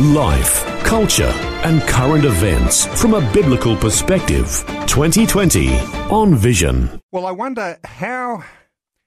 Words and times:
Life, 0.00 0.64
culture, 0.84 1.32
and 1.64 1.82
current 1.82 2.24
events 2.24 2.86
from 3.00 3.14
a 3.14 3.32
biblical 3.32 3.74
perspective. 3.76 4.64
2020 4.86 5.76
on 6.08 6.36
Vision. 6.36 7.00
Well, 7.10 7.26
I 7.26 7.32
wonder 7.32 7.78
how 7.82 8.44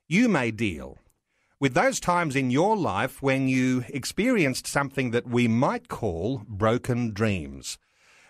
you 0.10 0.28
may 0.28 0.52
deal 0.52 0.98
with 1.62 1.76
those 1.76 2.02
times 2.02 2.36
in 2.36 2.52
your 2.52 2.76
life 2.76 3.22
when 3.22 3.48
you 3.48 3.86
experienced 3.88 4.68
something 4.68 5.12
that 5.12 5.28
we 5.28 5.48
might 5.48 5.88
call 5.88 6.44
broken 6.46 7.13
dreams. 7.13 7.77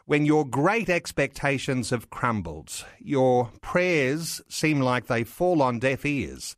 When 0.05 0.27
your 0.27 0.45
great 0.45 0.87
expectations 0.87 1.89
have 1.89 2.11
crumbled, 2.11 2.85
your 2.99 3.49
prayers 3.61 4.39
seem 4.49 4.81
like 4.81 5.07
they 5.07 5.23
fall 5.23 5.63
on 5.63 5.79
deaf 5.79 6.05
ears, 6.05 6.55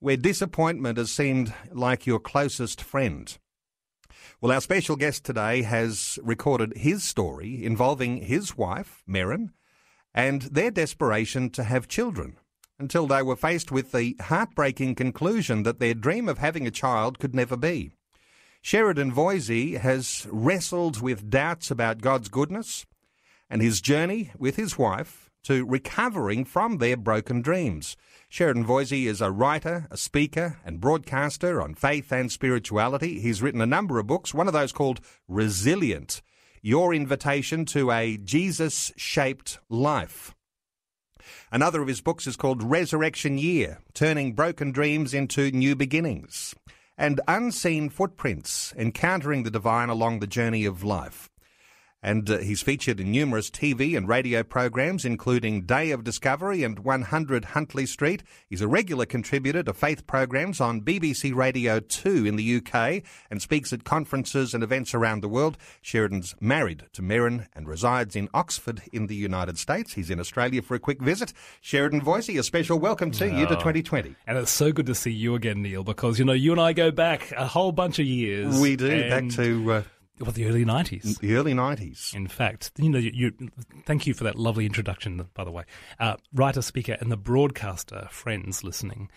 where 0.00 0.16
disappointment 0.16 0.98
has 0.98 1.12
seemed 1.12 1.54
like 1.70 2.04
your 2.04 2.18
closest 2.18 2.82
friend. 2.82 3.38
Well, 4.38 4.52
our 4.52 4.60
special 4.60 4.96
guest 4.96 5.24
today 5.24 5.62
has 5.62 6.18
recorded 6.22 6.76
his 6.76 7.02
story 7.02 7.64
involving 7.64 8.18
his 8.18 8.54
wife, 8.54 9.02
Merryn, 9.08 9.48
and 10.12 10.42
their 10.42 10.70
desperation 10.70 11.48
to 11.50 11.64
have 11.64 11.88
children 11.88 12.36
until 12.78 13.06
they 13.06 13.22
were 13.22 13.34
faced 13.34 13.72
with 13.72 13.92
the 13.92 14.14
heartbreaking 14.20 14.94
conclusion 14.94 15.62
that 15.62 15.80
their 15.80 15.94
dream 15.94 16.28
of 16.28 16.36
having 16.36 16.66
a 16.66 16.70
child 16.70 17.18
could 17.18 17.34
never 17.34 17.56
be. 17.56 17.92
Sheridan 18.60 19.10
Voisey 19.10 19.78
has 19.78 20.26
wrestled 20.30 21.00
with 21.00 21.30
doubts 21.30 21.70
about 21.70 22.02
God's 22.02 22.28
goodness 22.28 22.84
and 23.48 23.62
his 23.62 23.80
journey 23.80 24.32
with 24.36 24.56
his 24.56 24.76
wife 24.76 25.25
to 25.46 25.64
recovering 25.64 26.44
from 26.44 26.78
their 26.78 26.96
broken 26.96 27.40
dreams. 27.40 27.96
Sheridan 28.28 28.64
Voisey 28.64 29.06
is 29.06 29.20
a 29.20 29.30
writer, 29.30 29.86
a 29.92 29.96
speaker, 29.96 30.58
and 30.64 30.80
broadcaster 30.80 31.62
on 31.62 31.76
faith 31.76 32.10
and 32.10 32.32
spirituality. 32.32 33.20
He's 33.20 33.42
written 33.42 33.60
a 33.60 33.66
number 33.66 34.00
of 34.00 34.08
books, 34.08 34.34
one 34.34 34.48
of 34.48 34.52
those 34.52 34.72
called 34.72 35.00
Resilient 35.28 36.20
Your 36.62 36.92
Invitation 36.92 37.64
to 37.66 37.92
a 37.92 38.16
Jesus 38.16 38.92
Shaped 38.96 39.60
Life. 39.68 40.34
Another 41.52 41.80
of 41.80 41.86
his 41.86 42.00
books 42.00 42.26
is 42.26 42.34
called 42.34 42.64
Resurrection 42.64 43.38
Year 43.38 43.78
Turning 43.94 44.32
Broken 44.32 44.72
Dreams 44.72 45.14
into 45.14 45.52
New 45.52 45.76
Beginnings. 45.76 46.56
And 46.98 47.20
Unseen 47.28 47.88
Footprints 47.88 48.74
Encountering 48.76 49.44
the 49.44 49.50
Divine 49.50 49.90
Along 49.90 50.18
the 50.18 50.26
Journey 50.26 50.64
of 50.64 50.82
Life. 50.82 51.30
And 52.06 52.30
uh, 52.30 52.38
he's 52.38 52.62
featured 52.62 53.00
in 53.00 53.10
numerous 53.10 53.50
TV 53.50 53.96
and 53.96 54.06
radio 54.06 54.44
programs, 54.44 55.04
including 55.04 55.62
Day 55.62 55.90
of 55.90 56.04
Discovery 56.04 56.62
and 56.62 56.78
100 56.78 57.46
Huntley 57.46 57.84
Street. 57.84 58.22
He's 58.48 58.60
a 58.60 58.68
regular 58.68 59.06
contributor 59.06 59.64
to 59.64 59.72
faith 59.72 60.06
programs 60.06 60.60
on 60.60 60.82
BBC 60.82 61.34
Radio 61.34 61.80
2 61.80 62.24
in 62.24 62.36
the 62.36 62.58
UK 62.58 63.02
and 63.28 63.42
speaks 63.42 63.72
at 63.72 63.82
conferences 63.82 64.54
and 64.54 64.62
events 64.62 64.94
around 64.94 65.20
the 65.20 65.28
world. 65.28 65.58
Sheridan's 65.82 66.36
married 66.40 66.84
to 66.92 67.02
Merryn 67.02 67.48
and 67.56 67.66
resides 67.66 68.14
in 68.14 68.28
Oxford 68.32 68.82
in 68.92 69.08
the 69.08 69.16
United 69.16 69.58
States. 69.58 69.94
He's 69.94 70.08
in 70.08 70.20
Australia 70.20 70.62
for 70.62 70.76
a 70.76 70.78
quick 70.78 71.02
visit. 71.02 71.32
Sheridan 71.60 72.02
Voisey, 72.02 72.38
a 72.38 72.44
special 72.44 72.78
welcome 72.78 73.10
to 73.10 73.24
oh, 73.24 73.36
you 73.36 73.46
to 73.46 73.56
2020. 73.56 74.14
And 74.28 74.38
it's 74.38 74.52
so 74.52 74.70
good 74.70 74.86
to 74.86 74.94
see 74.94 75.10
you 75.10 75.34
again, 75.34 75.60
Neil, 75.60 75.82
because, 75.82 76.20
you 76.20 76.24
know, 76.24 76.34
you 76.34 76.52
and 76.52 76.60
I 76.60 76.72
go 76.72 76.92
back 76.92 77.32
a 77.32 77.48
whole 77.48 77.72
bunch 77.72 77.98
of 77.98 78.06
years. 78.06 78.60
We 78.60 78.76
do, 78.76 79.10
back 79.10 79.28
to... 79.30 79.72
Uh, 79.72 79.82
well, 80.20 80.32
the 80.32 80.46
early 80.46 80.64
nineties. 80.64 81.18
The 81.18 81.34
early 81.34 81.54
nineties. 81.54 82.12
In 82.14 82.26
fact, 82.26 82.72
you 82.78 82.88
know, 82.88 82.98
you, 82.98 83.10
you, 83.14 83.50
thank 83.84 84.06
you 84.06 84.14
for 84.14 84.24
that 84.24 84.36
lovely 84.36 84.66
introduction. 84.66 85.28
By 85.34 85.44
the 85.44 85.50
way, 85.50 85.64
uh, 86.00 86.16
writer, 86.32 86.62
speaker, 86.62 86.96
and 87.00 87.12
the 87.12 87.16
broadcaster 87.16 88.08
friends 88.10 88.64
listening. 88.64 89.10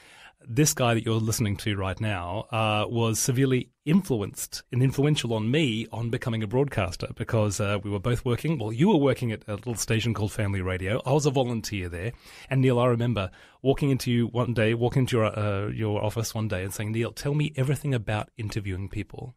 This 0.48 0.74
guy 0.74 0.94
that 0.94 1.06
you're 1.06 1.16
listening 1.16 1.58
to 1.58 1.76
right 1.76 2.00
now 2.00 2.46
uh, 2.52 2.86
was 2.88 3.20
severely 3.20 3.72
influenced 3.86 4.64
and 4.72 4.82
influential 4.82 5.34
on 5.34 5.52
me 5.52 5.86
on 5.92 6.10
becoming 6.10 6.44
a 6.44 6.48
broadcaster 6.48 7.10
because 7.16 7.60
uh, 7.60 7.78
we 7.84 7.90
were 7.90 8.00
both 8.00 8.24
working. 8.24 8.58
Well, 8.58 8.72
you 8.72 8.88
were 8.88 8.98
working 8.98 9.34
at 9.34 9.44
a 9.48 9.56
little 9.56 9.76
station 9.76 10.14
called 10.14 10.32
Family 10.32 10.62
Radio. 10.62 11.02
I 11.06 11.12
was 11.12 11.26
a 11.26 11.32
volunteer 11.32 11.90
there, 11.90 12.14
and 12.50 12.62
Neil, 12.62 12.80
I 12.80 12.88
remember 12.88 13.32
walking 13.62 13.90
into 13.90 14.12
you 14.12 14.28
one 14.28 14.54
day, 14.54 14.74
walking 14.74 15.02
into 15.02 15.18
your 15.18 15.26
uh, 15.26 15.68
your 15.68 16.04
office 16.04 16.34
one 16.34 16.48
day, 16.48 16.64
and 16.64 16.74
saying, 16.74 16.94
"Neil, 16.94 17.12
tell 17.12 17.34
me 17.34 17.52
everything 17.58 17.94
about 17.94 18.30
interviewing 18.38 18.88
people." 18.88 19.36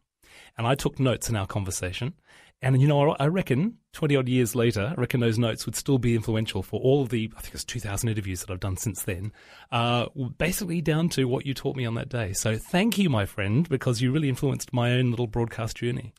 And 0.57 0.67
I 0.67 0.75
took 0.75 0.99
notes 0.99 1.29
in 1.29 1.35
our 1.35 1.47
conversation. 1.47 2.13
And, 2.63 2.81
you 2.81 2.87
know, 2.87 3.11
I 3.19 3.27
reckon 3.27 3.77
20 3.91 4.15
odd 4.15 4.29
years 4.29 4.55
later, 4.55 4.93
I 4.97 5.01
reckon 5.01 5.19
those 5.19 5.37
notes 5.37 5.65
would 5.65 5.75
still 5.75 5.97
be 5.97 6.15
influential 6.15 6.63
for 6.63 6.79
all 6.79 7.01
of 7.01 7.09
the, 7.09 7.29
I 7.35 7.41
think 7.41 7.55
it's 7.55 7.65
2,000 7.65 8.07
interviews 8.07 8.39
that 8.39 8.51
I've 8.51 8.61
done 8.61 8.77
since 8.77 9.03
then, 9.03 9.33
uh, 9.69 10.05
basically 10.37 10.79
down 10.79 11.09
to 11.09 11.25
what 11.25 11.45
you 11.45 11.53
taught 11.53 11.75
me 11.75 11.85
on 11.85 11.95
that 11.95 12.07
day. 12.07 12.31
So 12.31 12.55
thank 12.57 12.97
you, 12.97 13.09
my 13.09 13.25
friend, 13.25 13.67
because 13.67 14.01
you 14.01 14.13
really 14.13 14.29
influenced 14.29 14.71
my 14.71 14.93
own 14.93 15.09
little 15.09 15.27
broadcast 15.27 15.75
journey. 15.75 16.13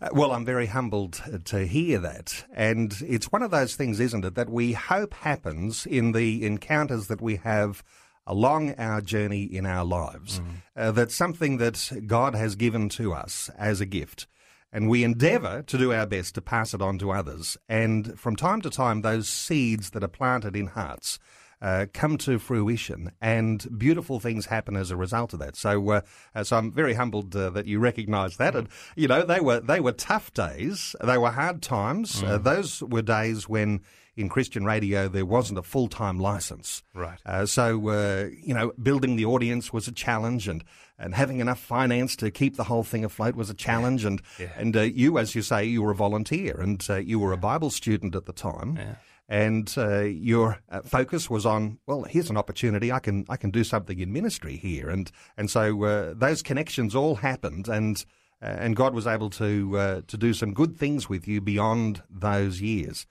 Uh, 0.00 0.10
well, 0.12 0.30
I'm 0.30 0.44
very 0.44 0.66
humbled 0.66 1.20
to 1.46 1.66
hear 1.66 1.98
that. 1.98 2.44
And 2.54 2.96
it's 3.04 3.32
one 3.32 3.42
of 3.42 3.50
those 3.50 3.74
things, 3.74 3.98
isn't 3.98 4.24
it, 4.24 4.36
that 4.36 4.50
we 4.50 4.74
hope 4.74 5.14
happens 5.14 5.84
in 5.84 6.12
the 6.12 6.46
encounters 6.46 7.08
that 7.08 7.20
we 7.20 7.36
have 7.36 7.82
along 8.28 8.74
our 8.74 9.00
journey 9.00 9.42
in 9.42 9.66
our 9.66 9.84
lives. 9.84 10.40
Mm. 10.40 10.44
Uh, 10.76 10.92
that's 10.92 11.14
something 11.14 11.56
that 11.56 11.90
God 12.06 12.36
has 12.36 12.54
given 12.54 12.88
to 12.90 13.12
us 13.12 13.50
as 13.58 13.80
a 13.80 13.86
gift. 13.86 14.28
And 14.70 14.88
we 14.88 15.02
endeavour 15.02 15.62
to 15.62 15.78
do 15.78 15.92
our 15.92 16.06
best 16.06 16.34
to 16.34 16.42
pass 16.42 16.74
it 16.74 16.82
on 16.82 16.98
to 16.98 17.10
others. 17.10 17.56
And 17.68 18.20
from 18.20 18.36
time 18.36 18.60
to 18.60 18.70
time, 18.70 19.00
those 19.00 19.28
seeds 19.28 19.90
that 19.90 20.04
are 20.04 20.08
planted 20.08 20.54
in 20.54 20.66
hearts 20.68 21.18
uh, 21.60 21.86
come 21.92 22.16
to 22.18 22.38
fruition, 22.38 23.10
and 23.20 23.66
beautiful 23.76 24.20
things 24.20 24.46
happen 24.46 24.76
as 24.76 24.90
a 24.90 24.96
result 24.96 25.32
of 25.32 25.40
that. 25.40 25.56
So, 25.56 25.90
uh, 25.90 26.00
uh 26.34 26.44
so 26.44 26.56
I'm 26.56 26.70
very 26.72 26.94
humbled 26.94 27.34
uh, 27.34 27.50
that 27.50 27.66
you 27.66 27.80
recognise 27.80 28.36
that. 28.36 28.54
And 28.54 28.68
you 28.94 29.08
know, 29.08 29.22
they 29.24 29.40
were 29.40 29.60
they 29.60 29.80
were 29.80 29.92
tough 29.92 30.32
days. 30.32 30.94
They 31.02 31.18
were 31.18 31.32
hard 31.32 31.60
times. 31.60 32.22
Uh, 32.22 32.38
mm. 32.38 32.44
those 32.44 32.82
were 32.82 33.02
days 33.02 33.48
when 33.48 33.80
in 34.18 34.28
Christian 34.28 34.64
radio, 34.64 35.06
there 35.06 35.24
wasn't 35.24 35.58
a 35.58 35.62
full 35.62 35.86
time 35.86 36.18
license. 36.18 36.82
Right. 36.92 37.20
Uh, 37.24 37.46
so, 37.46 37.88
uh, 37.88 38.28
you 38.42 38.52
know, 38.52 38.72
building 38.82 39.14
the 39.14 39.24
audience 39.24 39.72
was 39.72 39.86
a 39.86 39.92
challenge 39.92 40.48
and, 40.48 40.64
and 40.98 41.14
having 41.14 41.38
enough 41.38 41.60
finance 41.60 42.16
to 42.16 42.30
keep 42.32 42.56
the 42.56 42.64
whole 42.64 42.82
thing 42.82 43.04
afloat 43.04 43.36
was 43.36 43.48
a 43.48 43.54
challenge. 43.54 44.04
And, 44.04 44.20
yeah. 44.38 44.48
and 44.56 44.76
uh, 44.76 44.80
you, 44.80 45.18
as 45.18 45.36
you 45.36 45.42
say, 45.42 45.64
you 45.64 45.82
were 45.82 45.92
a 45.92 45.94
volunteer 45.94 46.60
and 46.60 46.84
uh, 46.90 46.96
you 46.96 47.20
were 47.20 47.32
a 47.32 47.36
Bible 47.36 47.70
student 47.70 48.16
at 48.16 48.26
the 48.26 48.32
time. 48.32 48.76
Yeah. 48.76 48.96
And 49.30 49.72
uh, 49.76 50.00
your 50.00 50.58
uh, 50.68 50.80
focus 50.80 51.30
was 51.30 51.46
on, 51.46 51.78
well, 51.86 52.02
here's 52.02 52.30
an 52.30 52.36
opportunity. 52.36 52.90
I 52.90 52.98
can 52.98 53.26
I 53.28 53.36
can 53.36 53.50
do 53.50 53.62
something 53.62 53.98
in 53.98 54.10
ministry 54.10 54.56
here, 54.56 54.88
and 54.88 55.12
and 55.36 55.50
so 55.50 56.14
those 56.16 56.40
connections 56.40 56.94
all 56.94 57.16
happened, 57.16 57.68
and 57.68 58.02
and 58.40 58.74
God 58.74 58.94
was 58.94 59.06
able 59.06 59.28
to 59.28 60.02
to 60.06 60.16
do 60.16 60.32
some 60.32 60.54
good 60.54 60.78
things 60.78 61.10
with 61.10 61.28
you 61.28 61.42
beyond 61.42 62.02
those 62.08 62.62
years. 62.62 63.06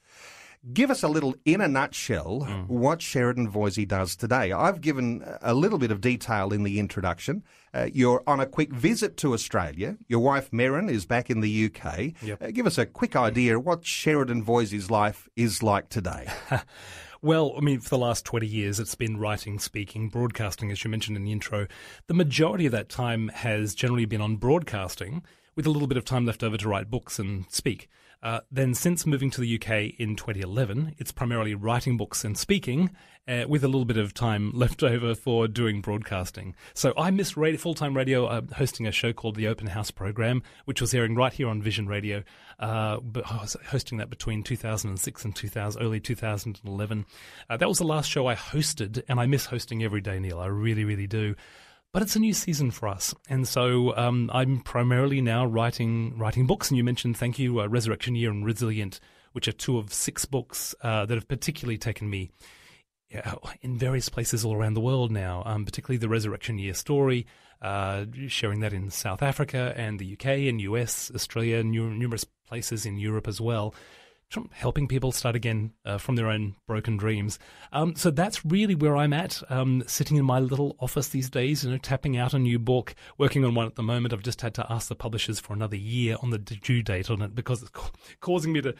Give 0.73 0.91
us 0.91 1.03
a 1.03 1.07
little, 1.07 1.35
in 1.45 1.61
a 1.61 1.67
nutshell, 1.67 2.45
mm. 2.47 2.67
what 2.67 3.01
Sheridan 3.01 3.49
Voisey 3.49 3.87
does 3.87 4.15
today. 4.15 4.51
I've 4.51 4.81
given 4.81 5.23
a 5.41 5.53
little 5.53 5.77
bit 5.77 5.91
of 5.91 6.01
detail 6.01 6.51
in 6.51 6.63
the 6.63 6.79
introduction. 6.79 7.43
Uh, 7.73 7.87
you're 7.93 8.23
on 8.27 8.39
a 8.39 8.45
quick 8.45 8.73
visit 8.73 9.17
to 9.17 9.33
Australia. 9.33 9.97
Your 10.07 10.19
wife, 10.19 10.51
Merryn, 10.51 10.89
is 10.89 11.05
back 11.05 11.29
in 11.29 11.41
the 11.41 11.65
UK. 11.65 12.13
Yep. 12.21 12.43
Uh, 12.43 12.51
give 12.51 12.67
us 12.67 12.77
a 12.77 12.85
quick 12.85 13.15
idea 13.15 13.59
what 13.59 13.85
Sheridan 13.85 14.43
Voisey's 14.43 14.91
life 14.91 15.29
is 15.35 15.63
like 15.63 15.89
today. 15.89 16.27
Well, 17.21 17.55
I 17.57 17.61
mean, 17.61 17.79
for 17.79 17.89
the 17.89 17.97
last 17.97 18.25
20 18.25 18.45
years, 18.45 18.79
it's 18.79 18.95
been 18.95 19.17
writing, 19.17 19.57
speaking, 19.57 20.09
broadcasting, 20.09 20.71
as 20.71 20.83
you 20.83 20.91
mentioned 20.91 21.17
in 21.17 21.23
the 21.23 21.31
intro. 21.31 21.67
The 22.05 22.13
majority 22.13 22.67
of 22.67 22.71
that 22.73 22.89
time 22.89 23.29
has 23.29 23.73
generally 23.73 24.05
been 24.05 24.21
on 24.21 24.35
broadcasting, 24.35 25.23
with 25.55 25.65
a 25.65 25.71
little 25.71 25.87
bit 25.87 25.97
of 25.97 26.05
time 26.05 26.25
left 26.25 26.43
over 26.43 26.57
to 26.57 26.69
write 26.69 26.91
books 26.91 27.17
and 27.17 27.45
speak. 27.49 27.89
Uh, 28.23 28.39
then, 28.51 28.73
since 28.73 29.05
moving 29.05 29.29
to 29.31 29.41
the 29.41 29.55
UK 29.55 29.93
in 29.99 30.15
2011, 30.15 30.95
it's 30.97 31.11
primarily 31.11 31.53
writing 31.53 31.97
books 31.97 32.23
and 32.23 32.37
speaking, 32.37 32.89
uh, 33.27 33.45
with 33.47 33.63
a 33.63 33.67
little 33.67 33.85
bit 33.85 33.97
of 33.97 34.13
time 34.13 34.51
left 34.55 34.83
over 34.83 35.13
for 35.13 35.47
doing 35.47 35.81
broadcasting. 35.81 36.55
So 36.73 36.93
I 36.97 37.11
miss 37.11 37.31
full 37.31 37.73
time 37.73 37.95
radio, 37.95 38.25
uh, 38.25 38.41
hosting 38.55 38.87
a 38.87 38.91
show 38.91 39.13
called 39.13 39.35
the 39.35 39.47
Open 39.47 39.67
House 39.67 39.91
Program, 39.91 40.41
which 40.65 40.81
was 40.81 40.93
airing 40.93 41.15
right 41.15 41.33
here 41.33 41.47
on 41.47 41.61
Vision 41.61 41.87
Radio. 41.87 42.23
Uh, 42.59 42.99
but 42.99 43.29
I 43.31 43.37
was 43.37 43.55
hosting 43.67 43.97
that 43.99 44.09
between 44.09 44.43
2006 44.43 45.25
and 45.25 45.35
2000, 45.35 45.81
early 45.81 45.99
2011. 45.99 47.05
Uh, 47.49 47.57
that 47.57 47.67
was 47.67 47.77
the 47.77 47.83
last 47.83 48.09
show 48.09 48.27
I 48.27 48.35
hosted, 48.35 49.03
and 49.07 49.19
I 49.19 49.25
miss 49.25 49.45
hosting 49.45 49.83
every 49.83 50.01
day, 50.01 50.19
Neil. 50.19 50.39
I 50.39 50.47
really, 50.47 50.85
really 50.85 51.07
do. 51.07 51.35
But 51.93 52.01
it's 52.01 52.15
a 52.15 52.19
new 52.19 52.33
season 52.33 52.71
for 52.71 52.87
us, 52.87 53.15
and 53.29 53.47
so 53.47 53.95
um, 53.97 54.29
I'm 54.33 54.59
primarily 54.59 55.21
now 55.21 55.45
writing 55.45 56.17
writing 56.17 56.45
books. 56.45 56.69
And 56.69 56.77
you 56.77 56.83
mentioned, 56.83 57.17
thank 57.17 57.39
you, 57.39 57.61
uh, 57.61 57.67
Resurrection 57.67 58.15
Year 58.15 58.29
and 58.29 58.45
Resilient 58.45 58.99
which 59.37 59.47
are 59.47 59.51
two 59.51 59.77
of 59.77 59.93
six 59.93 60.25
books 60.25 60.73
uh, 60.81 61.05
that 61.05 61.13
have 61.13 61.27
particularly 61.27 61.77
taken 61.77 62.09
me 62.09 62.31
yeah, 63.11 63.35
in 63.61 63.77
various 63.77 64.09
places 64.09 64.43
all 64.43 64.55
around 64.55 64.73
the 64.73 64.81
world 64.81 65.11
now, 65.11 65.43
um, 65.45 65.63
particularly 65.63 65.99
the 65.99 66.09
Resurrection 66.09 66.57
Year 66.57 66.73
story, 66.73 67.27
uh, 67.61 68.05
sharing 68.27 68.61
that 68.61 68.73
in 68.73 68.89
South 68.89 69.21
Africa 69.21 69.75
and 69.77 69.99
the 69.99 70.13
UK 70.13 70.25
and 70.49 70.59
US, 70.61 71.11
Australia, 71.13 71.63
numerous 71.63 72.25
places 72.47 72.83
in 72.83 72.97
Europe 72.97 73.27
as 73.27 73.39
well. 73.39 73.75
Helping 74.51 74.89
people 74.89 75.13
start 75.13 75.37
again 75.37 75.71
uh, 75.85 75.97
from 75.97 76.17
their 76.17 76.27
own 76.27 76.55
broken 76.67 76.97
dreams. 76.97 77.39
Um, 77.71 77.95
so 77.95 78.11
that's 78.11 78.45
really 78.45 78.75
where 78.75 78.97
I'm 78.97 79.13
at, 79.13 79.41
um, 79.49 79.83
sitting 79.87 80.17
in 80.17 80.25
my 80.25 80.39
little 80.39 80.75
office 80.79 81.07
these 81.09 81.29
days, 81.29 81.63
you 81.63 81.71
know, 81.71 81.77
tapping 81.77 82.17
out 82.17 82.33
a 82.33 82.39
new 82.39 82.59
book, 82.59 82.93
working 83.17 83.45
on 83.45 83.55
one 83.55 83.67
at 83.67 83.75
the 83.75 83.83
moment. 83.83 84.13
I've 84.13 84.23
just 84.23 84.41
had 84.41 84.53
to 84.55 84.69
ask 84.69 84.89
the 84.89 84.95
publishers 84.95 85.39
for 85.39 85.53
another 85.53 85.77
year 85.77 86.17
on 86.21 86.31
the 86.31 86.39
due 86.39 86.83
date 86.83 87.09
on 87.09 87.21
it 87.21 87.35
because 87.35 87.61
it's 87.61 87.71
causing 88.19 88.51
me 88.51 88.59
to 88.61 88.75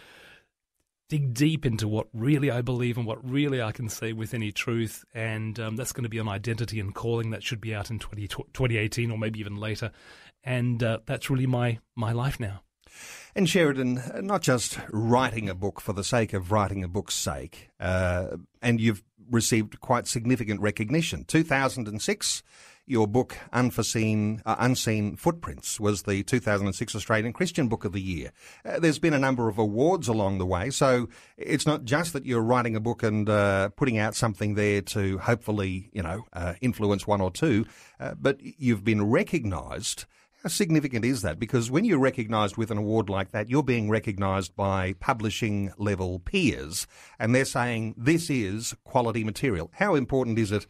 dig 1.09 1.33
deep 1.33 1.65
into 1.65 1.87
what 1.87 2.07
really 2.13 2.51
I 2.51 2.61
believe 2.61 2.97
and 2.97 3.05
what 3.05 3.23
really 3.27 3.61
I 3.61 3.71
can 3.71 3.87
say 3.87 4.11
with 4.11 4.33
any 4.33 4.51
truth. 4.51 5.05
And 5.13 5.57
um, 5.59 5.75
that's 5.77 5.93
going 5.93 6.03
to 6.03 6.09
be 6.09 6.19
on 6.19 6.27
identity 6.27 6.79
and 6.79 6.93
calling. 6.93 7.29
That 7.29 7.43
should 7.43 7.61
be 7.61 7.73
out 7.73 7.89
in 7.89 7.99
20, 7.99 8.27
2018 8.27 9.11
or 9.11 9.17
maybe 9.17 9.39
even 9.39 9.55
later. 9.55 9.91
And 10.43 10.83
uh, 10.83 10.99
that's 11.05 11.29
really 11.29 11.47
my, 11.47 11.79
my 11.95 12.11
life 12.11 12.39
now. 12.39 12.63
And 13.35 13.47
Sheridan, 13.47 14.01
not 14.21 14.41
just 14.41 14.79
writing 14.89 15.49
a 15.49 15.55
book 15.55 15.79
for 15.79 15.93
the 15.93 16.03
sake 16.03 16.33
of 16.33 16.51
writing 16.51 16.83
a 16.83 16.87
book's 16.87 17.15
sake, 17.15 17.69
uh, 17.79 18.37
and 18.61 18.81
you've 18.81 19.03
received 19.29 19.79
quite 19.79 20.07
significant 20.07 20.61
recognition. 20.61 21.23
2006, 21.25 22.43
your 22.87 23.05
book, 23.05 23.37
Unforeseen, 23.51 24.41
uh, 24.45 24.55
Unseen 24.59 25.17
Footprints, 25.17 25.79
was 25.79 26.03
the 26.03 26.23
2006 26.23 26.95
Australian 26.95 27.33
Christian 27.33 27.67
Book 27.67 27.83
of 27.83 27.91
the 27.91 28.01
Year. 28.01 28.31
Uh, 28.65 28.79
there's 28.79 28.97
been 28.97 29.13
a 29.13 29.19
number 29.19 29.49
of 29.49 29.57
awards 29.57 30.07
along 30.07 30.37
the 30.37 30.45
way, 30.45 30.69
so 30.69 31.09
it's 31.37 31.65
not 31.65 31.83
just 31.83 32.13
that 32.13 32.25
you're 32.25 32.41
writing 32.41 32.75
a 32.75 32.79
book 32.79 33.03
and 33.03 33.29
uh, 33.29 33.69
putting 33.69 33.97
out 33.97 34.15
something 34.15 34.55
there 34.55 34.81
to 34.81 35.17
hopefully, 35.17 35.89
you 35.91 36.01
know, 36.01 36.25
uh, 36.31 36.53
influence 36.61 37.05
one 37.05 37.19
or 37.19 37.29
two, 37.29 37.65
uh, 37.99 38.13
but 38.19 38.39
you've 38.41 38.85
been 38.85 39.09
recognised. 39.09 40.05
How 40.47 40.49
significant 40.51 41.03
is 41.03 41.23
that? 41.23 41.39
Because 41.39 41.69
when 41.69 41.83
you're 41.83 41.99
recognised 41.99 42.55
with 42.55 42.71
an 42.71 42.77
award 42.77 43.09
like 43.09 43.31
that, 43.31 43.49
you're 43.49 43.63
being 43.63 43.89
recognised 43.89 44.55
by 44.55 44.93
publishing 44.93 45.73
level 45.77 46.19
peers, 46.19 46.87
and 47.19 47.35
they're 47.35 47.43
saying 47.43 47.95
this 47.97 48.29
is 48.29 48.73
quality 48.85 49.25
material. 49.25 49.69
How 49.73 49.95
important 49.95 50.39
is 50.39 50.53
it 50.53 50.65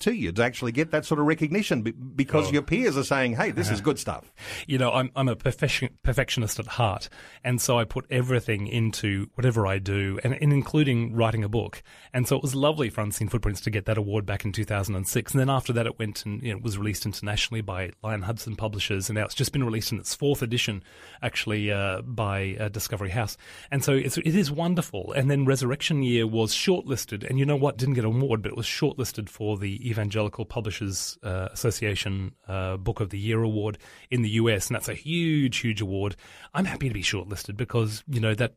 to 0.00 0.12
you 0.12 0.32
to 0.32 0.42
actually 0.42 0.72
get 0.72 0.90
that 0.90 1.04
sort 1.04 1.20
of 1.20 1.26
recognition 1.26 1.82
because 1.82 2.48
oh. 2.48 2.52
your 2.52 2.62
peers 2.62 2.96
are 2.96 3.04
saying, 3.04 3.36
hey, 3.36 3.50
this 3.50 3.70
is 3.70 3.80
good 3.80 3.98
stuff. 3.98 4.32
You 4.66 4.78
know, 4.78 4.92
I'm, 4.92 5.10
I'm 5.14 5.28
a 5.28 5.36
perfection, 5.36 5.90
perfectionist 6.02 6.58
at 6.58 6.66
heart. 6.66 7.08
And 7.44 7.60
so 7.60 7.78
I 7.78 7.84
put 7.84 8.06
everything 8.10 8.66
into 8.66 9.28
whatever 9.34 9.66
I 9.66 9.78
do, 9.78 10.18
and, 10.24 10.34
and 10.34 10.52
including 10.52 11.14
writing 11.14 11.44
a 11.44 11.48
book. 11.48 11.82
And 12.12 12.26
so 12.26 12.36
it 12.36 12.42
was 12.42 12.54
lovely 12.54 12.90
for 12.90 13.00
Unseen 13.00 13.28
Footprints 13.28 13.60
to 13.62 13.70
get 13.70 13.86
that 13.86 13.98
award 13.98 14.26
back 14.26 14.44
in 14.44 14.52
2006. 14.52 15.32
And 15.32 15.40
then 15.40 15.50
after 15.50 15.72
that, 15.72 15.86
it 15.86 15.98
went 15.98 16.24
and 16.24 16.42
you 16.42 16.52
know, 16.52 16.60
was 16.62 16.78
released 16.78 17.06
internationally 17.06 17.60
by 17.60 17.90
Lion 18.02 18.22
Hudson 18.22 18.56
Publishers. 18.56 19.08
And 19.08 19.16
now 19.16 19.24
it's 19.24 19.34
just 19.34 19.52
been 19.52 19.64
released 19.64 19.92
in 19.92 19.98
its 19.98 20.14
fourth 20.14 20.42
edition, 20.42 20.82
actually, 21.22 21.70
uh, 21.70 22.02
by 22.02 22.56
uh, 22.58 22.68
Discovery 22.68 23.10
House. 23.10 23.36
And 23.70 23.82
so 23.84 23.92
it's, 23.92 24.18
it 24.18 24.34
is 24.34 24.50
wonderful. 24.50 25.12
And 25.12 25.30
then 25.30 25.44
Resurrection 25.44 26.02
Year 26.02 26.26
was 26.26 26.54
shortlisted. 26.54 27.28
And 27.28 27.38
you 27.38 27.46
know 27.46 27.56
what? 27.56 27.76
Didn't 27.76 27.94
get 27.94 28.04
an 28.04 28.16
award, 28.16 28.42
but 28.42 28.52
it 28.52 28.56
was 28.56 28.66
shortlisted 28.66 29.28
for 29.28 29.56
the 29.56 29.81
Evangelical 29.88 30.44
Publishers 30.44 31.18
uh, 31.22 31.48
Association 31.52 32.32
uh, 32.48 32.76
Book 32.76 33.00
of 33.00 33.10
the 33.10 33.18
Year 33.18 33.42
award 33.42 33.78
in 34.10 34.22
the 34.22 34.30
US, 34.30 34.68
and 34.68 34.74
that's 34.74 34.88
a 34.88 34.94
huge, 34.94 35.58
huge 35.58 35.80
award. 35.80 36.16
I'm 36.54 36.64
happy 36.64 36.88
to 36.88 36.94
be 36.94 37.02
shortlisted 37.02 37.56
because 37.56 38.04
you 38.08 38.20
know 38.20 38.34
that 38.34 38.54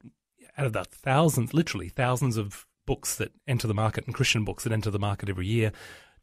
out 0.58 0.66
of 0.66 0.74
the 0.74 0.86
thousands, 0.86 1.54
literally 1.54 1.90
thousands 1.90 2.38
of 2.38 2.66
books 2.86 3.16
that 3.16 3.32
enter 3.48 3.68
the 3.68 3.74
market 3.74 4.06
and 4.06 4.14
Christian 4.14 4.46
books 4.46 4.64
that 4.64 4.74
enter 4.74 4.92
the 4.92 5.00
market 5.00 5.30
every 5.30 5.48
year. 5.48 5.72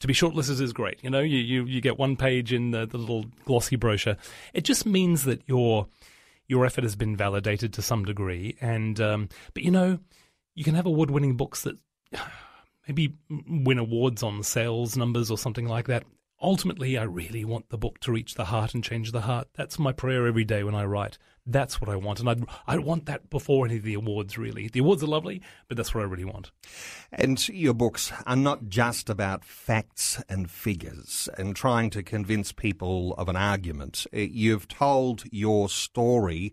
To 0.01 0.07
be 0.07 0.15
shortlisted 0.15 0.61
is 0.61 0.73
great. 0.73 0.99
You 1.03 1.11
know, 1.11 1.21
you, 1.21 1.39
you, 1.39 1.65
you 1.65 1.81
get 1.81 1.99
one 1.99 2.17
page 2.17 2.53
in 2.53 2.73
the, 2.73 2.87
the 2.87 2.99
little 2.99 3.27
glossy 3.45 3.77
brochure. 3.77 4.17
It 4.53 4.65
just 4.65 4.85
means 4.85 5.25
that 5.25 5.43
your 5.47 5.87
your 6.49 6.67
effort 6.67 6.85
has 6.85 6.97
been 6.97 7.17
validated 7.17 7.73
to 7.75 7.83
some 7.83 8.05
degree. 8.05 8.57
And 8.61 9.01
um, 9.01 9.29
but 9.55 9.63
you 9.63 9.71
know, 9.71 9.99
you 10.55 10.65
can 10.65 10.75
have 10.75 10.87
award 10.87 11.11
winning 11.11 11.37
books 11.37 11.63
that 11.63 11.77
maybe 12.87 13.15
win 13.49 13.79
awards 13.79 14.23
on 14.23 14.43
sales 14.43 14.97
numbers 14.97 15.31
or 15.31 15.39
something 15.39 15.67
like 15.67 15.87
that. 15.87 16.05
Ultimately, 16.41 16.99
I 16.99 17.05
really 17.05 17.45
want 17.45 17.69
the 17.69 17.79
book 17.79 18.01
to 18.01 18.11
reach 18.11 18.35
the 18.35 18.47
heart 18.47 18.75
and 18.75 18.83
change 18.83 19.13
the 19.13 19.21
heart. 19.21 19.47
That's 19.55 19.79
my 19.79 19.93
prayer 19.93 20.27
every 20.27 20.45
day 20.45 20.65
when 20.65 20.75
I 20.75 20.85
write. 20.85 21.17
That's 21.47 21.81
what 21.81 21.89
I 21.89 21.95
want. 21.95 22.19
And 22.19 22.29
I'd, 22.29 22.45
I 22.67 22.79
want 22.79 23.07
that 23.07 23.31
before 23.31 23.65
any 23.65 23.77
of 23.77 23.85
the 23.85 23.95
awards, 23.95 24.37
really. 24.37 24.67
The 24.67 24.81
awards 24.81 25.05
are 25.05 25.09
lovely, 25.09 25.41
but 25.69 25.77
that's 25.77 25.95
what 25.95 26.03
I 26.03 26.07
really 26.07 26.25
want. 26.25 26.51
And 27.13 27.49
your 27.49 27.75
books 27.75 28.13
are 28.27 28.35
not 28.37 28.69
just 28.69 29.09
about 29.09 29.45
facts 29.45 30.21
and 30.29 30.51
figures 30.51 31.29
and 31.39 31.55
trying 31.55 31.91
to 31.91 32.03
convince 32.03 32.51
people 32.51 33.15
of 33.15 33.29
an 33.29 33.37
argument. 33.37 34.05
Uh, 34.13 34.19
you've 34.19 34.67
told 34.67 35.23
your 35.31 35.69
story 35.69 36.53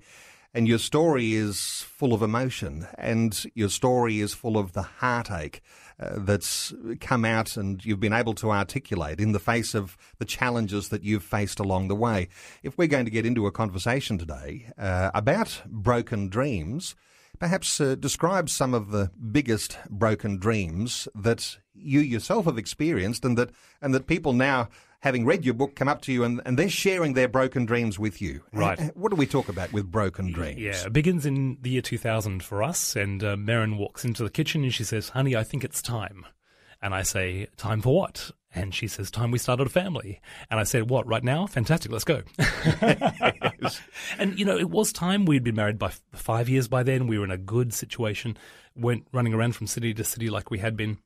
and 0.53 0.67
your 0.67 0.79
story 0.79 1.33
is 1.33 1.85
full 1.87 2.13
of 2.13 2.21
emotion 2.21 2.87
and 2.97 3.45
your 3.53 3.69
story 3.69 4.19
is 4.19 4.33
full 4.33 4.57
of 4.57 4.73
the 4.73 4.81
heartache 4.81 5.61
that's 5.99 6.73
come 6.99 7.25
out 7.25 7.57
and 7.57 7.83
you've 7.83 7.99
been 7.99 8.13
able 8.13 8.33
to 8.33 8.51
articulate 8.51 9.19
in 9.19 9.33
the 9.33 9.39
face 9.39 9.75
of 9.75 9.97
the 10.17 10.25
challenges 10.25 10.89
that 10.89 11.03
you've 11.03 11.23
faced 11.23 11.59
along 11.59 11.87
the 11.87 11.95
way. 11.95 12.27
If 12.63 12.77
we're 12.77 12.87
going 12.87 13.05
to 13.05 13.11
get 13.11 13.25
into 13.25 13.47
a 13.47 13.51
conversation 13.51 14.17
today 14.17 14.71
uh, 14.77 15.11
about 15.13 15.61
broken 15.65 16.29
dreams, 16.29 16.95
perhaps 17.37 17.79
uh, 17.81 17.95
describe 17.95 18.49
some 18.49 18.73
of 18.73 18.91
the 18.91 19.11
biggest 19.31 19.77
broken 19.89 20.37
dreams 20.37 21.07
that 21.15 21.57
you 21.73 21.99
yourself 21.99 22.45
have 22.45 22.57
experienced 22.57 23.23
and 23.23 23.37
that 23.37 23.51
and 23.81 23.93
that 23.93 24.07
people 24.07 24.33
now 24.33 24.69
having 24.99 25.25
read 25.25 25.45
your 25.45 25.53
book, 25.53 25.75
come 25.75 25.87
up 25.87 26.01
to 26.03 26.11
you 26.11 26.23
and, 26.23 26.41
and 26.45 26.57
they're 26.57 26.69
sharing 26.69 27.13
their 27.13 27.27
broken 27.27 27.65
dreams 27.65 27.97
with 27.97 28.21
you. 28.21 28.41
Right. 28.53 28.95
What 28.95 29.09
do 29.09 29.15
we 29.15 29.25
talk 29.25 29.49
about 29.49 29.71
with 29.71 29.89
broken 29.89 30.31
dreams? 30.31 30.59
Yeah, 30.59 30.85
it 30.85 30.93
begins 30.93 31.25
in 31.25 31.57
the 31.61 31.69
year 31.71 31.81
2000 31.81 32.43
for 32.43 32.61
us. 32.61 32.95
And 32.95 33.23
uh, 33.23 33.35
Merryn 33.35 33.77
walks 33.77 34.03
into 34.03 34.23
the 34.23 34.29
kitchen 34.29 34.63
and 34.63 34.73
she 34.73 34.83
says, 34.83 35.09
Honey, 35.09 35.35
I 35.35 35.43
think 35.43 35.63
it's 35.63 35.81
time. 35.81 36.25
And 36.81 36.93
I 36.93 37.03
say, 37.03 37.47
Time 37.57 37.81
for 37.81 37.95
what? 37.95 38.31
And 38.53 38.73
she 38.73 38.87
says, 38.87 39.11
Time 39.11 39.31
we 39.31 39.37
started 39.37 39.67
a 39.67 39.69
family. 39.69 40.19
And 40.49 40.59
I 40.59 40.63
said, 40.63 40.89
What, 40.89 41.07
right 41.07 41.23
now? 41.23 41.47
Fantastic, 41.47 41.91
let's 41.91 42.03
go. 42.03 42.23
and, 44.17 44.37
you 44.37 44.45
know, 44.45 44.57
it 44.57 44.69
was 44.69 44.91
time. 44.91 45.25
We'd 45.25 45.43
been 45.43 45.55
married 45.55 45.79
by 45.79 45.93
five 46.13 46.49
years 46.49 46.67
by 46.67 46.83
then. 46.83 47.07
We 47.07 47.17
were 47.17 47.25
in 47.25 47.31
a 47.31 47.37
good 47.37 47.73
situation, 47.73 48.37
went 48.75 49.07
running 49.13 49.33
around 49.33 49.55
from 49.55 49.67
city 49.67 49.93
to 49.93 50.03
city 50.03 50.29
like 50.29 50.51
we 50.51 50.59
had 50.59 50.75
been. 50.75 50.97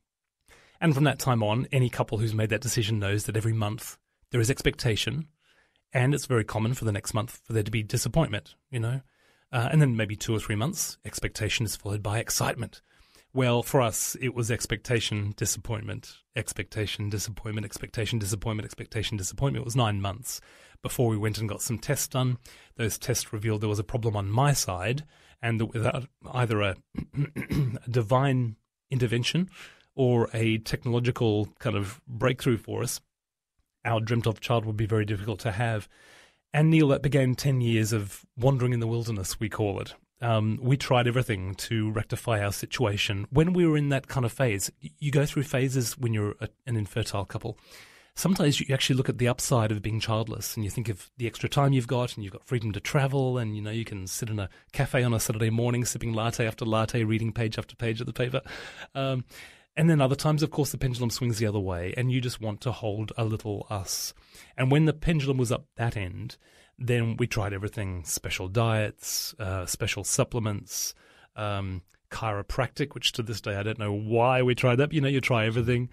And 0.83 0.93
from 0.93 1.05
that 1.05 1.17
time 1.17 1.41
on, 1.41 1.65
any 1.71 1.89
couple 1.89 2.17
who's 2.17 2.33
made 2.33 2.49
that 2.49 2.59
decision 2.59 2.99
knows 2.99 3.23
that 3.23 3.37
every 3.37 3.53
month 3.53 3.97
there 4.31 4.41
is 4.41 4.51
expectation, 4.51 5.29
and 5.93 6.13
it's 6.13 6.25
very 6.25 6.43
common 6.43 6.73
for 6.73 6.83
the 6.83 6.91
next 6.91 7.13
month 7.13 7.39
for 7.45 7.53
there 7.53 7.63
to 7.63 7.71
be 7.71 7.83
disappointment, 7.83 8.55
you 8.69 8.81
know. 8.81 8.99
Uh, 9.49 9.69
and 9.71 9.81
then 9.81 9.95
maybe 9.95 10.17
two 10.17 10.35
or 10.35 10.41
three 10.41 10.57
months, 10.57 10.97
expectation 11.05 11.65
is 11.65 11.77
followed 11.77 12.03
by 12.03 12.19
excitement. 12.19 12.81
Well, 13.33 13.63
for 13.63 13.81
us, 13.81 14.17
it 14.19 14.35
was 14.35 14.51
expectation, 14.51 15.33
disappointment, 15.37 16.17
expectation, 16.35 17.09
disappointment, 17.09 17.63
expectation, 17.63 18.19
disappointment, 18.19 18.65
expectation, 18.65 19.15
disappointment. 19.15 19.61
It 19.61 19.65
was 19.65 19.77
nine 19.77 20.01
months 20.01 20.41
before 20.81 21.07
we 21.07 21.15
went 21.15 21.37
and 21.37 21.47
got 21.47 21.61
some 21.61 21.79
tests 21.79 22.09
done. 22.09 22.39
Those 22.75 22.97
tests 22.97 23.31
revealed 23.31 23.61
there 23.61 23.69
was 23.69 23.79
a 23.79 23.85
problem 23.85 24.17
on 24.17 24.29
my 24.29 24.51
side, 24.51 25.05
and 25.41 25.61
that 25.61 25.67
without 25.67 26.09
either 26.33 26.59
a, 26.59 26.75
a 27.15 27.89
divine 27.89 28.57
intervention 28.91 29.49
or 29.95 30.29
a 30.33 30.57
technological 30.59 31.49
kind 31.59 31.75
of 31.75 32.01
breakthrough 32.07 32.57
for 32.57 32.81
us, 32.81 33.01
our 33.85 33.99
dreamt 33.99 34.27
of 34.27 34.39
child 34.39 34.65
would 34.65 34.77
be 34.77 34.85
very 34.85 35.05
difficult 35.05 35.39
to 35.41 35.51
have. 35.51 35.87
And 36.53 36.69
Neil, 36.69 36.87
that 36.89 37.01
began 37.01 37.35
10 37.35 37.61
years 37.61 37.93
of 37.93 38.25
wandering 38.37 38.73
in 38.73 38.79
the 38.79 38.87
wilderness, 38.87 39.39
we 39.39 39.49
call 39.49 39.79
it. 39.79 39.95
Um, 40.21 40.57
we 40.61 40.77
tried 40.77 41.07
everything 41.07 41.53
to 41.55 41.91
rectify 41.91 42.41
our 42.41 42.53
situation. 42.53 43.27
When 43.29 43.51
we 43.51 43.65
were 43.65 43.75
in 43.75 43.89
that 43.89 44.07
kind 44.07 44.25
of 44.25 44.31
phase, 44.31 44.71
you 44.79 45.11
go 45.11 45.25
through 45.25 45.43
phases 45.43 45.97
when 45.97 46.13
you're 46.13 46.35
a, 46.39 46.47
an 46.65 46.77
infertile 46.77 47.25
couple. 47.25 47.57
Sometimes 48.15 48.59
you 48.59 48.73
actually 48.73 48.95
look 48.95 49.09
at 49.09 49.17
the 49.17 49.27
upside 49.27 49.71
of 49.71 49.81
being 49.81 49.99
childless 49.99 50.55
and 50.55 50.63
you 50.63 50.69
think 50.69 50.87
of 50.87 51.09
the 51.17 51.25
extra 51.25 51.49
time 51.49 51.73
you've 51.73 51.87
got 51.87 52.15
and 52.15 52.23
you've 52.23 52.31
got 52.31 52.45
freedom 52.45 52.71
to 52.71 52.79
travel 52.79 53.39
and 53.39 53.55
you 53.55 53.61
know 53.61 53.71
you 53.71 53.83
can 53.83 54.05
sit 54.05 54.29
in 54.29 54.39
a 54.39 54.49
cafe 54.71 55.03
on 55.03 55.15
a 55.15 55.19
Saturday 55.19 55.49
morning 55.49 55.83
sipping 55.83 56.13
latte 56.13 56.45
after 56.45 56.63
latte, 56.63 57.03
reading 57.03 57.33
page 57.33 57.57
after 57.57 57.75
page 57.75 57.99
of 57.99 58.05
the 58.05 58.13
paper. 58.13 58.41
Um, 58.93 59.25
and 59.75 59.89
then 59.89 60.01
other 60.01 60.15
times, 60.15 60.43
of 60.43 60.51
course, 60.51 60.71
the 60.71 60.77
pendulum 60.77 61.09
swings 61.09 61.39
the 61.39 61.47
other 61.47 61.59
way, 61.59 61.93
and 61.97 62.11
you 62.11 62.21
just 62.21 62.39
want 62.39 62.61
to 62.61 62.71
hold 62.71 63.11
a 63.17 63.25
little 63.25 63.65
us. 63.69 64.13
And 64.55 64.71
when 64.71 64.85
the 64.85 64.93
pendulum 64.93 65.37
was 65.37 65.51
up 65.51 65.65
that 65.75 65.97
end, 65.97 66.37
then 66.77 67.17
we 67.17 67.27
tried 67.27 67.53
everything 67.53 68.03
special 68.03 68.47
diets, 68.47 69.33
uh, 69.39 69.65
special 69.65 70.03
supplements, 70.03 70.93
um, 71.35 71.81
chiropractic, 72.11 72.93
which 72.93 73.11
to 73.13 73.23
this 73.23 73.41
day 73.41 73.55
I 73.55 73.63
don't 73.63 73.79
know 73.79 73.93
why 73.93 74.43
we 74.43 74.53
tried 74.53 74.75
that. 74.75 74.93
You 74.93 75.01
know, 75.01 75.07
you 75.07 75.21
try 75.21 75.45
everything. 75.45 75.89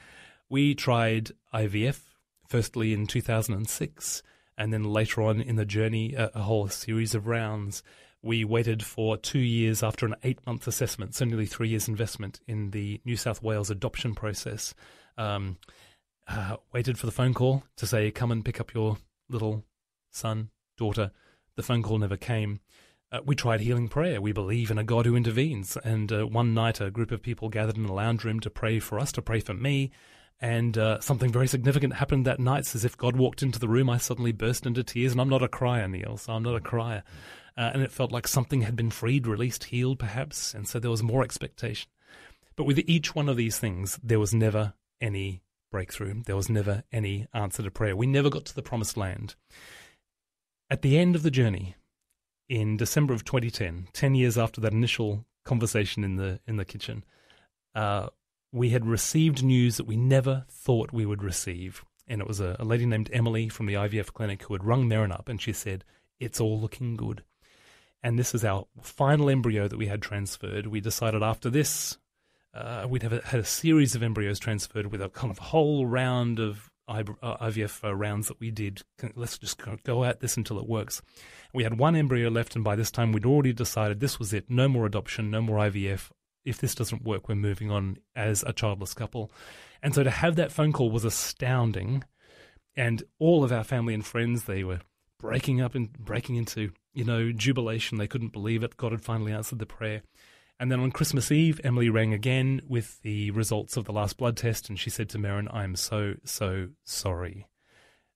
We 0.51 0.75
tried 0.75 1.31
IVF, 1.55 2.01
firstly 2.49 2.93
in 2.93 3.07
2006, 3.07 4.23
and 4.59 4.73
then 4.73 4.85
later 4.85 5.23
on 5.23 5.41
in 5.41 5.57
the 5.57 5.65
journey, 5.65 6.15
a, 6.15 6.31
a 6.35 6.43
whole 6.43 6.69
series 6.69 7.15
of 7.15 7.27
rounds. 7.27 7.83
We 8.23 8.45
waited 8.45 8.85
for 8.85 9.17
two 9.17 9.39
years 9.39 9.83
after 9.83 10.05
an 10.05 10.15
eight 10.23 10.45
month 10.47 10.67
assessment, 10.67 11.15
so 11.15 11.25
nearly 11.25 11.47
three 11.47 11.69
years 11.69 11.89
investment 11.89 12.41
in 12.47 12.71
the 12.71 13.01
New 13.05 13.17
South 13.17 13.43
Wales 13.43 13.71
adoption 13.71 14.15
process. 14.15 14.75
Um, 15.17 15.57
uh, 16.29 16.57
waited 16.73 16.99
for 16.99 17.07
the 17.07 17.13
phone 17.13 17.35
call 17.35 17.65
to 17.77 17.87
say, 17.87 18.11
come 18.11 18.31
and 18.31 18.45
pick 18.45 18.61
up 18.61 18.75
your 18.75 18.99
little 19.29 19.65
son, 20.11 20.51
daughter. 20.77 21.13
The 21.57 21.63
phone 21.63 21.83
call 21.83 21.99
never 21.99 22.17
came. 22.17 22.61
Uh, 23.13 23.21
we 23.25 23.35
tried 23.35 23.61
healing 23.61 23.89
prayer. 23.89 24.21
We 24.21 24.33
believe 24.33 24.71
in 24.71 24.79
a 24.79 24.85
God 24.85 25.07
who 25.07 25.17
intervenes. 25.17 25.77
And 25.83 26.13
uh, 26.13 26.27
one 26.27 26.55
night, 26.55 26.81
a 26.81 26.91
group 26.91 27.11
of 27.11 27.23
people 27.23 27.49
gathered 27.49 27.77
in 27.77 27.87
a 27.87 27.93
lounge 27.93 28.25
room 28.25 28.39
to 28.41 28.51
pray 28.51 28.79
for 28.79 29.01
us, 29.01 29.11
to 29.13 29.23
pray 29.23 29.41
for 29.41 29.55
me. 29.55 29.91
And 30.41 30.79
uh, 30.79 31.01
something 31.01 31.33
very 31.33 31.49
significant 31.49 31.95
happened 31.95 32.27
that 32.27 32.39
night. 32.39 32.61
It's 32.61 32.77
as 32.77 32.85
if 32.85 32.97
God 32.97 33.17
walked 33.17 33.43
into 33.43 33.59
the 33.59 33.69
room. 33.69 33.91
I 33.91 33.99
suddenly 33.99 34.33
burst 34.33 34.65
into 34.65 34.85
tears. 34.85 35.13
And 35.13 35.21
I'm 35.21 35.29
not 35.29 35.43
a 35.43 35.49
crier, 35.49 35.89
Neil, 35.89 36.17
so 36.17 36.33
I'm 36.33 36.45
not 36.45 36.55
a 36.55 36.61
crier. 36.61 37.03
Uh, 37.57 37.71
and 37.75 37.83
it 37.83 37.93
felt 37.93 38.13
like 38.13 38.29
something 38.29 38.63
had 38.63 38.77
been 38.77 38.91
freed, 38.91 39.27
released, 39.27 39.65
healed, 39.65 39.99
perhaps. 39.99 40.55
And 40.55 40.69
so 40.69 40.79
there 40.79 40.91
was 40.91 41.03
more 41.03 41.23
expectation. 41.23 41.91
But 42.57 42.65
with 42.65 42.79
each 42.87 43.15
one 43.15 43.29
of 43.29 43.37
these 43.37 43.59
things, 43.59 43.99
there 44.03 44.21
was 44.21 44.35
never 44.35 44.75
any 45.01 45.43
breakthrough. 45.71 46.23
There 46.25 46.37
was 46.37 46.49
never 46.49 46.85
any 46.93 47.27
answer 47.33 47.63
to 47.63 47.71
prayer. 47.71 47.97
We 47.97 48.07
never 48.07 48.31
got 48.31 48.45
to 48.47 48.55
the 48.55 48.63
promised 48.63 48.97
land. 48.97 49.35
At 50.69 50.83
the 50.83 50.99
end 50.99 51.17
of 51.17 51.23
the 51.23 51.31
journey, 51.31 51.77
in 52.49 52.77
December 52.77 53.15
of 53.15 53.25
2010, 53.25 53.89
10 53.93 54.15
years 54.15 54.37
after 54.37 54.61
that 54.61 54.73
initial 54.73 55.25
conversation 55.45 56.05
in 56.05 56.17
the 56.17 56.41
in 56.47 56.57
the 56.57 56.65
kitchen, 56.65 57.05
uh, 57.75 58.09
we 58.53 58.71
had 58.71 58.85
received 58.85 59.43
news 59.43 59.77
that 59.77 59.87
we 59.87 59.97
never 59.97 60.45
thought 60.49 60.93
we 60.93 61.07
would 61.07 61.23
receive. 61.23 61.85
And 62.07 62.21
it 62.21 62.27
was 62.27 62.41
a, 62.41 62.57
a 62.59 62.65
lady 62.65 62.87
named 62.87 63.09
Emily 63.13 63.49
from 63.49 63.67
the 63.67 63.75
IVF 63.75 64.13
clinic 64.13 64.43
who 64.43 64.55
had 64.55 64.65
rung 64.65 64.89
Merryn 64.89 65.13
up 65.13 65.29
and 65.29 65.41
she 65.41 65.53
said, 65.53 65.85
It's 66.19 66.41
all 66.41 66.61
looking 66.61 66.97
good. 66.97 67.23
And 68.03 68.19
this 68.19 68.35
is 68.35 68.45
our 68.45 68.67
final 68.81 69.29
embryo 69.29 69.69
that 69.69 69.77
we 69.77 69.87
had 69.87 70.01
transferred. 70.01 70.67
We 70.67 70.81
decided 70.81 71.23
after 71.23 71.51
this, 71.51 71.99
uh, 72.55 72.87
we'd 72.89 73.03
have 73.03 73.13
a, 73.13 73.21
had 73.25 73.41
a 73.41 73.45
series 73.45 73.95
of 73.95 74.03
embryos 74.03 74.39
transferred 74.39 74.91
with 74.91 75.03
a 75.03 75.11
kind 75.11 75.31
of 75.31 75.39
whole 75.39 75.87
round 75.87 76.39
of 76.39 76.71
IVF 76.89 77.85
uh, 77.85 77.95
rounds 77.95 78.29
that 78.29 78.41
we 78.41 78.51
did. 78.51 78.83
Let's 79.15 79.39
just 79.39 79.61
go 79.85 80.05
at 80.05 80.21
this 80.21 80.37
until 80.37 80.59
it 80.59 80.69
works. 80.69 81.03
We 81.55 81.63
had 81.63 81.79
one 81.79 81.95
embryo 81.95 82.31
left, 82.31 82.57
and 82.57 82.65
by 82.65 82.77
this 82.77 82.91
time 82.91 83.13
we'd 83.13 83.27
already 83.27 83.53
decided 83.53 84.01
this 84.01 84.19
was 84.19 84.33
it. 84.33 84.47
No 84.49 84.69
more 84.69 84.87
adoption, 84.87 85.31
no 85.31 85.41
more 85.41 85.59
IVF. 85.59 86.11
If 86.45 86.59
this 86.59 86.75
doesn't 86.75 87.05
work, 87.05 87.29
we're 87.29 87.35
moving 87.35 87.71
on 87.71 87.99
as 88.17 88.43
a 88.47 88.53
childless 88.53 88.95
couple. 88.95 89.31
And 89.83 89.95
so 89.95 90.03
to 90.03 90.11
have 90.11 90.37
that 90.37 90.53
phone 90.53 90.73
call 90.73 90.91
was 90.91 91.05
astounding. 91.05 92.03
And 92.77 93.03
all 93.19 93.45
of 93.45 93.53
our 93.53 93.65
family 93.65 93.95
and 93.95 94.05
friends, 94.05 94.45
they 94.45 94.65
were 94.65 94.81
breaking 95.21 95.61
up 95.61 95.75
and 95.75 95.93
breaking 95.93 96.37
into, 96.37 96.73
you 96.93 97.05
know, 97.05 97.33
jubilation. 97.33 97.99
They 97.99 98.07
couldn't 98.07 98.33
believe 98.33 98.63
it. 98.63 98.77
God 98.77 98.93
had 98.93 99.03
finally 99.03 99.33
answered 99.33 99.59
the 99.59 99.67
prayer. 99.67 100.03
And 100.59 100.71
then 100.71 100.81
on 100.81 100.93
Christmas 100.93 101.33
Eve, 101.33 101.61
Emily 101.65 101.89
rang 101.89 102.13
again 102.13 102.61
with 102.69 103.01
the 103.01 103.31
results 103.31 103.77
of 103.77 103.87
the 103.87 103.93
last 103.93 104.19
blood 104.19 104.37
test, 104.37 104.69
and 104.69 104.79
she 104.79 104.91
said 104.91 105.09
to 105.11 105.19
Merryn, 105.19 105.49
I'm 105.55 105.75
so, 105.75 106.17
so 106.25 106.69
sorry. 106.85 107.47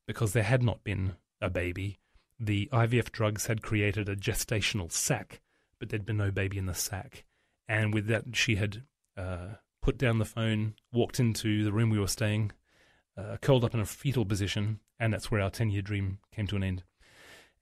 Because 0.07 0.35
there 0.35 0.43
had 0.43 0.63
not 0.63 0.85
been 0.85 1.15
a 1.41 1.49
baby. 1.49 2.01
The 2.39 2.69
IVF 2.73 3.11
drugs 3.13 3.47
had 3.47 3.63
created 3.63 4.09
a 4.09 4.17
gestational 4.17 4.93
sac, 4.93 5.41
but 5.79 5.89
there'd 5.89 6.05
been 6.05 6.19
no 6.19 6.31
baby 6.31 6.59
in 6.59 6.67
the 6.67 6.75
sac. 6.75 7.25
And 7.67 7.95
with 7.95 8.09
that, 8.09 8.25
she 8.37 8.57
had 8.57 8.83
uh, 9.17 9.55
put 9.81 9.97
down 9.97 10.19
the 10.19 10.27
phone, 10.27 10.75
walked 10.93 11.19
into 11.19 11.65
the 11.65 11.73
room 11.73 11.89
we 11.89 11.99
were 11.99 12.07
staying, 12.07 12.53
uh, 13.17 13.39
curled 13.41 13.65
up 13.65 13.73
in 13.73 13.81
a 13.81 13.87
fetal 13.87 14.27
position, 14.27 14.81
and 14.99 15.15
that's 15.15 15.31
where 15.31 15.41
our 15.41 15.51
10 15.51 15.71
year 15.71 15.83
dream 15.83 16.19
came 16.35 16.47
to 16.49 16.57
an 16.57 16.65
end. 16.65 16.83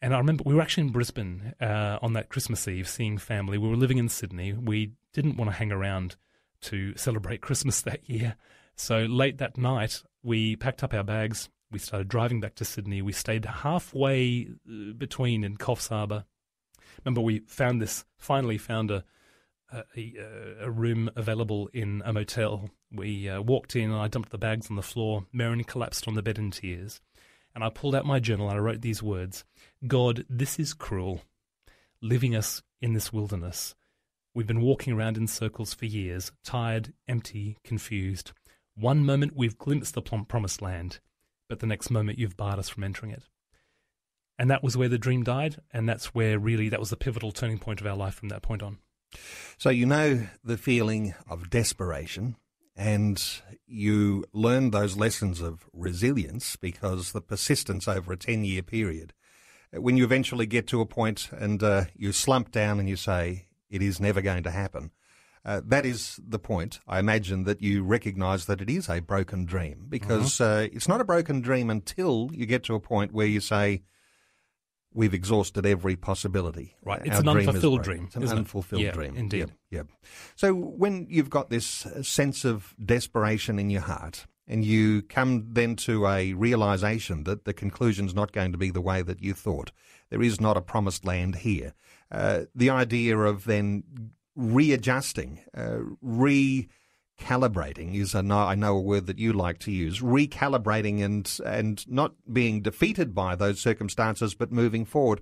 And 0.03 0.13
I 0.13 0.19
remember 0.19 0.43
we 0.45 0.55
were 0.55 0.61
actually 0.61 0.89
in 0.89 0.93
Brisbane 0.93 1.55
uh, 1.61 2.01
on 2.03 2.15
that 2.15 2.29
Christmas 2.29 2.67
Eve 2.67 2.89
seeing 2.89 3.19
family. 3.19 3.57
We 3.57 3.69
were 3.69 3.77
living 3.77 3.99
in 3.99 4.09
Sydney. 4.09 4.53
We 4.53 4.95
didn't 5.13 5.37
want 5.37 5.53
to 5.53 5.57
hang 5.57 5.71
around 5.71 6.17
to 6.63 6.97
celebrate 6.97 7.41
Christmas 7.41 7.81
that 7.83 8.11
year. 8.11 8.35
So 8.75 9.05
late 9.05 9.39
that 9.39 9.57
night, 9.57 10.03
we 10.25 10.57
packed 10.57 10.83
up 10.83 10.93
our 10.93 11.05
bags. 11.05 11.49
We 11.71 11.79
started 11.79 12.09
driving 12.09 12.41
back 12.41 12.57
to 12.57 12.65
Sydney. 12.65 13.01
We 13.01 13.13
stayed 13.13 13.45
halfway 13.45 14.49
uh, 14.69 14.93
between 14.95 15.45
in 15.45 15.57
Coffs 15.57 15.89
Harbour. 15.89 16.25
Remember, 17.05 17.21
we 17.21 17.39
found 17.47 17.81
this, 17.81 18.05
finally 18.19 18.59
found 18.59 18.91
a, 18.91 19.05
a, 19.97 20.15
a 20.63 20.71
room 20.71 21.11
available 21.15 21.71
in 21.73 22.03
a 22.05 22.13
motel. 22.13 22.71
We 22.91 23.29
uh, 23.29 23.41
walked 23.41 23.77
in, 23.77 23.91
and 23.91 24.01
I 24.01 24.09
dumped 24.09 24.31
the 24.31 24.39
bags 24.39 24.69
on 24.69 24.77
the 24.77 24.83
floor. 24.83 25.27
Merryn 25.33 25.65
collapsed 25.67 26.09
on 26.09 26.15
the 26.15 26.23
bed 26.23 26.39
in 26.39 26.51
tears. 26.51 27.01
And 27.55 27.63
I 27.63 27.71
pulled 27.71 27.95
out 27.95 28.07
my 28.07 28.19
journal 28.19 28.49
and 28.49 28.59
I 28.59 28.61
wrote 28.61 28.81
these 28.81 29.03
words 29.03 29.45
God, 29.87 30.25
this 30.29 30.59
is 30.59 30.75
cruel, 30.75 31.23
leaving 32.01 32.35
us 32.35 32.63
in 32.81 32.95
this 32.95 33.13
wilderness. 33.13 33.75
We've 34.35 34.47
been 34.47 34.63
walking 34.63 34.95
around 34.95 35.19
in 35.19 35.27
circles 35.27 35.75
for 35.75 35.85
years, 35.85 36.33
tired, 36.43 36.95
empty, 37.07 37.59
confused. 37.63 38.33
One 38.75 39.05
moment 39.05 39.37
we've 39.37 39.59
glimpsed 39.59 39.95
the 39.95 40.01
promised 40.01 40.63
land, 40.63 41.01
but 41.49 41.61
the 41.61 41.67
next 41.67 41.91
moment 41.91 42.19
you've 42.19 42.37
barred 42.37 42.59
us 42.59 42.71
from 42.71 42.85
entering 42.85 43.13
it. 43.13 43.25
And 44.39 44.51
that 44.51 44.63
was 44.63 44.77
where 44.77 44.89
the 44.89 44.99
dream 44.99 45.23
died, 45.23 45.61
and 45.73 45.87
that's 45.87 46.15
where 46.15 46.39
really 46.39 46.71
that 46.71 46.81
was 46.81 46.89
the 46.89 46.97
pivotal 46.97 47.33
turning 47.33 47.59
point 47.59 47.83
of 47.83 47.87
our 47.87 47.97
life 47.97 48.15
from 48.15 48.31
that 48.31 48.43
point 48.43 48.63
on. 48.63 48.79
So 49.59 49.69
you 49.69 49.85
know 49.85 50.27
the 50.43 50.57
feeling 50.57 51.15
of 51.29 51.51
desperation 51.51 52.37
and 52.77 53.23
you 53.67 54.25
learn 54.33 54.71
those 54.71 54.97
lessons 54.97 55.41
of 55.41 55.67
resilience 55.73 56.57
because 56.57 57.13
the 57.13 57.21
persistence 57.21 57.87
over 57.87 58.13
a 58.13 58.17
10 58.17 58.45
year 58.45 58.63
period, 58.63 59.13
when 59.73 59.97
you 59.97 60.05
eventually 60.05 60.47
get 60.47 60.67
to 60.69 60.81
a 60.81 60.87
point 60.87 61.29
and 61.33 61.63
uh, 61.63 61.85
you 61.95 62.13
slump 62.13 62.51
down 62.51 62.79
and 62.79 62.89
you 62.89 62.97
say, 62.97 63.47
it 63.71 63.83
is 63.83 64.01
never 64.01 64.21
going 64.21 64.43
to 64.43 64.51
happen, 64.51 64.91
uh, 65.45 65.61
that 65.65 65.85
is 65.85 66.21
the 66.27 66.39
point. 66.39 66.79
I 66.87 66.99
imagine 66.99 67.45
that 67.45 67.61
you 67.61 67.83
recognize 67.83 68.47
that 68.47 68.61
it 68.61 68.71
is 68.71 68.89
a 68.89 69.01
broken 69.01 69.45
dream 69.45 69.87
because 69.89 70.41
uh-huh. 70.41 70.51
uh, 70.51 70.69
it's 70.73 70.89
not 70.89 71.01
a 71.01 71.05
broken 71.05 71.41
dream 71.41 71.69
until 71.69 72.31
you 72.33 72.47
get 72.47 72.63
to 72.65 72.75
a 72.75 72.81
point 72.81 73.13
where 73.13 73.27
you 73.27 73.41
say, 73.41 73.83
we've 74.95 75.15
exhausted 75.15 75.67
every 75.67 75.97
possibility. 75.97 76.77
Right. 76.85 77.01
It's 77.05 77.17
Our 77.17 77.21
an 77.21 77.33
dream 77.33 77.49
unfulfilled 77.49 77.83
dream. 77.83 78.07
It's 78.07 78.17
an 78.17 78.29
unfulfilled 78.29 78.83
yeah, 78.83 78.93
dream. 78.93 79.17
Indeed. 79.17 79.53
Yeah, 79.71 79.83
So 80.37 80.55
when 80.55 81.07
you've 81.09 81.31
got 81.31 81.51
this 81.51 81.87
uh, 81.87 82.03
sense 82.03 82.45
of 82.45 82.75
desperation 82.83 83.59
in 83.59 83.71
your 83.71 83.83
heart, 83.83 84.27
and 84.47 84.65
you 84.65 85.03
come 85.03 85.47
then 85.53 85.77
to 85.77 86.07
a 86.07 86.33
realization 86.35 87.25
that 87.25 87.45
the 87.45 87.55
conclusion's 87.55 88.15
not 88.15 88.33
going 88.33 88.53
to 88.53 88.59
be 88.59 88.71
the 88.71 88.81
way 88.81 89.01
that 89.03 89.23
you 89.23 89.35
thought, 89.35 89.71
there 90.11 90.23
is 90.23 90.41
not 90.41 90.57
a 90.57 90.61
promised 90.61 91.05
land 91.05 91.37
here. 91.37 91.75
Uh, 92.11 92.43
the 92.55 92.69
idea 92.69 93.17
of 93.17 93.45
then 93.45 93.85
readjusting, 94.37 95.41
uh, 95.57 95.79
re 96.01 96.69
calibrating 97.21 97.95
is 97.95 98.15
a, 98.15 98.19
I 98.19 98.55
know 98.55 98.77
a 98.77 98.81
word 98.81 99.07
that 99.07 99.19
you 99.19 99.33
like 99.33 99.59
to 99.61 99.73
use, 99.73 100.01
recalibrating 100.01 101.03
and 101.03 101.39
and 101.45 101.89
not 101.89 102.15
being 102.33 102.63
defeated 102.63 103.15
by 103.15 103.37
those 103.37 103.61
circumstances, 103.61 104.35
but 104.35 104.53
moving 104.53 104.85
forward. 104.85 105.21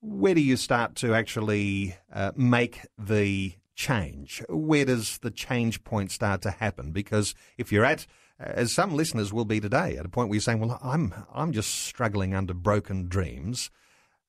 Where 0.00 0.34
do 0.34 0.40
you 0.40 0.56
start 0.56 0.96
to 0.96 1.14
actually 1.14 1.96
uh, 2.12 2.32
make 2.34 2.80
the 2.98 3.54
change? 3.74 4.42
Where 4.48 4.84
does 4.84 5.18
the 5.18 5.30
change 5.30 5.84
point 5.84 6.10
start 6.10 6.42
to 6.42 6.50
happen? 6.50 6.90
Because 6.90 7.34
if 7.56 7.70
you're 7.70 7.84
at 7.84 8.06
as 8.38 8.72
some 8.72 8.94
listeners 8.94 9.32
will 9.32 9.44
be 9.44 9.60
today, 9.60 9.96
at 9.96 10.04
a 10.04 10.08
point 10.08 10.28
where 10.28 10.36
you're 10.36 10.40
saying, 10.40 10.60
"Well, 10.60 10.78
I'm 10.82 11.14
I'm 11.32 11.52
just 11.52 11.70
struggling 11.70 12.34
under 12.34 12.54
broken 12.54 13.08
dreams," 13.08 13.70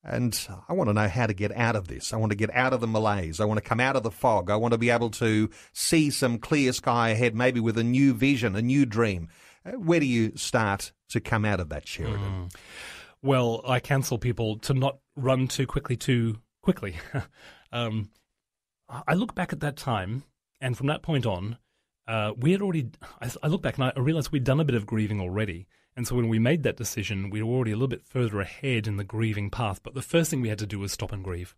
And 0.04 0.38
I 0.68 0.74
want 0.74 0.90
to 0.90 0.94
know 0.94 1.08
how 1.08 1.26
to 1.26 1.32
get 1.32 1.56
out 1.56 1.76
of 1.76 1.88
this. 1.88 2.12
I 2.12 2.16
want 2.16 2.30
to 2.30 2.36
get 2.36 2.54
out 2.54 2.74
of 2.74 2.80
the 2.80 2.86
malaise. 2.86 3.40
I 3.40 3.46
want 3.46 3.56
to 3.56 3.66
come 3.66 3.80
out 3.80 3.96
of 3.96 4.02
the 4.02 4.10
fog. 4.10 4.50
I 4.50 4.56
want 4.56 4.72
to 4.72 4.78
be 4.78 4.90
able 4.90 5.10
to 5.12 5.48
see 5.72 6.10
some 6.10 6.38
clear 6.38 6.72
sky 6.74 7.10
ahead, 7.10 7.34
maybe 7.34 7.58
with 7.58 7.78
a 7.78 7.84
new 7.84 8.12
vision, 8.12 8.54
a 8.54 8.60
new 8.60 8.84
dream. 8.84 9.28
Uh, 9.64 9.72
where 9.72 10.00
do 10.00 10.06
you 10.06 10.32
start 10.36 10.92
to 11.08 11.20
come 11.20 11.46
out 11.46 11.58
of 11.58 11.70
that, 11.70 11.88
Sheridan? 11.88 12.20
Mm. 12.20 12.54
Well, 13.22 13.62
I 13.66 13.80
counsel 13.80 14.18
people 14.18 14.58
to 14.58 14.74
not 14.74 14.98
run 15.16 15.48
too 15.48 15.66
quickly, 15.66 15.96
too 15.96 16.36
quickly. 16.60 16.96
um, 17.72 18.10
I 18.88 19.14
look 19.14 19.34
back 19.34 19.54
at 19.54 19.60
that 19.60 19.76
time, 19.76 20.24
and 20.60 20.76
from 20.76 20.88
that 20.88 21.02
point 21.02 21.24
on, 21.24 21.56
uh, 22.06 22.32
we 22.36 22.52
had 22.52 22.60
already. 22.60 22.90
I, 23.22 23.30
I 23.42 23.48
look 23.48 23.62
back 23.62 23.78
and 23.78 23.92
I 23.96 23.98
realized 23.98 24.30
we'd 24.30 24.44
done 24.44 24.60
a 24.60 24.64
bit 24.64 24.76
of 24.76 24.84
grieving 24.84 25.20
already. 25.20 25.66
And 25.96 26.06
so 26.06 26.16
when 26.16 26.28
we 26.28 26.38
made 26.38 26.62
that 26.64 26.76
decision, 26.76 27.30
we 27.30 27.42
were 27.42 27.54
already 27.54 27.72
a 27.72 27.76
little 27.76 27.88
bit 27.88 28.04
further 28.04 28.40
ahead 28.40 28.86
in 28.86 28.96
the 28.96 29.04
grieving 29.04 29.50
path. 29.50 29.80
But 29.82 29.94
the 29.94 30.02
first 30.02 30.30
thing 30.30 30.40
we 30.40 30.48
had 30.48 30.58
to 30.58 30.66
do 30.66 30.80
was 30.80 30.92
stop 30.92 31.12
and 31.12 31.22
grieve. 31.22 31.54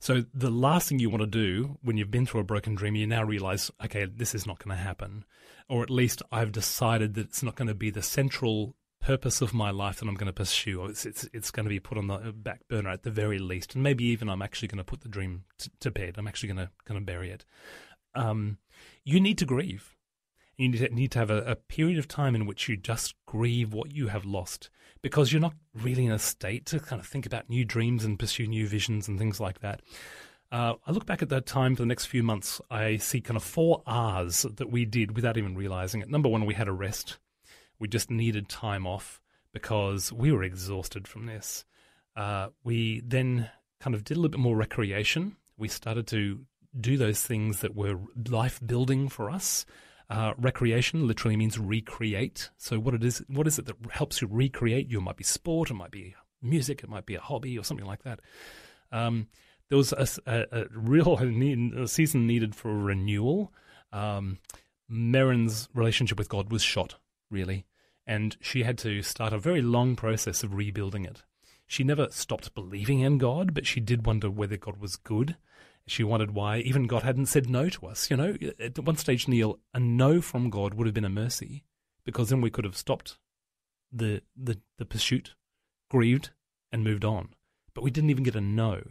So 0.00 0.24
the 0.34 0.50
last 0.50 0.88
thing 0.88 0.98
you 0.98 1.10
want 1.10 1.22
to 1.22 1.26
do 1.26 1.78
when 1.82 1.96
you've 1.96 2.10
been 2.10 2.26
through 2.26 2.40
a 2.40 2.44
broken 2.44 2.74
dream, 2.74 2.96
you 2.96 3.06
now 3.06 3.22
realize, 3.22 3.70
okay, 3.84 4.04
this 4.04 4.34
is 4.34 4.46
not 4.46 4.58
going 4.58 4.76
to 4.76 4.82
happen. 4.82 5.24
Or 5.68 5.82
at 5.82 5.90
least 5.90 6.22
I've 6.30 6.52
decided 6.52 7.14
that 7.14 7.28
it's 7.28 7.42
not 7.42 7.54
going 7.54 7.68
to 7.68 7.74
be 7.74 7.90
the 7.90 8.02
central 8.02 8.76
purpose 9.00 9.40
of 9.40 9.54
my 9.54 9.70
life 9.70 9.98
that 9.98 10.08
I'm 10.08 10.14
going 10.14 10.26
to 10.26 10.32
pursue. 10.32 10.84
It's, 10.86 11.06
it's, 11.06 11.28
it's 11.32 11.50
going 11.50 11.64
to 11.64 11.70
be 11.70 11.80
put 11.80 11.98
on 11.98 12.08
the 12.08 12.32
back 12.32 12.60
burner 12.68 12.90
at 12.90 13.02
the 13.02 13.10
very 13.10 13.38
least. 13.38 13.74
And 13.74 13.82
maybe 13.82 14.04
even 14.04 14.28
I'm 14.28 14.42
actually 14.42 14.68
going 14.68 14.78
to 14.78 14.84
put 14.84 15.00
the 15.00 15.08
dream 15.08 15.44
t- 15.58 15.70
to 15.80 15.90
bed. 15.90 16.16
I'm 16.18 16.28
actually 16.28 16.52
going 16.52 16.66
to, 16.66 16.70
going 16.86 17.00
to 17.00 17.04
bury 17.04 17.30
it. 17.30 17.44
Um, 18.14 18.58
you 19.04 19.20
need 19.20 19.38
to 19.38 19.46
grieve. 19.46 19.96
You 20.62 20.68
need 20.90 21.10
to, 21.12 21.18
have 21.18 21.30
a, 21.30 21.42
a 21.42 21.56
period 21.56 21.98
of 21.98 22.06
time 22.06 22.34
in 22.34 22.46
which 22.46 22.68
you 22.68 22.76
just 22.76 23.14
grieve 23.26 23.72
what 23.72 23.92
you 23.92 24.08
have 24.08 24.24
lost 24.24 24.70
because 25.02 25.32
you're 25.32 25.40
not 25.40 25.54
really 25.74 26.06
in 26.06 26.12
a 26.12 26.18
state 26.18 26.66
to 26.66 26.78
kind 26.78 27.00
of 27.00 27.06
think 27.06 27.26
about 27.26 27.50
new 27.50 27.64
dreams 27.64 28.04
and 28.04 28.18
pursue 28.18 28.46
new 28.46 28.68
visions 28.68 29.08
and 29.08 29.18
things 29.18 29.40
like 29.40 29.60
that. 29.60 29.82
Uh, 30.52 30.74
I 30.86 30.92
look 30.92 31.06
back 31.06 31.22
at 31.22 31.30
that 31.30 31.46
time 31.46 31.74
for 31.74 31.82
the 31.82 31.86
next 31.86 32.06
few 32.06 32.22
months. 32.22 32.60
I 32.70 32.98
see 32.98 33.20
kind 33.20 33.36
of 33.36 33.42
four 33.42 33.82
R's 33.86 34.42
that 34.42 34.70
we 34.70 34.84
did 34.84 35.16
without 35.16 35.36
even 35.36 35.56
realizing 35.56 36.02
it. 36.02 36.10
Number 36.10 36.28
one, 36.28 36.44
we 36.44 36.54
had 36.54 36.68
a 36.68 36.72
rest. 36.72 37.18
We 37.78 37.88
just 37.88 38.10
needed 38.10 38.48
time 38.48 38.86
off 38.86 39.20
because 39.52 40.12
we 40.12 40.30
were 40.30 40.44
exhausted 40.44 41.08
from 41.08 41.26
this. 41.26 41.64
Uh, 42.14 42.48
we 42.62 43.00
then 43.04 43.50
kind 43.80 43.94
of 43.94 44.04
did 44.04 44.16
a 44.16 44.20
little 44.20 44.30
bit 44.30 44.40
more 44.40 44.56
recreation. 44.56 45.36
We 45.56 45.68
started 45.68 46.06
to 46.08 46.40
do 46.78 46.96
those 46.96 47.22
things 47.22 47.60
that 47.60 47.74
were 47.74 47.98
life 48.28 48.60
building 48.64 49.08
for 49.08 49.30
us. 49.30 49.66
Uh, 50.12 50.34
recreation 50.36 51.06
literally 51.06 51.38
means 51.38 51.58
recreate. 51.58 52.50
So 52.58 52.78
what 52.78 52.92
it 52.92 53.02
is, 53.02 53.24
what 53.28 53.46
is 53.46 53.58
it 53.58 53.64
that 53.64 53.76
helps 53.92 54.20
you 54.20 54.28
recreate? 54.30 54.90
You 54.90 55.00
might 55.00 55.16
be 55.16 55.24
sport, 55.24 55.70
it 55.70 55.74
might 55.74 55.90
be 55.90 56.14
music, 56.42 56.82
it 56.82 56.90
might 56.90 57.06
be 57.06 57.14
a 57.14 57.20
hobby 57.20 57.58
or 57.58 57.64
something 57.64 57.86
like 57.86 58.02
that. 58.02 58.20
Um, 58.90 59.28
there 59.70 59.78
was 59.78 59.94
a, 59.94 60.06
a, 60.26 60.44
a 60.52 60.64
real 60.70 61.16
need, 61.24 61.72
a 61.72 61.88
season 61.88 62.26
needed 62.26 62.54
for 62.54 62.76
renewal. 62.76 63.54
Um, 63.90 64.38
relationship 64.90 66.18
with 66.18 66.28
God 66.28 66.52
was 66.52 66.60
shot, 66.60 66.96
really, 67.30 67.64
and 68.06 68.36
she 68.38 68.64
had 68.64 68.76
to 68.78 69.00
start 69.00 69.32
a 69.32 69.38
very 69.38 69.62
long 69.62 69.96
process 69.96 70.42
of 70.42 70.52
rebuilding 70.52 71.06
it. 71.06 71.22
She 71.66 71.84
never 71.84 72.08
stopped 72.10 72.54
believing 72.54 73.00
in 73.00 73.16
God, 73.16 73.54
but 73.54 73.66
she 73.66 73.80
did 73.80 74.04
wonder 74.04 74.30
whether 74.30 74.58
God 74.58 74.76
was 74.76 74.96
good. 74.96 75.36
She 75.86 76.04
wondered 76.04 76.32
why 76.32 76.58
even 76.58 76.86
God 76.86 77.02
hadn't 77.02 77.26
said 77.26 77.50
no 77.50 77.68
to 77.68 77.86
us. 77.86 78.10
You 78.10 78.16
know, 78.16 78.36
at 78.60 78.78
one 78.78 78.96
stage, 78.96 79.26
Neil, 79.26 79.58
a 79.74 79.80
no 79.80 80.20
from 80.20 80.50
God 80.50 80.74
would 80.74 80.86
have 80.86 80.94
been 80.94 81.04
a 81.04 81.10
mercy 81.10 81.64
because 82.04 82.28
then 82.30 82.40
we 82.40 82.50
could 82.50 82.64
have 82.64 82.76
stopped 82.76 83.18
the, 83.90 84.22
the, 84.36 84.60
the 84.78 84.84
pursuit, 84.84 85.34
grieved, 85.90 86.30
and 86.70 86.84
moved 86.84 87.04
on. 87.04 87.34
But 87.74 87.82
we 87.82 87.90
didn't 87.90 88.10
even 88.10 88.24
get 88.24 88.36
a 88.36 88.40
no. 88.40 88.82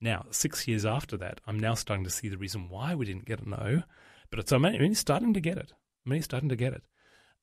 Now, 0.00 0.26
six 0.30 0.66
years 0.66 0.86
after 0.86 1.16
that, 1.18 1.40
I'm 1.46 1.58
now 1.58 1.74
starting 1.74 2.04
to 2.04 2.10
see 2.10 2.28
the 2.28 2.38
reason 2.38 2.68
why 2.68 2.94
we 2.94 3.06
didn't 3.06 3.26
get 3.26 3.40
a 3.40 3.48
no, 3.48 3.82
but 4.30 4.38
it's, 4.38 4.52
I'm 4.52 4.64
only 4.64 4.94
starting 4.94 5.34
to 5.34 5.40
get 5.40 5.58
it. 5.58 5.72
I'm 6.06 6.22
starting 6.22 6.48
to 6.48 6.56
get 6.56 6.72
it. 6.72 6.82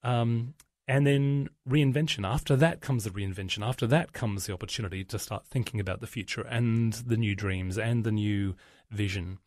Um, 0.04 0.56
and 0.88 1.06
then 1.06 1.50
reinvention. 1.68 2.26
After 2.26 2.56
that 2.56 2.82
comes 2.82 3.04
the 3.04 3.10
reinvention. 3.10 3.66
After 3.66 3.86
that 3.88 4.14
comes 4.14 4.46
the 4.46 4.54
opportunity 4.54 5.04
to 5.04 5.20
start 5.20 5.46
thinking 5.46 5.80
about 5.80 6.00
the 6.00 6.08
future 6.08 6.42
and 6.42 6.94
the 6.94 7.18
new 7.18 7.36
dreams 7.36 7.78
and 7.78 8.04
the 8.04 8.12
new 8.12 8.56
vision. 8.90 9.40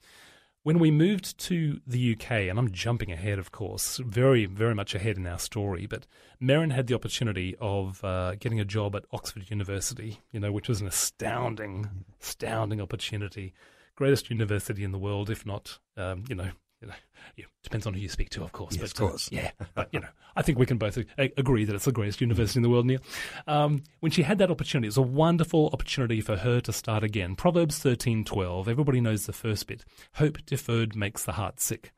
When 0.62 0.78
we 0.78 0.90
moved 0.90 1.38
to 1.38 1.80
the 1.86 2.12
UK, 2.12 2.30
and 2.32 2.58
I'm 2.58 2.70
jumping 2.70 3.10
ahead, 3.10 3.38
of 3.38 3.50
course, 3.50 3.96
very, 3.96 4.44
very 4.44 4.74
much 4.74 4.94
ahead 4.94 5.16
in 5.16 5.26
our 5.26 5.38
story, 5.38 5.86
but 5.86 6.06
Merryn 6.40 6.70
had 6.70 6.86
the 6.86 6.94
opportunity 6.94 7.56
of 7.58 8.04
uh, 8.04 8.34
getting 8.34 8.60
a 8.60 8.64
job 8.66 8.94
at 8.94 9.06
Oxford 9.10 9.48
University, 9.48 10.20
you 10.32 10.40
know, 10.40 10.52
which 10.52 10.68
was 10.68 10.82
an 10.82 10.86
astounding, 10.86 12.04
astounding 12.20 12.78
opportunity. 12.78 13.54
Greatest 13.96 14.28
university 14.28 14.84
in 14.84 14.92
the 14.92 14.98
world, 14.98 15.30
if 15.30 15.46
not, 15.46 15.78
um, 15.96 16.24
you 16.28 16.34
know, 16.34 16.50
you 16.80 16.88
know, 16.88 16.94
yeah, 17.36 17.44
depends 17.62 17.86
on 17.86 17.94
who 17.94 18.00
you 18.00 18.08
speak 18.08 18.30
to, 18.30 18.42
of 18.42 18.52
course. 18.52 18.74
Yes, 18.74 18.80
but, 18.80 18.90
of 18.90 18.96
course. 18.96 19.28
Uh, 19.32 19.36
yeah, 19.36 19.50
but 19.74 19.88
you 19.92 20.00
know, 20.00 20.08
I 20.36 20.42
think 20.42 20.58
we 20.58 20.66
can 20.66 20.78
both 20.78 20.96
a- 20.96 21.32
agree 21.36 21.64
that 21.64 21.74
it's 21.74 21.84
the 21.84 21.92
greatest 21.92 22.20
university 22.20 22.58
in 22.58 22.62
the 22.62 22.70
world. 22.70 22.86
Neil, 22.86 23.00
um, 23.46 23.82
when 24.00 24.12
she 24.12 24.22
had 24.22 24.38
that 24.38 24.50
opportunity, 24.50 24.86
it 24.86 24.90
was 24.90 24.96
a 24.96 25.02
wonderful 25.02 25.70
opportunity 25.72 26.20
for 26.20 26.36
her 26.36 26.60
to 26.62 26.72
start 26.72 27.04
again. 27.04 27.36
Proverbs 27.36 27.78
thirteen 27.78 28.24
twelve. 28.24 28.68
Everybody 28.68 29.00
knows 29.00 29.26
the 29.26 29.32
first 29.32 29.66
bit. 29.66 29.84
Hope 30.14 30.38
deferred 30.46 30.96
makes 30.96 31.24
the 31.24 31.32
heart 31.32 31.60
sick. 31.60 31.92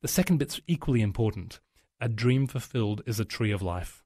The 0.00 0.08
second 0.08 0.38
bit's 0.38 0.60
equally 0.66 1.00
important. 1.00 1.60
A 2.00 2.08
dream 2.08 2.46
fulfilled 2.46 3.02
is 3.06 3.18
a 3.18 3.24
tree 3.24 3.50
of 3.50 3.62
life. 3.62 4.04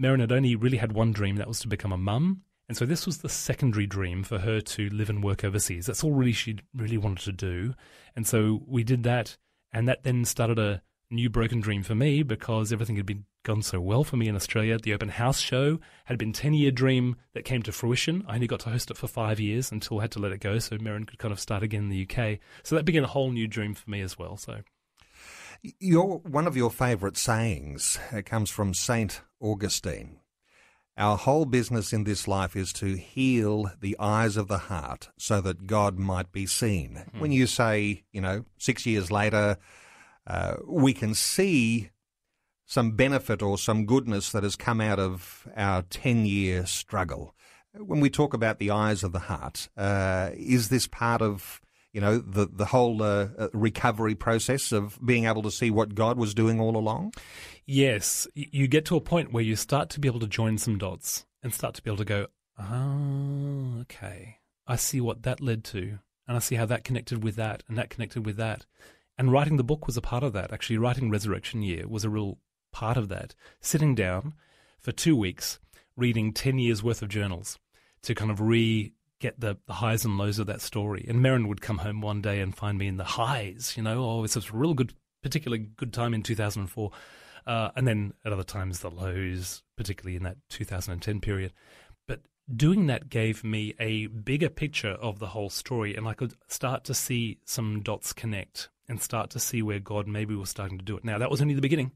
Merryn 0.00 0.20
had 0.20 0.32
only 0.32 0.56
really 0.56 0.76
had 0.78 0.92
one 0.92 1.12
dream, 1.12 1.36
that 1.36 1.48
was 1.48 1.60
to 1.60 1.68
become 1.68 1.92
a 1.92 1.96
mum. 1.96 2.42
And 2.68 2.76
so 2.76 2.86
this 2.86 3.06
was 3.06 3.18
the 3.18 3.28
secondary 3.28 3.86
dream 3.86 4.24
for 4.24 4.38
her 4.38 4.60
to 4.60 4.88
live 4.88 5.10
and 5.10 5.22
work 5.22 5.44
overseas. 5.44 5.86
That's 5.86 6.02
all 6.02 6.12
really 6.12 6.32
she 6.32 6.56
really 6.74 6.96
wanted 6.96 7.24
to 7.24 7.32
do. 7.32 7.74
And 8.16 8.26
so 8.26 8.62
we 8.66 8.84
did 8.84 9.02
that. 9.04 9.36
And 9.74 9.88
that 9.88 10.04
then 10.04 10.24
started 10.24 10.58
a 10.58 10.82
new 11.10 11.28
broken 11.28 11.60
dream 11.60 11.82
for 11.82 11.94
me 11.94 12.22
because 12.22 12.72
everything 12.72 12.96
had 12.96 13.06
been 13.06 13.24
gone 13.44 13.60
so 13.60 13.80
well 13.80 14.04
for 14.04 14.16
me 14.16 14.28
in 14.28 14.36
Australia. 14.36 14.78
The 14.78 14.94
open 14.94 15.10
house 15.10 15.40
show 15.40 15.80
had 16.06 16.16
been 16.16 16.32
10 16.32 16.54
year 16.54 16.70
dream 16.70 17.16
that 17.34 17.44
came 17.44 17.62
to 17.64 17.72
fruition. 17.72 18.24
I 18.28 18.36
only 18.36 18.46
got 18.46 18.60
to 18.60 18.70
host 18.70 18.90
it 18.90 18.96
for 18.96 19.08
five 19.08 19.40
years 19.40 19.72
until 19.72 19.98
I 19.98 20.02
had 20.02 20.12
to 20.12 20.20
let 20.20 20.32
it 20.32 20.40
go 20.40 20.60
so 20.60 20.78
Merryn 20.78 21.06
could 21.06 21.18
kind 21.18 21.32
of 21.32 21.40
start 21.40 21.62
again 21.62 21.84
in 21.84 21.88
the 21.90 22.08
UK. 22.08 22.38
So 22.62 22.76
that 22.76 22.84
began 22.84 23.04
a 23.04 23.08
whole 23.08 23.32
new 23.32 23.48
dream 23.48 23.74
for 23.74 23.90
me 23.90 24.00
as 24.00 24.16
well. 24.16 24.36
So 24.36 24.60
your 25.80 26.18
one 26.18 26.46
of 26.46 26.56
your 26.56 26.70
favourite 26.70 27.16
sayings 27.16 27.98
comes 28.24 28.50
from 28.50 28.74
Saint 28.74 29.22
Augustine. 29.40 30.20
Our 30.96 31.16
whole 31.16 31.44
business 31.44 31.92
in 31.92 32.04
this 32.04 32.28
life 32.28 32.54
is 32.54 32.72
to 32.74 32.96
heal 32.96 33.70
the 33.80 33.96
eyes 33.98 34.36
of 34.36 34.46
the 34.46 34.58
heart 34.58 35.08
so 35.18 35.40
that 35.40 35.66
God 35.66 35.98
might 35.98 36.30
be 36.30 36.46
seen. 36.46 37.04
Hmm. 37.12 37.20
When 37.20 37.32
you 37.32 37.46
say, 37.46 38.04
you 38.12 38.20
know, 38.20 38.44
six 38.58 38.86
years 38.86 39.10
later, 39.10 39.56
uh, 40.26 40.54
we 40.64 40.94
can 40.94 41.14
see 41.14 41.90
some 42.64 42.92
benefit 42.92 43.42
or 43.42 43.58
some 43.58 43.86
goodness 43.86 44.30
that 44.30 44.42
has 44.42 44.56
come 44.56 44.80
out 44.80 44.98
of 44.98 45.48
our 45.56 45.82
10 45.82 46.26
year 46.26 46.64
struggle. 46.64 47.34
When 47.76 48.00
we 48.00 48.08
talk 48.08 48.32
about 48.32 48.58
the 48.58 48.70
eyes 48.70 49.02
of 49.02 49.12
the 49.12 49.18
heart, 49.18 49.68
uh, 49.76 50.30
is 50.34 50.68
this 50.68 50.86
part 50.86 51.20
of 51.20 51.60
you 51.94 52.00
know, 52.00 52.18
the, 52.18 52.48
the 52.52 52.66
whole 52.66 53.02
uh, 53.02 53.28
uh, 53.38 53.48
recovery 53.52 54.16
process 54.16 54.72
of 54.72 54.98
being 55.02 55.26
able 55.26 55.42
to 55.42 55.50
see 55.50 55.70
what 55.70 55.94
God 55.94 56.18
was 56.18 56.34
doing 56.34 56.60
all 56.60 56.76
along? 56.76 57.14
Yes. 57.66 58.26
You 58.34 58.66
get 58.66 58.84
to 58.86 58.96
a 58.96 59.00
point 59.00 59.32
where 59.32 59.44
you 59.44 59.54
start 59.54 59.90
to 59.90 60.00
be 60.00 60.08
able 60.08 60.18
to 60.20 60.26
join 60.26 60.58
some 60.58 60.76
dots 60.76 61.24
and 61.40 61.54
start 61.54 61.74
to 61.76 61.82
be 61.82 61.88
able 61.88 61.98
to 61.98 62.04
go, 62.04 62.26
oh, 62.58 63.78
okay. 63.82 64.38
I 64.66 64.74
see 64.74 65.00
what 65.00 65.22
that 65.22 65.40
led 65.40 65.62
to. 65.64 66.00
And 66.26 66.36
I 66.36 66.40
see 66.40 66.56
how 66.56 66.66
that 66.66 66.82
connected 66.82 67.22
with 67.22 67.36
that 67.36 67.62
and 67.68 67.78
that 67.78 67.90
connected 67.90 68.26
with 68.26 68.36
that. 68.38 68.66
And 69.16 69.30
writing 69.30 69.56
the 69.56 69.62
book 69.62 69.86
was 69.86 69.96
a 69.96 70.02
part 70.02 70.24
of 70.24 70.32
that. 70.32 70.52
Actually, 70.52 70.78
writing 70.78 71.10
Resurrection 71.10 71.62
Year 71.62 71.86
was 71.86 72.04
a 72.04 72.10
real 72.10 72.38
part 72.72 72.96
of 72.96 73.08
that. 73.10 73.36
Sitting 73.60 73.94
down 73.94 74.34
for 74.80 74.90
two 74.90 75.14
weeks, 75.14 75.60
reading 75.96 76.32
10 76.32 76.58
years 76.58 76.82
worth 76.82 77.02
of 77.02 77.08
journals 77.08 77.60
to 78.02 78.16
kind 78.16 78.32
of 78.32 78.40
re 78.40 78.92
get 79.24 79.40
the, 79.40 79.56
the 79.66 79.72
highs 79.72 80.04
and 80.04 80.18
lows 80.18 80.38
of 80.38 80.46
that 80.46 80.60
story. 80.60 81.06
And 81.08 81.20
Merryn 81.20 81.48
would 81.48 81.62
come 81.62 81.78
home 81.78 82.02
one 82.02 82.20
day 82.20 82.40
and 82.40 82.54
find 82.54 82.76
me 82.76 82.86
in 82.86 82.98
the 82.98 83.04
highs, 83.04 83.72
you 83.74 83.82
know, 83.82 84.04
oh, 84.04 84.24
it's 84.24 84.36
a 84.36 84.42
real 84.52 84.74
good, 84.74 84.92
particularly 85.22 85.70
good 85.76 85.94
time 85.94 86.12
in 86.12 86.22
2004. 86.22 86.90
Uh, 87.46 87.70
and 87.74 87.88
then 87.88 88.12
at 88.26 88.34
other 88.34 88.42
times, 88.42 88.80
the 88.80 88.90
lows, 88.90 89.62
particularly 89.78 90.16
in 90.16 90.24
that 90.24 90.36
2010 90.50 91.20
period. 91.20 91.54
But 92.06 92.20
doing 92.54 92.86
that 92.88 93.08
gave 93.08 93.42
me 93.42 93.74
a 93.80 94.08
bigger 94.08 94.50
picture 94.50 94.92
of 94.92 95.20
the 95.20 95.28
whole 95.28 95.48
story, 95.48 95.96
and 95.96 96.06
I 96.06 96.12
could 96.12 96.34
start 96.48 96.84
to 96.84 96.94
see 96.94 97.38
some 97.46 97.80
dots 97.80 98.12
connect 98.12 98.68
and 98.90 99.00
start 99.00 99.30
to 99.30 99.40
see 99.40 99.62
where 99.62 99.80
God 99.80 100.06
maybe 100.06 100.34
was 100.34 100.50
starting 100.50 100.76
to 100.76 100.84
do 100.84 100.98
it. 100.98 101.04
Now, 101.04 101.16
that 101.16 101.30
was 101.30 101.40
only 101.40 101.54
the 101.54 101.62
beginning. 101.62 101.92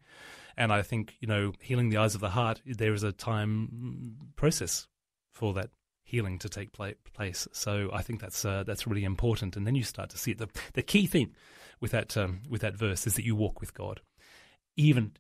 And 0.56 0.72
I 0.72 0.80
think, 0.80 1.16
you 1.20 1.28
know, 1.28 1.52
healing 1.60 1.90
the 1.90 1.98
eyes 1.98 2.14
of 2.14 2.22
the 2.22 2.30
heart, 2.30 2.62
there 2.64 2.94
is 2.94 3.02
a 3.02 3.12
time 3.12 4.16
process 4.34 4.86
for 5.34 5.52
that 5.54 5.70
healing 6.08 6.38
to 6.38 6.48
take 6.48 6.70
place. 6.72 7.46
So 7.52 7.90
I 7.92 8.00
think 8.00 8.20
that's 8.20 8.42
uh, 8.42 8.64
that's 8.66 8.86
really 8.86 9.04
important. 9.04 9.56
And 9.56 9.66
then 9.66 9.74
you 9.74 9.82
start 9.84 10.08
to 10.10 10.18
see 10.18 10.30
it. 10.30 10.38
The, 10.38 10.48
the 10.72 10.82
key 10.82 11.06
thing 11.06 11.34
with 11.80 11.90
that 11.90 12.16
um, 12.16 12.40
with 12.48 12.62
that 12.62 12.74
verse 12.74 13.06
is 13.06 13.14
that 13.14 13.26
you 13.26 13.36
walk 13.36 13.60
with 13.60 13.74
God, 13.74 14.00
even 14.74 15.12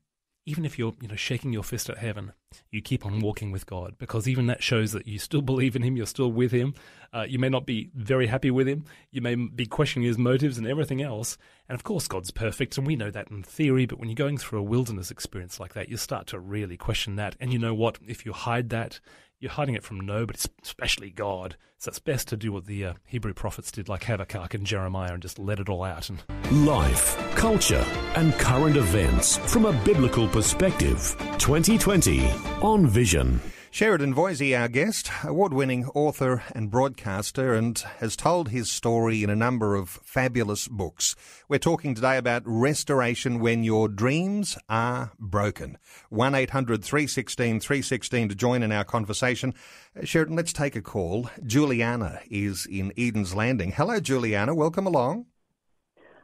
even 0.46 0.64
if 0.64 0.78
you're 0.78 0.94
you 1.02 1.08
know 1.08 1.14
shaking 1.14 1.52
your 1.52 1.62
fist 1.62 1.90
at 1.90 1.98
heaven, 1.98 2.32
you 2.70 2.82
keep 2.82 3.06
on 3.06 3.20
walking 3.20 3.50
with 3.52 3.66
God 3.66 3.96
because 3.98 4.28
even 4.28 4.46
that 4.46 4.62
shows 4.62 4.92
that 4.92 5.06
you 5.06 5.18
still 5.18 5.42
believe 5.48 5.76
in 5.76 5.82
Him. 5.82 5.96
You're 5.96 6.06
still 6.06 6.32
with 6.32 6.52
Him. 6.52 6.74
Uh, 7.12 7.24
you 7.28 7.38
may 7.38 7.48
not 7.48 7.66
be 7.66 7.90
very 7.94 8.26
happy 8.26 8.50
with 8.50 8.68
Him. 8.68 8.84
You 9.10 9.20
may 9.20 9.34
be 9.34 9.66
questioning 9.66 10.06
His 10.06 10.18
motives 10.18 10.58
and 10.58 10.66
everything 10.66 11.02
else. 11.02 11.38
And 11.68 11.74
of 11.74 11.84
course, 11.84 12.08
God's 12.08 12.30
perfect, 12.30 12.78
and 12.78 12.86
we 12.86 12.96
know 12.96 13.10
that 13.10 13.30
in 13.30 13.42
theory. 13.42 13.86
But 13.86 13.98
when 13.98 14.08
you're 14.08 14.14
going 14.14 14.38
through 14.38 14.60
a 14.60 14.62
wilderness 14.62 15.10
experience 15.10 15.60
like 15.60 15.74
that, 15.74 15.88
you 15.88 15.96
start 15.96 16.26
to 16.28 16.38
really 16.38 16.76
question 16.76 17.16
that. 17.16 17.36
And 17.40 17.52
you 17.52 17.58
know 17.58 17.74
what? 17.74 17.98
If 18.06 18.24
you 18.24 18.32
hide 18.32 18.70
that, 18.70 19.00
you're 19.40 19.52
hiding 19.52 19.74
it 19.74 19.84
from 19.84 20.00
nobody, 20.00 20.38
especially 20.62 21.10
God. 21.10 21.56
So 21.78 21.90
it's 21.90 22.00
best 22.00 22.26
to 22.28 22.36
do 22.36 22.50
what 22.50 22.66
the 22.66 22.86
uh, 22.86 22.94
Hebrew 23.04 23.32
prophets 23.32 23.70
did, 23.70 23.88
like 23.88 24.02
Habakkuk 24.02 24.52
and 24.52 24.66
Jeremiah, 24.66 25.12
and 25.12 25.22
just 25.22 25.38
let 25.38 25.60
it 25.60 25.68
all 25.68 25.84
out. 25.84 26.10
And 26.10 26.20
life, 26.66 27.16
culture, 27.36 27.84
and 28.16 28.32
current 28.34 28.76
events 28.76 29.36
from 29.36 29.64
a 29.64 29.72
biblical 29.84 30.26
perspective. 30.26 31.14
2020 31.38 32.18
on 32.62 32.86
Vision. 32.86 33.40
Sheridan 33.70 34.14
Voisey, 34.14 34.58
our 34.58 34.66
guest, 34.66 35.10
award 35.22 35.52
winning 35.52 35.84
author 35.94 36.42
and 36.54 36.70
broadcaster, 36.70 37.54
and 37.54 37.78
has 37.98 38.16
told 38.16 38.48
his 38.48 38.70
story 38.70 39.22
in 39.22 39.30
a 39.30 39.36
number 39.36 39.76
of 39.76 39.88
fabulous 39.88 40.66
books. 40.66 41.14
We're 41.48 41.58
talking 41.58 41.94
today 41.94 42.16
about 42.16 42.42
restoration 42.44 43.40
when 43.40 43.62
your 43.62 43.88
dreams 43.88 44.58
are 44.68 45.12
broken. 45.18 45.78
1 46.08 46.34
800 46.34 46.82
316 46.82 47.60
316 47.60 48.28
to 48.30 48.34
join 48.34 48.62
in 48.62 48.72
our 48.72 48.84
conversation. 48.84 49.54
Uh, 49.96 50.04
Sheridan, 50.04 50.34
let's 50.34 50.52
take 50.52 50.74
a 50.74 50.82
call. 50.82 51.30
Juliana 51.44 52.20
is 52.30 52.66
in 52.66 52.92
Eden's 52.96 53.34
Landing. 53.34 53.72
Hello, 53.72 54.00
Juliana. 54.00 54.54
Welcome 54.54 54.86
along. 54.86 55.26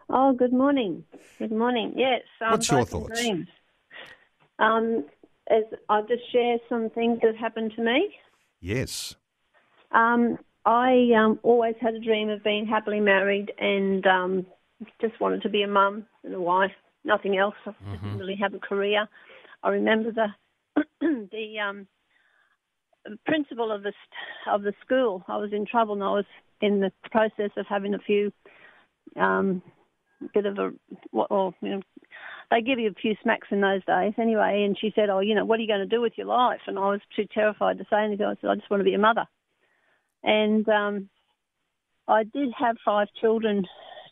Oh, 0.08 0.32
good 0.32 0.52
morning. 0.52 1.04
Good 1.38 1.52
morning. 1.52 1.92
Yes. 1.96 2.22
Um, 2.40 2.52
What's 2.52 2.70
your 2.70 2.84
thoughts? 2.84 3.20
Dreams. 3.20 3.48
Um, 4.58 5.04
as 5.48 5.64
I'll 5.88 6.06
just 6.06 6.30
share 6.32 6.58
some 6.68 6.90
things 6.90 7.20
that 7.22 7.36
happened 7.36 7.72
to 7.76 7.82
me. 7.82 8.14
Yes. 8.60 9.14
Um, 9.92 10.38
I 10.64 11.10
um, 11.16 11.38
always 11.42 11.74
had 11.80 11.94
a 11.94 12.00
dream 12.00 12.30
of 12.30 12.42
being 12.42 12.66
happily 12.66 13.00
married 13.00 13.52
and 13.58 14.06
um, 14.06 14.46
just 15.00 15.20
wanted 15.20 15.42
to 15.42 15.48
be 15.48 15.62
a 15.62 15.68
mum 15.68 16.06
and 16.24 16.34
a 16.34 16.40
wife, 16.40 16.72
nothing 17.04 17.36
else. 17.36 17.54
I 17.66 17.72
didn't 17.90 18.18
really 18.18 18.36
have 18.40 18.54
a 18.54 18.58
career. 18.58 19.06
I 19.62 19.68
remember 19.68 20.10
the 20.12 20.28
the 21.00 21.58
um, 21.58 21.86
principal 23.26 23.70
of 23.70 23.82
the 23.82 23.92
of 24.50 24.62
the 24.62 24.72
school. 24.84 25.22
I 25.28 25.36
was 25.36 25.52
in 25.52 25.66
trouble 25.66 25.94
and 25.94 26.02
I 26.02 26.10
was 26.10 26.24
in 26.60 26.80
the 26.80 26.92
process 27.10 27.50
of 27.56 27.66
having 27.68 27.94
a 27.94 27.98
few 27.98 28.32
um, 29.16 29.62
bit 30.32 30.46
of 30.46 30.58
a 30.58 30.72
what 31.10 31.30
or 31.30 31.54
you 31.60 31.70
know 31.70 31.82
they 32.50 32.60
give 32.60 32.78
you 32.78 32.90
a 32.90 33.00
few 33.00 33.14
smacks 33.22 33.48
in 33.50 33.60
those 33.60 33.84
days 33.84 34.14
anyway. 34.18 34.64
And 34.64 34.78
she 34.78 34.92
said, 34.94 35.10
"Oh, 35.10 35.20
you 35.20 35.34
know, 35.34 35.44
what 35.44 35.58
are 35.58 35.62
you 35.62 35.68
going 35.68 35.80
to 35.80 35.96
do 35.96 36.00
with 36.00 36.14
your 36.16 36.26
life?" 36.26 36.60
And 36.66 36.78
I 36.78 36.88
was 36.88 37.00
too 37.14 37.26
terrified 37.32 37.78
to 37.78 37.84
say 37.90 38.04
anything. 38.04 38.26
I 38.26 38.34
said, 38.40 38.50
"I 38.50 38.54
just 38.54 38.70
want 38.70 38.80
to 38.80 38.84
be 38.84 38.94
a 38.94 38.98
mother." 38.98 39.26
And 40.22 40.68
um, 40.68 41.08
I 42.08 42.24
did 42.24 42.52
have 42.58 42.76
five 42.84 43.08
children 43.20 43.64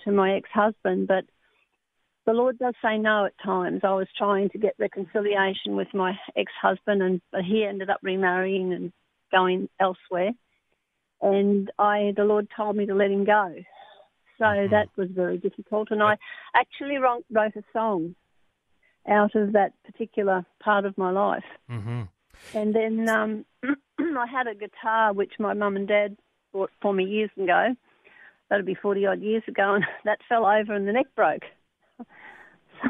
to 0.04 0.12
my 0.12 0.34
ex-husband, 0.34 1.08
but 1.08 1.24
the 2.26 2.32
Lord 2.32 2.58
does 2.58 2.74
say 2.82 2.98
no 2.98 3.26
at 3.26 3.32
times. 3.44 3.80
I 3.82 3.94
was 3.94 4.08
trying 4.16 4.50
to 4.50 4.58
get 4.58 4.74
reconciliation 4.78 5.76
with 5.76 5.88
my 5.94 6.12
ex-husband, 6.36 7.02
and 7.02 7.20
but 7.30 7.42
he 7.44 7.64
ended 7.64 7.90
up 7.90 8.00
remarrying 8.02 8.72
and 8.72 8.92
going 9.30 9.68
elsewhere. 9.80 10.32
And 11.20 11.70
I, 11.78 12.12
the 12.16 12.24
Lord 12.24 12.48
told 12.56 12.76
me 12.76 12.86
to 12.86 12.94
let 12.94 13.10
him 13.10 13.24
go. 13.24 13.54
So 14.38 14.66
that 14.70 14.88
was 14.96 15.08
very 15.10 15.38
difficult. 15.38 15.92
And 15.92 16.02
I 16.02 16.16
actually 16.54 16.96
wrote, 16.96 17.24
wrote 17.30 17.54
a 17.54 17.62
song 17.72 18.16
out 19.08 19.34
of 19.34 19.52
that 19.52 19.72
particular 19.84 20.44
part 20.60 20.84
of 20.84 20.96
my 20.96 21.10
life. 21.10 21.44
Mm-hmm. 21.70 22.02
And 22.54 22.74
then 22.74 23.08
um, 23.08 23.44
I 23.98 24.26
had 24.26 24.46
a 24.46 24.54
guitar 24.54 25.12
which 25.12 25.34
my 25.38 25.54
mum 25.54 25.76
and 25.76 25.88
dad 25.88 26.16
bought 26.52 26.70
for 26.80 26.92
me 26.92 27.04
years 27.04 27.30
ago. 27.40 27.74
That'd 28.50 28.66
be 28.66 28.74
40 28.74 29.06
odd 29.06 29.22
years 29.22 29.42
ago, 29.48 29.74
and 29.74 29.84
that 30.04 30.18
fell 30.28 30.44
over 30.44 30.74
and 30.74 30.86
the 30.86 30.92
neck 30.92 31.06
broke. 31.16 31.42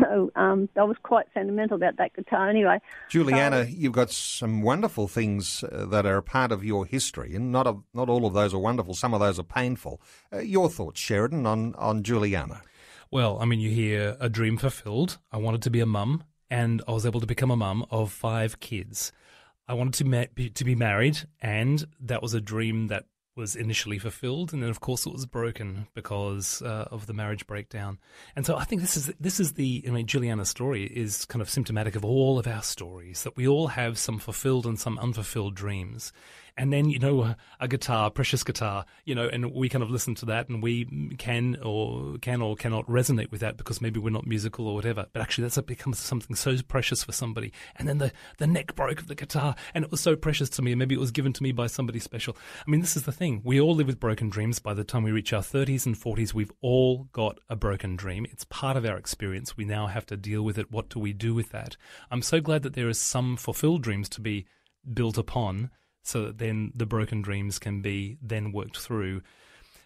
So 0.00 0.30
um, 0.36 0.70
I 0.74 0.84
was 0.84 0.96
quite 1.02 1.26
sentimental 1.34 1.76
about 1.76 1.98
that 1.98 2.14
guitar 2.14 2.48
anyway. 2.48 2.78
Juliana, 3.10 3.66
you've 3.68 3.92
got 3.92 4.10
some 4.10 4.62
wonderful 4.62 5.06
things 5.06 5.62
uh, 5.64 5.84
that 5.86 6.06
are 6.06 6.16
a 6.16 6.22
part 6.22 6.50
of 6.50 6.64
your 6.64 6.86
history, 6.86 7.34
and 7.34 7.52
not 7.52 7.66
a, 7.66 7.76
not 7.92 8.08
all 8.08 8.24
of 8.24 8.32
those 8.32 8.54
are 8.54 8.58
wonderful. 8.58 8.94
Some 8.94 9.12
of 9.12 9.20
those 9.20 9.38
are 9.38 9.44
painful. 9.44 10.00
Uh, 10.32 10.38
your 10.38 10.70
thoughts, 10.70 10.98
Sheridan, 10.98 11.46
on 11.46 11.74
on 11.74 12.02
Juliana? 12.02 12.62
Well, 13.12 13.36
I 13.42 13.44
mean, 13.44 13.60
you 13.60 13.68
hear 13.68 14.16
a 14.20 14.30
dream 14.30 14.56
fulfilled. 14.56 15.18
I 15.30 15.36
wanted 15.36 15.60
to 15.62 15.70
be 15.70 15.80
a 15.80 15.86
mum, 15.86 16.24
and 16.48 16.80
I 16.88 16.92
was 16.92 17.04
able 17.04 17.20
to 17.20 17.26
become 17.26 17.50
a 17.50 17.56
mum 17.56 17.84
of 17.90 18.10
five 18.10 18.58
kids. 18.58 19.12
I 19.68 19.74
wanted 19.74 19.92
to 19.94 20.04
ma- 20.06 20.24
be, 20.34 20.48
to 20.48 20.64
be 20.64 20.74
married, 20.74 21.18
and 21.42 21.84
that 22.00 22.22
was 22.22 22.32
a 22.32 22.40
dream 22.40 22.86
that 22.86 23.04
was 23.36 23.54
initially 23.54 23.98
fulfilled, 23.98 24.54
and 24.54 24.62
then 24.62 24.70
of 24.70 24.80
course 24.80 25.04
it 25.04 25.12
was 25.12 25.26
broken 25.26 25.88
because 25.94 26.62
uh, 26.62 26.88
of 26.90 27.06
the 27.06 27.12
marriage 27.12 27.46
breakdown. 27.46 27.98
And 28.34 28.46
so 28.46 28.56
I 28.56 28.64
think 28.64 28.80
this 28.80 28.96
is 28.96 29.12
this 29.20 29.40
is 29.40 29.52
the 29.52 29.84
I 29.86 29.90
mean 29.90 30.06
Juliana's 30.06 30.48
story 30.48 30.84
is 30.84 31.26
kind 31.26 31.42
of 31.42 31.50
symptomatic 31.50 31.96
of 31.96 32.06
all 32.06 32.38
of 32.38 32.46
our 32.46 32.62
stories 32.62 33.24
that 33.24 33.36
we 33.36 33.46
all 33.46 33.68
have 33.68 33.98
some 33.98 34.18
fulfilled 34.18 34.64
and 34.64 34.80
some 34.80 34.98
unfulfilled 34.98 35.54
dreams. 35.54 36.12
And 36.56 36.72
then 36.72 36.90
you 36.90 36.98
know 36.98 37.34
a, 37.60 37.68
guitar, 37.68 38.10
precious 38.10 38.44
guitar, 38.44 38.84
you 39.04 39.14
know, 39.14 39.28
and 39.28 39.52
we 39.52 39.68
kind 39.68 39.82
of 39.82 39.90
listen 39.90 40.14
to 40.16 40.26
that, 40.26 40.48
and 40.48 40.62
we 40.62 41.14
can 41.18 41.56
or 41.62 42.18
can 42.18 42.42
or 42.42 42.56
cannot 42.56 42.86
resonate 42.86 43.30
with 43.30 43.40
that 43.40 43.56
because 43.56 43.80
maybe 43.80 43.98
we're 43.98 44.10
not 44.10 44.26
musical 44.26 44.68
or 44.68 44.74
whatever. 44.74 45.06
But 45.12 45.22
actually, 45.22 45.44
that's 45.44 45.58
becomes 45.62 45.98
something 45.98 46.36
so 46.36 46.56
precious 46.68 47.04
for 47.04 47.12
somebody. 47.12 47.52
And 47.76 47.88
then 47.88 47.98
the 47.98 48.12
the 48.38 48.46
neck 48.46 48.74
broke 48.74 49.00
of 49.00 49.08
the 49.08 49.14
guitar, 49.14 49.54
and 49.74 49.84
it 49.84 49.90
was 49.90 50.00
so 50.00 50.16
precious 50.16 50.50
to 50.50 50.62
me. 50.62 50.72
And 50.72 50.78
maybe 50.78 50.94
it 50.94 51.00
was 51.00 51.10
given 51.10 51.32
to 51.32 51.42
me 51.42 51.52
by 51.52 51.66
somebody 51.66 51.98
special. 51.98 52.36
I 52.66 52.70
mean, 52.70 52.80
this 52.80 52.96
is 52.96 53.04
the 53.04 53.12
thing: 53.12 53.40
we 53.44 53.60
all 53.60 53.74
live 53.74 53.86
with 53.86 54.00
broken 54.00 54.28
dreams. 54.28 54.58
By 54.58 54.74
the 54.74 54.84
time 54.84 55.02
we 55.02 55.12
reach 55.12 55.32
our 55.32 55.42
thirties 55.42 55.86
and 55.86 55.96
forties, 55.96 56.34
we've 56.34 56.52
all 56.60 57.08
got 57.12 57.38
a 57.48 57.56
broken 57.56 57.96
dream. 57.96 58.26
It's 58.30 58.44
part 58.44 58.76
of 58.76 58.84
our 58.84 58.96
experience. 58.96 59.56
We 59.56 59.64
now 59.64 59.86
have 59.86 60.06
to 60.06 60.16
deal 60.16 60.42
with 60.42 60.58
it. 60.58 60.70
What 60.70 60.88
do 60.88 60.98
we 60.98 61.12
do 61.12 61.34
with 61.34 61.50
that? 61.50 61.76
I'm 62.10 62.22
so 62.22 62.40
glad 62.40 62.62
that 62.62 62.74
there 62.74 62.88
is 62.88 62.98
some 62.98 63.36
fulfilled 63.36 63.82
dreams 63.82 64.08
to 64.10 64.20
be 64.20 64.46
built 64.92 65.16
upon 65.16 65.70
so 66.02 66.24
that 66.24 66.38
then 66.38 66.72
the 66.74 66.86
broken 66.86 67.22
dreams 67.22 67.58
can 67.58 67.80
be 67.80 68.18
then 68.20 68.52
worked 68.52 68.78
through. 68.78 69.22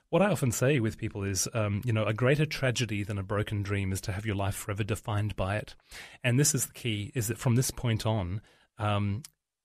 What 0.08 0.22
I 0.22 0.30
often 0.30 0.52
say 0.52 0.78
with 0.78 0.98
people 0.98 1.24
is, 1.24 1.48
um, 1.52 1.82
you 1.84 1.92
know, 1.92 2.04
a 2.04 2.14
greater 2.14 2.46
tragedy 2.46 3.02
than 3.02 3.18
a 3.18 3.24
broken 3.24 3.62
dream 3.62 3.92
is 3.92 4.00
to 4.02 4.12
have 4.12 4.24
your 4.24 4.36
life 4.36 4.54
forever 4.54 4.84
defined 4.84 5.34
by 5.34 5.56
it. 5.56 5.74
And 6.22 6.38
this 6.38 6.54
is 6.54 6.66
the 6.66 6.72
key: 6.72 7.12
is 7.14 7.28
that 7.28 7.38
from 7.38 7.56
this 7.56 7.70
point 7.70 8.06
on, 8.06 8.40
um, 8.78 9.22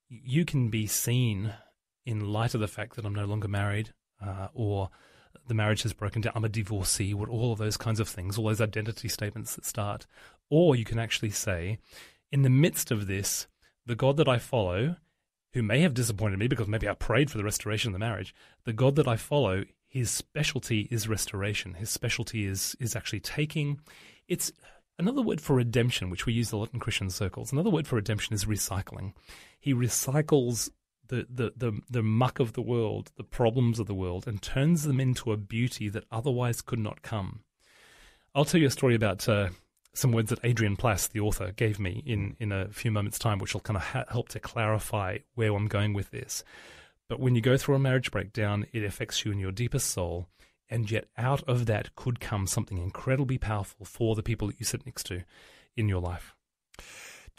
you 0.09 0.45
can 0.45 0.69
be 0.69 0.87
seen 0.87 1.53
in 2.05 2.31
light 2.33 2.53
of 2.53 2.61
the 2.61 2.67
fact 2.67 2.95
that 2.95 3.05
I'm 3.05 3.15
no 3.15 3.25
longer 3.25 3.47
married, 3.47 3.93
uh, 4.21 4.47
or 4.53 4.89
the 5.47 5.53
marriage 5.53 5.83
has 5.83 5.93
broken 5.93 6.21
down. 6.21 6.33
I'm 6.35 6.45
a 6.45 6.49
divorcee. 6.49 7.13
What 7.13 7.29
all 7.29 7.53
of 7.53 7.59
those 7.59 7.77
kinds 7.77 7.99
of 7.99 8.09
things, 8.09 8.37
all 8.37 8.45
those 8.45 8.61
identity 8.61 9.07
statements 9.07 9.55
that 9.55 9.65
start, 9.65 10.07
or 10.49 10.75
you 10.75 10.85
can 10.85 10.99
actually 10.99 11.29
say, 11.29 11.77
in 12.31 12.41
the 12.41 12.49
midst 12.49 12.91
of 12.91 13.07
this, 13.07 13.47
the 13.85 13.95
God 13.95 14.17
that 14.17 14.27
I 14.27 14.37
follow 14.37 14.95
who 15.53 15.63
may 15.63 15.81
have 15.81 15.93
disappointed 15.93 16.39
me 16.39 16.47
because 16.47 16.67
maybe 16.67 16.87
I 16.87 16.93
prayed 16.93 17.29
for 17.29 17.37
the 17.37 17.43
restoration 17.43 17.89
of 17.89 17.93
the 17.93 17.99
marriage, 17.99 18.33
the 18.65 18.73
God 18.73 18.95
that 18.95 19.07
I 19.07 19.17
follow, 19.17 19.65
his 19.87 20.09
specialty 20.09 20.87
is 20.89 21.09
restoration. 21.09 21.73
His 21.73 21.89
specialty 21.89 22.45
is 22.45 22.75
is 22.79 22.95
actually 22.95 23.19
taking 23.19 23.81
it's 24.27 24.51
another 24.97 25.21
word 25.21 25.41
for 25.41 25.55
redemption, 25.55 26.09
which 26.09 26.25
we 26.25 26.33
use 26.33 26.51
a 26.51 26.57
lot 26.57 26.69
in 26.73 26.79
Christian 26.79 27.09
circles. 27.09 27.51
Another 27.51 27.69
word 27.69 27.87
for 27.87 27.97
redemption 27.97 28.33
is 28.33 28.45
recycling. 28.45 29.13
He 29.59 29.73
recycles 29.73 30.69
the, 31.07 31.27
the, 31.29 31.51
the, 31.57 31.81
the 31.89 32.03
muck 32.03 32.39
of 32.39 32.53
the 32.53 32.61
world, 32.61 33.11
the 33.17 33.23
problems 33.23 33.79
of 33.79 33.87
the 33.87 33.93
world, 33.93 34.27
and 34.27 34.41
turns 34.41 34.83
them 34.83 34.99
into 34.99 35.33
a 35.33 35.37
beauty 35.37 35.89
that 35.89 36.05
otherwise 36.09 36.61
could 36.61 36.79
not 36.79 37.01
come. 37.01 37.41
I'll 38.33 38.45
tell 38.45 38.61
you 38.61 38.67
a 38.67 38.71
story 38.71 38.95
about 38.95 39.27
uh, 39.27 39.49
some 39.93 40.11
words 40.11 40.29
that 40.29 40.39
Adrian 40.43 40.75
Plass, 40.75 41.07
the 41.07 41.19
author, 41.19 41.51
gave 41.51 41.79
me 41.79 42.03
in, 42.05 42.31
mm. 42.31 42.35
in 42.39 42.51
a 42.51 42.69
few 42.69 42.91
moments' 42.91 43.19
time, 43.19 43.39
which 43.39 43.53
will 43.53 43.61
kind 43.61 43.77
of 43.77 43.83
ha- 43.83 44.05
help 44.09 44.29
to 44.29 44.39
clarify 44.39 45.19
where 45.35 45.53
I'm 45.53 45.67
going 45.67 45.93
with 45.93 46.11
this. 46.11 46.43
But 47.09 47.19
when 47.19 47.35
you 47.35 47.41
go 47.41 47.57
through 47.57 47.75
a 47.75 47.79
marriage 47.79 48.11
breakdown, 48.11 48.65
it 48.71 48.83
affects 48.83 49.25
you 49.25 49.31
in 49.31 49.39
your 49.39 49.51
deepest 49.51 49.89
soul, 49.89 50.27
and 50.69 50.89
yet 50.89 51.07
out 51.17 51.43
of 51.47 51.65
that 51.65 51.95
could 51.95 52.21
come 52.21 52.47
something 52.47 52.77
incredibly 52.77 53.37
powerful 53.37 53.85
for 53.85 54.15
the 54.15 54.23
people 54.23 54.47
that 54.47 54.59
you 54.59 54.65
sit 54.65 54.85
next 54.85 55.07
to 55.07 55.23
in 55.75 55.89
your 55.89 55.99
life. 55.99 56.35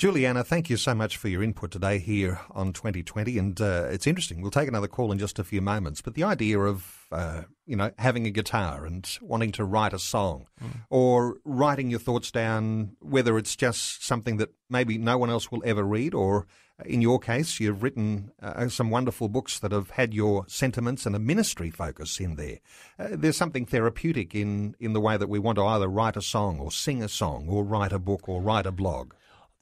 Juliana, 0.02 0.42
thank 0.42 0.68
you 0.68 0.76
so 0.76 0.96
much 0.96 1.16
for 1.16 1.28
your 1.28 1.44
input 1.44 1.70
today 1.70 1.98
here 1.98 2.40
on 2.50 2.72
2020. 2.72 3.38
And 3.38 3.60
uh, 3.60 3.86
it's 3.88 4.08
interesting. 4.08 4.42
We'll 4.42 4.50
take 4.50 4.66
another 4.66 4.88
call 4.88 5.12
in 5.12 5.18
just 5.20 5.38
a 5.38 5.44
few 5.44 5.60
moments. 5.60 6.02
But 6.02 6.14
the 6.14 6.24
idea 6.24 6.58
of, 6.58 7.06
uh, 7.12 7.42
you 7.66 7.76
know, 7.76 7.92
having 7.98 8.26
a 8.26 8.30
guitar 8.30 8.84
and 8.84 9.08
wanting 9.22 9.52
to 9.52 9.64
write 9.64 9.92
a 9.92 10.00
song 10.00 10.48
or 10.90 11.36
writing 11.44 11.88
your 11.88 12.00
thoughts 12.00 12.32
down, 12.32 12.96
whether 12.98 13.38
it's 13.38 13.54
just 13.54 14.04
something 14.04 14.38
that 14.38 14.52
maybe 14.68 14.98
no 14.98 15.18
one 15.18 15.30
else 15.30 15.52
will 15.52 15.62
ever 15.64 15.84
read, 15.84 16.14
or 16.14 16.48
in 16.84 17.00
your 17.00 17.20
case, 17.20 17.60
you've 17.60 17.84
written 17.84 18.32
uh, 18.42 18.66
some 18.66 18.90
wonderful 18.90 19.28
books 19.28 19.60
that 19.60 19.70
have 19.70 19.90
had 19.90 20.12
your 20.12 20.44
sentiments 20.48 21.06
and 21.06 21.14
a 21.14 21.20
ministry 21.20 21.70
focus 21.70 22.18
in 22.18 22.34
there. 22.34 22.58
Uh, 22.98 23.10
there's 23.12 23.36
something 23.36 23.66
therapeutic 23.66 24.34
in, 24.34 24.74
in 24.80 24.94
the 24.94 25.00
way 25.00 25.16
that 25.16 25.28
we 25.28 25.38
want 25.38 25.58
to 25.58 25.64
either 25.64 25.86
write 25.86 26.16
a 26.16 26.22
song 26.22 26.58
or 26.58 26.72
sing 26.72 27.04
a 27.04 27.08
song 27.08 27.46
or 27.48 27.62
write 27.62 27.92
a 27.92 28.00
book 28.00 28.28
or 28.28 28.42
write 28.42 28.66
a 28.66 28.72
blog. 28.72 29.12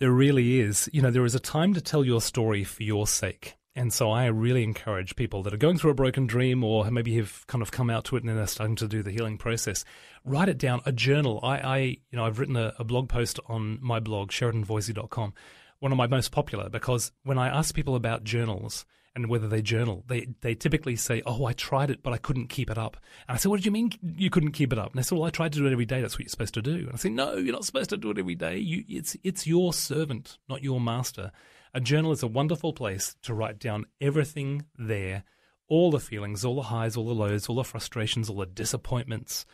There 0.01 0.11
really 0.11 0.61
is. 0.61 0.89
You 0.95 1.03
know, 1.03 1.11
there 1.11 1.27
is 1.27 1.35
a 1.35 1.41
time 1.41 1.75
to 1.75 1.81
tell 1.83 2.07
your 2.07 2.23
story 2.23 2.65
for 2.65 2.83
your 2.83 3.07
sake. 3.07 3.59
And 3.77 3.93
so 3.93 4.11
I 4.11 4.27
really 4.27 4.65
encourage 4.65 5.15
people 5.15 5.43
that 5.43 5.53
are 5.53 5.59
going 5.59 5.77
through 5.77 5.91
a 5.91 5.95
broken 5.95 6.27
dream 6.27 6.65
or 6.65 6.91
maybe 6.91 7.17
have 7.17 7.47
kind 7.47 7.61
of 7.61 7.71
come 7.71 7.91
out 7.91 8.07
to 8.07 8.17
it 8.17 8.25
and 8.25 8.39
are 8.39 8.47
starting 8.47 8.77
to 8.77 8.89
do 8.89 9.03
the 9.03 9.11
healing 9.11 9.37
process. 9.37 9.85
Write 10.25 10.49
it 10.49 10.57
down, 10.57 10.81
a 10.87 10.93
journal. 10.93 11.39
I, 11.43 11.59
I 11.59 11.79
you 11.79 12.17
know, 12.17 12.25
I've 12.25 12.39
written 12.39 12.57
a, 12.57 12.73
a 12.79 12.85
blog 12.85 13.11
post 13.11 13.41
on 13.47 13.79
my 13.83 14.01
blog, 14.01 14.31
SheridanVoisey.com, 14.31 15.35
one 15.81 15.93
of 15.93 15.99
my 15.99 16.07
most 16.07 16.33
popular 16.33 16.71
because 16.71 17.13
when 17.23 17.37
I 17.37 17.49
ask 17.49 17.75
people 17.75 17.95
about 17.95 18.25
journals 18.25 18.87
and 19.15 19.29
whether 19.29 19.49
they 19.49 19.63
journal, 19.63 20.05
they, 20.07 20.29
they 20.41 20.55
typically 20.55 20.97
say, 20.97 21.23
Oh, 21.27 21.45
I 21.45 21.53
tried 21.53 21.91
it, 21.91 22.03
but 22.03 22.13
I 22.13 22.19
couldn't 22.19 22.49
keep 22.49 22.71
it 22.71 22.79
up. 22.79 22.97
And 23.29 23.35
I 23.35 23.39
say, 23.39 23.49
What 23.49 23.57
did 23.57 23.67
you 23.67 23.73
mean 23.73 23.91
you 24.03 24.31
couldn't 24.31 24.53
keep 24.53 24.73
it 24.73 24.79
up? 24.79 24.93
And 24.93 24.99
they 24.99 25.03
say, 25.03 25.17
Well, 25.17 25.25
I 25.25 25.31
tried 25.31 25.53
to 25.55 25.59
do 25.59 25.67
it 25.67 25.73
every 25.73 25.87
day. 25.87 26.01
That's 26.01 26.15
what 26.15 26.21
you're 26.21 26.29
supposed 26.29 26.55
to 26.55 26.63
do. 26.63 26.77
And 26.77 26.91
I 26.93 26.97
say, 26.97 27.09
No, 27.09 27.37
you're 27.37 27.53
not 27.53 27.65
supposed 27.65 27.91
to 27.91 27.97
do 27.97 28.11
it 28.11 28.19
every 28.19 28.37
day. 28.37 28.59
You, 28.59 28.85
it's, 28.89 29.17
it's 29.25 29.47
your 29.47 29.73
servant, 29.73 30.39
not 30.49 30.63
your 30.63 30.81
master. 30.81 31.33
A 31.75 31.81
journal 31.81 32.13
is 32.13 32.23
a 32.23 32.29
wonderful 32.29 32.73
place 32.73 33.17
to 33.23 33.35
write 33.35 33.59
down 33.59 33.87
everything 34.01 34.65
there 34.77 35.25
all 35.71 35.91
the 35.93 36.01
feelings, 36.01 36.45
all 36.45 36.57
the 36.57 36.63
highs, 36.63 36.97
all 36.97 37.07
the 37.07 37.15
lows, 37.15 37.49
all 37.49 37.57
the 37.57 37.65
frustrations, 37.65 38.29
all 38.29 38.37
the 38.37 38.47
disappointments, 38.47 39.47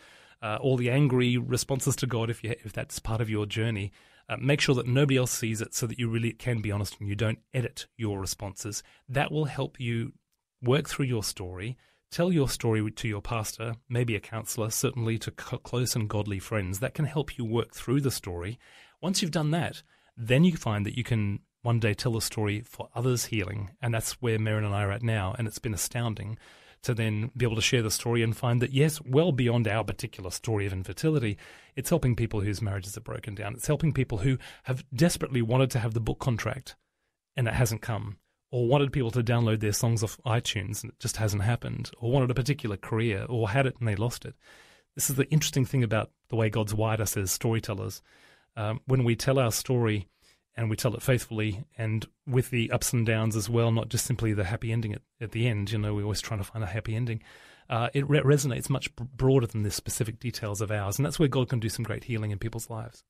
uh, 0.43 0.57
all 0.61 0.77
the 0.77 0.91
angry 0.91 1.37
responses 1.37 1.95
to 1.97 2.07
God, 2.07 2.31
if, 2.31 2.43
you, 2.43 2.55
if 2.65 2.73
that's 2.73 2.99
part 2.99 3.21
of 3.21 3.31
your 3.31 3.47
journey. 3.47 3.93
Uh, 4.29 4.37
make 4.39 4.61
sure 4.61 4.75
that 4.75 4.87
nobody 4.87 5.17
else 5.17 5.31
sees 5.31 5.61
it 5.61 5.75
so 5.75 5.87
that 5.87 5.99
you 5.99 6.09
really 6.09 6.33
can 6.33 6.61
be 6.61 6.73
honest 6.73 6.97
and 6.99 7.09
you 7.09 7.15
don't 7.15 7.39
edit 7.55 7.87
your 7.97 8.21
responses. 8.21 8.83
That 9.09 9.31
will 9.31 9.45
help 9.45 9.79
you 9.79 10.13
work 10.63 10.89
through 10.89 11.07
your 11.07 11.23
story, 11.23 11.77
tell 12.11 12.33
your 12.33 12.49
story 12.49 12.91
to 12.91 13.09
your 13.09 13.23
pastor, 13.23 13.77
maybe 13.89 14.17
a 14.17 14.21
counselor, 14.21 14.71
certainly 14.71 15.19
to 15.19 15.31
close 15.31 15.95
and 15.95 16.09
godly 16.09 16.39
friends. 16.41 16.81
That 16.81 16.95
can 16.95 17.05
help 17.05 17.39
you 17.39 17.45
work 17.45 17.73
through 17.75 18.01
the 18.01 18.11
story. 18.11 18.59
Once 19.01 19.23
you've 19.23 19.31
done 19.31 19.53
that, 19.53 19.83
then 20.17 20.45
you 20.45 20.57
find 20.57 20.85
that 20.87 20.97
you 20.97 21.05
can 21.05 21.41
one 21.63 21.79
day 21.79 21.95
tell 21.95 22.17
a 22.17 22.23
story 22.23 22.63
for 22.63 22.89
others' 22.95 23.27
healing. 23.27 23.71
And 23.83 23.93
that's 23.93 24.13
where 24.23 24.39
Merryn 24.39 24.65
and 24.65 24.75
I 24.75 24.85
are 24.85 24.93
at 24.93 25.03
now. 25.03 25.35
And 25.39 25.47
it's 25.47 25.59
been 25.59 25.75
astounding 25.75 26.39
to 26.87 26.95
then 26.95 27.31
be 27.37 27.45
able 27.45 27.57
to 27.57 27.63
share 27.63 27.83
the 27.83 27.91
story 27.91 28.23
and 28.23 28.37
find 28.37 28.63
that, 28.63 28.73
yes, 28.73 29.01
well 29.03 29.33
beyond 29.33 29.69
our 29.69 29.85
particular 29.85 30.31
story 30.31 30.67
of 30.67 30.73
infertility, 30.73 31.37
it's 31.75 31.91
helping 31.91 32.17
people 32.17 32.41
whose 32.41 32.63
marriages 32.63 32.97
are 32.97 33.03
broken 33.03 33.35
down. 33.35 33.55
It's 33.55 33.67
helping 33.67 33.93
people 33.93 34.19
who 34.19 34.39
have 34.65 34.85
desperately 34.95 35.43
wanted 35.43 35.71
to 35.73 35.81
have 35.81 35.95
the 35.95 36.01
book 36.01 36.19
contract 36.19 36.77
and 37.37 37.49
it 37.49 37.55
hasn't 37.55 37.83
come, 37.83 38.17
or 38.51 38.67
wanted 38.67 38.93
people 38.93 39.11
to 39.11 39.23
download 39.23 39.61
their 39.61 39.73
songs 39.73 40.03
off 40.03 40.19
iTunes 40.25 40.83
and 40.83 40.93
it 40.93 41.01
just 41.01 41.19
hasn't 41.19 41.43
happened, 41.43 41.91
or 41.99 42.11
wanted 42.11 42.31
a 42.31 42.35
particular 42.35 42.77
career 42.77 43.27
or 43.29 43.51
had 43.51 43.67
it 43.67 43.75
and 43.79 43.87
they 43.87 43.97
lost 43.97 44.25
it. 44.25 44.35
This 44.95 45.11
is 45.11 45.17
the 45.17 45.29
interesting 45.31 45.67
thing 45.67 45.83
about 45.83 46.11
the 46.31 46.37
way 46.37 46.49
God's 46.49 46.73
wired 46.73 47.01
us 47.01 47.17
as 47.17 47.31
storytellers. 47.31 48.01
Um, 48.57 48.81
when 48.87 49.05
we 49.05 49.17
tell 49.17 49.39
our 49.39 49.53
story, 49.53 50.09
and 50.57 50.71
we 50.71 50.77
tell 50.77 50.95
it 50.95 51.03
faithfully 51.03 51.65
and 51.77 52.07
with 52.27 52.51
the 52.51 52.71
ups 52.71 52.93
and 52.93 53.05
downs 53.05 53.37
as 53.37 53.49
well, 53.49 53.71
not 53.71 53.89
just 53.89 54.07
simply 54.07 54.33
the 54.33 54.45
happy 54.45 54.73
ending 54.73 54.95
at, 54.95 55.03
at 55.21 55.33
the 55.33 55.47
end. 55.47 55.71
You 55.71 55.79
know, 55.79 55.95
we're 55.95 56.03
always 56.03 56.21
trying 56.21 56.41
to 56.41 56.45
find 56.45 56.65
a 56.65 56.69
happy 56.69 56.95
ending. 56.97 57.23
Uh, 57.69 57.89
it 57.95 58.09
re- 58.09 58.21
resonates 58.21 58.71
much 58.71 58.95
broader 58.97 59.47
than 59.47 59.63
the 59.63 59.71
specific 59.71 60.21
details 60.21 60.61
of 60.61 60.71
ours, 60.71 60.99
and 60.99 61.05
that's 61.05 61.19
where 61.19 61.29
God 61.29 61.49
can 61.49 61.59
do 61.59 61.69
some 61.69 61.85
great 61.85 62.05
healing 62.05 62.31
in 62.31 62.39
people's 62.39 62.71
lives. 62.71 63.03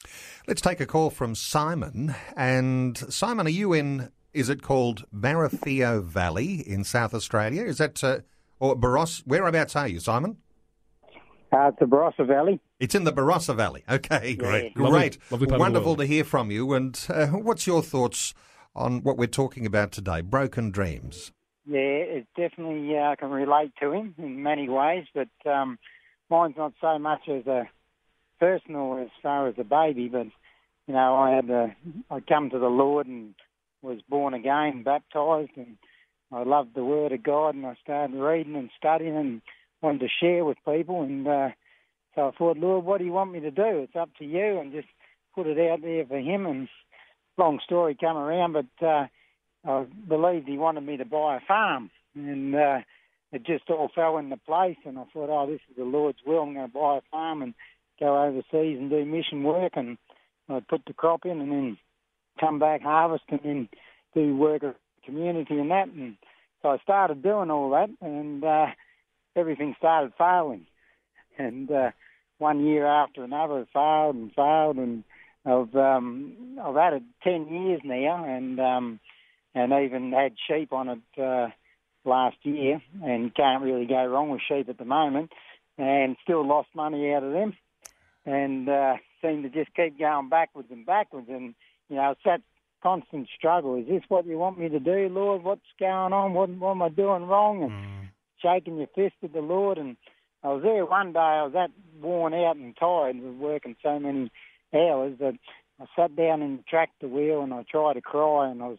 Let's 0.49 0.63
take 0.63 0.81
a 0.81 0.87
call 0.87 1.11
from 1.11 1.35
Simon. 1.35 2.15
And 2.37 2.97
Simon, 3.13 3.47
are 3.47 3.51
you 3.51 3.73
in? 3.73 4.11
Is 4.33 4.49
it 4.49 4.63
called 4.63 5.05
Marootheo 5.15 6.03
Valley 6.03 6.67
in 6.67 6.85
South 6.85 7.15
Australia? 7.15 7.65
Is 7.65 7.79
that 7.79 8.03
uh, 8.03 8.21
or 8.59 8.77
Barossa? 8.77 9.23
Whereabouts 9.27 9.77
are 9.77 9.89
you, 9.89 10.01
Simon? 10.01 10.39
Uh, 11.53 11.69
it's 11.69 11.79
the 11.79 11.87
Barossa 11.87 12.27
Valley. 12.27 12.61
It's 12.79 12.95
in 12.95 13.05
the 13.05 13.13
Barossa 13.13 13.57
Valley. 13.57 13.85
Okay, 13.89 14.35
great, 14.35 14.65
yeah. 14.65 14.71
great, 14.75 15.19
lovely, 15.31 15.47
lovely 15.47 15.59
wonderful 15.59 15.97
to 15.97 16.05
hear 16.05 16.25
from 16.25 16.51
you. 16.51 16.75
And 16.75 17.07
uh, 17.09 17.29
what's 17.29 17.67
your 17.67 17.83
thoughts 17.83 18.35
on 18.75 19.03
what 19.03 19.17
we're 19.17 19.27
talking 19.27 19.65
about 19.65 19.93
today? 19.93 20.21
Broken 20.21 20.71
dreams. 20.71 21.33
Yeah, 21.65 21.79
it 21.79 22.27
definitely 22.37 22.97
uh, 22.97 23.17
can 23.17 23.31
relate 23.31 23.73
to 23.81 23.93
him 23.93 24.15
in 24.19 24.43
many 24.43 24.69
ways, 24.69 25.07
but 25.15 25.29
um, 25.51 25.79
mine's 26.29 26.57
not 26.57 26.75
so 26.81 26.99
much 26.99 27.29
as 27.29 27.47
a 27.47 27.69
personal 28.39 28.99
as 28.99 29.09
far 29.23 29.49
as 29.49 29.55
a 29.59 29.65
baby, 29.65 30.09
but 30.09 30.27
you 30.87 30.95
know, 30.95 31.17
I 31.17 31.31
had 31.31 31.51
a, 31.51 31.75
I 32.11 32.21
come 32.21 32.51
to 32.51 32.59
the 32.59 32.67
Lord 32.67 33.07
and 33.07 33.35
was 33.83 33.99
born 34.09 34.35
again, 34.35 34.83
baptized, 34.85 35.57
and 35.57 35.79
I 36.31 36.43
loved 36.43 36.75
the 36.75 36.85
Word 36.85 37.13
of 37.13 37.23
God, 37.23 37.55
and 37.55 37.67
I 37.67 37.75
started 37.83 38.15
reading 38.15 38.55
and 38.55 38.71
studying 38.77 39.17
and 39.17 39.43
wanted 39.81 40.01
to 40.01 40.09
share 40.21 40.45
with 40.45 40.59
people. 40.65 41.03
And 41.03 41.27
uh, 41.27 41.49
so 42.17 42.29
I 42.29 42.31
thought, 42.37 42.57
Lord, 42.57 42.85
what 42.85 42.99
do 42.99 43.05
you 43.05 43.13
want 43.13 43.31
me 43.31 43.41
to 43.41 43.51
do? 43.51 43.63
It's 43.85 43.95
up 43.95 44.09
to 44.19 44.25
you, 44.25 44.59
and 44.59 44.73
just 44.73 44.89
put 45.35 45.47
it 45.47 45.59
out 45.71 45.83
there 45.83 46.05
for 46.07 46.19
Him. 46.19 46.47
And 46.47 46.69
long 47.37 47.61
story 47.65 47.95
come 47.95 48.17
around, 48.17 48.55
but 48.55 48.87
uh, 48.87 49.07
I 49.65 49.85
believed 50.09 50.49
He 50.49 50.57
wanted 50.57 50.81
me 50.81 50.97
to 50.97 51.05
buy 51.05 51.37
a 51.37 51.47
farm, 51.47 51.91
and 52.15 52.55
uh, 52.55 52.79
it 53.33 53.45
just 53.45 53.69
all 53.69 53.91
fell 53.95 54.17
into 54.17 54.39
place. 54.39 54.79
And 54.87 54.99
I 54.99 55.05
thought, 55.13 55.29
oh, 55.29 55.47
this 55.47 55.61
is 55.71 55.77
the 55.77 55.85
Lord's 55.85 56.19
will. 56.27 56.41
I'm 56.43 56.55
going 56.55 56.67
to 56.67 56.73
buy 56.73 56.97
a 56.97 57.11
farm 57.11 57.43
and 57.43 57.55
go 58.01 58.23
overseas 58.25 58.79
and 58.79 58.89
do 58.89 59.05
mission 59.05 59.43
work. 59.45 59.73
And 59.77 59.99
I 60.49 60.61
put 60.61 60.87
the 60.87 60.95
crop 60.95 61.27
in, 61.27 61.41
and 61.41 61.53
then 61.53 61.79
come 62.41 62.59
back, 62.59 62.81
harvest, 62.81 63.25
and 63.29 63.41
then 63.45 63.69
do 64.15 64.35
work 64.35 64.63
of 64.63 64.75
community 65.05 65.59
and 65.59 65.71
that. 65.71 65.89
And 65.89 66.17
so 66.63 66.71
I 66.71 66.79
started 66.79 67.23
doing 67.23 67.51
all 67.51 67.71
that, 67.71 67.91
and 68.01 68.43
uh, 68.43 68.69
everything 69.37 69.75
started 69.77 70.13
failing. 70.17 70.67
And 71.39 71.71
uh, 71.71 71.91
one 72.39 72.65
year 72.65 72.87
after 72.87 73.25
another, 73.25 73.67
failed 73.73 74.17
and 74.17 74.33
failed, 74.35 74.77
and 74.77 75.05
I've 75.45 75.75
um, 75.75 76.59
I've 76.63 76.75
had 76.75 76.93
it 76.95 77.03
ten 77.23 77.49
years 77.49 77.81
now, 77.85 78.25
and 78.25 78.61
um, 78.61 79.01
and 79.55 79.73
even 79.73 80.13
had 80.13 80.35
sheep 80.49 80.73
on 80.73 80.89
it 80.89 81.23
uh, 81.23 81.49
last 82.05 82.37
year, 82.43 82.81
and 83.03 83.35
can't 83.35 83.63
really 83.63 83.87
go 83.87 84.05
wrong 84.07 84.31
with 84.31 84.43
sheep 84.47 84.69
at 84.69 84.79
the 84.79 84.85
moment, 84.85 85.33
and 85.79 86.17
still 86.23 86.47
lost 86.47 86.69
money 86.75 87.13
out 87.13 87.23
of 87.23 87.33
them, 87.33 87.57
and 88.25 88.69
uh, 88.69 88.97
seem 89.23 89.43
to 89.43 89.49
just 89.49 89.75
keep 89.75 89.99
going 89.99 90.29
backwards 90.29 90.69
and 90.71 90.85
backwards, 90.85 91.29
and 91.29 91.55
you 91.89 91.97
know 91.97 92.11
it's 92.11 92.21
that 92.25 92.43
constant 92.83 93.29
struggle. 93.37 93.77
Is 93.77 93.87
this 93.87 94.03
what 94.09 94.27
you 94.27 94.39
want 94.39 94.59
me 94.59 94.69
to 94.69 94.81
do, 94.81 95.09
Lord? 95.09 95.43
What's 95.43 95.63
going 95.81 96.13
on? 96.13 96.35
What, 96.35 96.51
what 96.51 96.73
am 96.73 96.83
I 96.83 96.89
doing 96.89 97.25
wrong? 97.27 97.63
And 97.63 97.73
mm 97.73 98.09
shaking 98.43 98.79
your 98.79 98.89
fist 98.95 99.15
at 99.23 99.33
the 99.33 99.41
Lord. 99.41 99.79
And 99.79 99.97
I 100.47 100.51
was 100.51 100.63
there 100.63 100.87
one 100.87 101.13
day, 101.13 101.19
I 101.19 101.43
was 101.43 101.55
that 101.55 101.73
worn 102.01 102.33
out 102.33 102.55
and 102.55 102.77
tired 102.77 103.21
with 103.21 103.35
working 103.35 103.75
so 103.83 103.99
many 103.99 104.31
hours 104.73 105.17
that 105.19 105.35
I 105.81 105.87
sat 105.97 106.15
down 106.15 106.41
in 106.41 106.59
the 106.59 106.63
tractor 106.63 107.09
wheel 107.09 107.43
and 107.43 107.53
I 107.53 107.65
tried 107.69 107.95
to 107.95 108.01
cry 108.01 108.49
and 108.49 108.63
I 108.63 108.69
was 108.69 108.79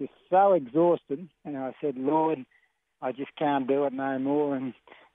just 0.00 0.12
so 0.30 0.52
exhausted. 0.52 1.28
And 1.44 1.58
I 1.58 1.74
said, 1.80 1.96
Lord, 1.96 2.46
I 3.02 3.10
just 3.10 3.34
can't 3.36 3.66
do 3.66 3.86
it 3.86 3.92
no 3.92 4.20
more. 4.20 4.54
And 4.54 4.72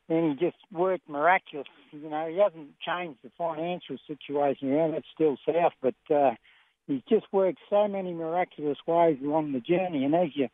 then 0.09 0.31
he 0.31 0.45
just 0.45 0.57
worked 0.69 1.07
miraculous. 1.07 1.67
You 1.93 2.09
know, 2.09 2.27
he 2.27 2.39
hasn't 2.39 2.77
changed 2.85 3.19
the 3.23 3.31
financial 3.37 3.95
situation 4.05 4.73
around. 4.73 4.95
It's 4.95 5.07
still 5.13 5.37
south, 5.45 5.73
but 5.81 6.13
uh, 6.13 6.31
he's 6.87 7.03
just 7.07 7.27
worked 7.31 7.59
so 7.69 7.87
many 7.87 8.11
miraculous 8.11 8.79
ways 8.85 9.17
along 9.23 9.53
the 9.53 9.61
journey. 9.61 10.03
And 10.03 10.13
as 10.13 10.35
your 10.35 10.49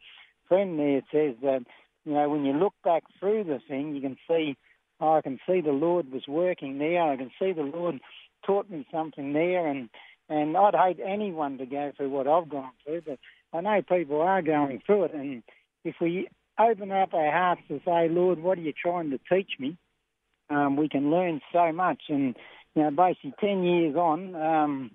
friend 0.48 0.78
there 0.78 1.02
says 1.12 1.34
that 1.42 1.64
you 2.06 2.14
know, 2.14 2.30
when 2.30 2.46
you 2.46 2.54
look 2.54 2.76
back 2.84 3.04
through 3.20 3.46
the 3.46 3.60
thing, 3.68 3.96
you 3.96 4.02
can 4.02 4.18
see, 4.28 4.56
I 5.02 5.22
can 5.22 5.40
see 5.48 5.62
the 5.62 5.72
Lord 5.72 6.12
was 6.12 6.28
working 6.28 6.78
there. 6.78 7.02
I 7.02 7.18
can 7.18 7.32
see 7.40 7.52
the 7.54 7.64
Lord 7.64 8.00
taught 8.46 8.70
me 8.70 8.86
something 8.92 9.34
there, 9.34 9.68
and 9.68 9.90
and 10.30 10.56
I'd 10.56 10.76
hate 10.76 11.00
anyone 11.06 11.58
to 11.58 11.66
go 11.66 11.92
through 11.96 12.10
what 12.10 12.28
I've 12.28 12.50
gone 12.50 12.72
through, 12.86 13.02
but 13.02 13.20
I 13.52 13.62
know 13.62 13.82
people 13.82 14.22
are 14.22 14.42
going 14.42 14.82
through 14.86 15.06
it, 15.06 15.14
and 15.14 15.44
if 15.84 15.96
we 16.00 16.30
open 16.58 16.92
up 16.92 17.14
our 17.14 17.32
hearts 17.32 17.62
to 17.68 17.82
say, 17.84 18.08
Lord, 18.08 18.40
what 18.40 18.58
are 18.58 18.62
you 18.62 18.74
trying 18.74 19.10
to 19.10 19.20
teach 19.30 19.52
me? 19.60 19.78
Um, 20.50 20.78
we 20.78 20.88
can 20.88 21.12
learn 21.12 21.42
so 21.52 21.72
much, 21.72 22.04
and 22.10 22.36
you 22.76 22.84
know, 22.84 22.92
basically 22.92 23.34
ten 23.40 23.64
years 23.64 23.96
on, 23.96 24.36
um, 24.36 24.92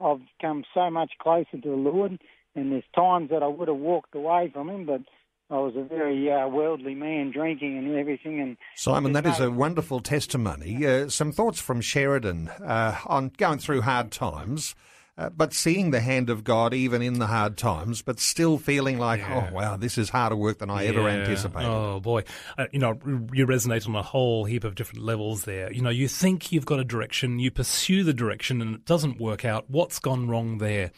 I've 0.00 0.20
come 0.40 0.64
so 0.74 0.90
much 0.90 1.12
closer 1.20 1.58
to 1.62 1.68
the 1.68 1.76
Lord, 1.76 2.18
and 2.54 2.72
there's 2.72 2.84
times 2.94 3.30
that 3.30 3.42
I 3.42 3.46
would 3.46 3.68
have 3.68 3.76
walked 3.76 4.14
away 4.14 4.50
from 4.52 4.68
Him, 4.68 4.86
but 4.86 5.00
I 5.50 5.58
was 5.58 5.74
a 5.76 5.82
very 5.82 6.30
uh, 6.32 6.48
worldly 6.48 6.94
man, 6.94 7.30
drinking 7.30 7.76
and 7.76 7.94
everything. 7.96 8.40
And 8.40 8.56
Simon, 8.76 9.12
that 9.12 9.26
is 9.26 9.40
a 9.40 9.50
wonderful 9.50 10.00
testimony. 10.00 10.86
Uh, 10.86 11.08
some 11.08 11.32
thoughts 11.32 11.60
from 11.60 11.80
Sheridan 11.80 12.48
uh, 12.48 12.98
on 13.06 13.30
going 13.36 13.58
through 13.58 13.82
hard 13.82 14.10
times. 14.10 14.74
Uh, 15.16 15.30
but 15.30 15.52
seeing 15.52 15.92
the 15.92 16.00
hand 16.00 16.28
of 16.28 16.42
God 16.42 16.74
even 16.74 17.00
in 17.00 17.20
the 17.20 17.28
hard 17.28 17.56
times, 17.56 18.02
but 18.02 18.18
still 18.18 18.58
feeling 18.58 18.98
like, 18.98 19.20
yeah. 19.20 19.48
oh 19.48 19.54
wow, 19.54 19.76
this 19.76 19.96
is 19.96 20.08
harder 20.08 20.34
work 20.34 20.58
than 20.58 20.70
I 20.70 20.82
yeah. 20.82 20.88
ever 20.88 21.08
anticipated. 21.08 21.68
Oh 21.68 22.00
boy, 22.00 22.24
uh, 22.58 22.66
you 22.72 22.80
know, 22.80 22.98
you 23.32 23.46
resonate 23.46 23.88
on 23.88 23.94
a 23.94 24.02
whole 24.02 24.44
heap 24.44 24.64
of 24.64 24.74
different 24.74 25.04
levels 25.04 25.44
there. 25.44 25.72
You 25.72 25.82
know, 25.82 25.90
you 25.90 26.08
think 26.08 26.50
you've 26.50 26.66
got 26.66 26.80
a 26.80 26.84
direction, 26.84 27.38
you 27.38 27.52
pursue 27.52 28.02
the 28.02 28.12
direction, 28.12 28.60
and 28.60 28.74
it 28.74 28.86
doesn't 28.86 29.20
work 29.20 29.44
out. 29.44 29.70
What's 29.70 30.00
gone 30.00 30.26
wrong 30.26 30.58
there? 30.58 30.90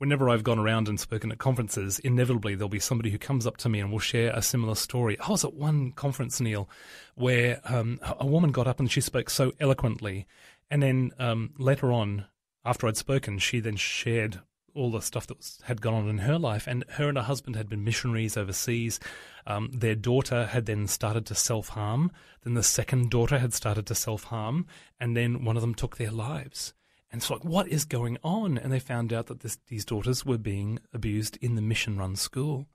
Whenever 0.00 0.30
I've 0.30 0.42
gone 0.42 0.58
around 0.58 0.88
and 0.88 0.98
spoken 0.98 1.30
at 1.30 1.36
conferences, 1.36 1.98
inevitably 1.98 2.54
there'll 2.54 2.70
be 2.70 2.80
somebody 2.80 3.10
who 3.10 3.18
comes 3.18 3.46
up 3.46 3.58
to 3.58 3.68
me 3.68 3.80
and 3.80 3.92
will 3.92 3.98
share 3.98 4.32
a 4.32 4.40
similar 4.40 4.74
story. 4.74 5.18
I 5.20 5.28
was 5.28 5.44
at 5.44 5.52
one 5.52 5.92
conference, 5.92 6.40
Neil, 6.40 6.70
where 7.16 7.60
um, 7.66 8.00
a 8.02 8.26
woman 8.26 8.50
got 8.50 8.66
up 8.66 8.80
and 8.80 8.90
she 8.90 9.02
spoke 9.02 9.28
so 9.28 9.52
eloquently. 9.60 10.26
And 10.70 10.82
then 10.82 11.10
um, 11.18 11.50
later 11.58 11.92
on, 11.92 12.24
after 12.64 12.88
I'd 12.88 12.96
spoken, 12.96 13.38
she 13.38 13.60
then 13.60 13.76
shared 13.76 14.40
all 14.74 14.90
the 14.90 15.02
stuff 15.02 15.26
that 15.26 15.36
was, 15.36 15.58
had 15.64 15.82
gone 15.82 15.92
on 15.92 16.08
in 16.08 16.18
her 16.18 16.38
life. 16.38 16.66
And 16.66 16.82
her 16.92 17.10
and 17.10 17.18
her 17.18 17.24
husband 17.24 17.54
had 17.56 17.68
been 17.68 17.84
missionaries 17.84 18.38
overseas. 18.38 19.00
Um, 19.46 19.70
their 19.70 19.94
daughter 19.94 20.46
had 20.46 20.64
then 20.64 20.86
started 20.86 21.26
to 21.26 21.34
self 21.34 21.68
harm. 21.68 22.10
Then 22.42 22.54
the 22.54 22.62
second 22.62 23.10
daughter 23.10 23.38
had 23.38 23.52
started 23.52 23.86
to 23.88 23.94
self 23.94 24.24
harm. 24.24 24.66
And 24.98 25.14
then 25.14 25.44
one 25.44 25.56
of 25.56 25.60
them 25.60 25.74
took 25.74 25.98
their 25.98 26.10
lives. 26.10 26.72
And 27.10 27.20
it's 27.20 27.30
like, 27.30 27.44
what 27.44 27.68
is 27.68 27.84
going 27.84 28.18
on? 28.22 28.56
And 28.56 28.72
they 28.72 28.78
found 28.78 29.12
out 29.12 29.26
that 29.26 29.40
this, 29.40 29.58
these 29.66 29.84
daughters 29.84 30.24
were 30.24 30.38
being 30.38 30.78
abused 30.92 31.38
in 31.40 31.56
the 31.56 31.62
mission 31.62 31.98
run 31.98 32.14
school. 32.14 32.68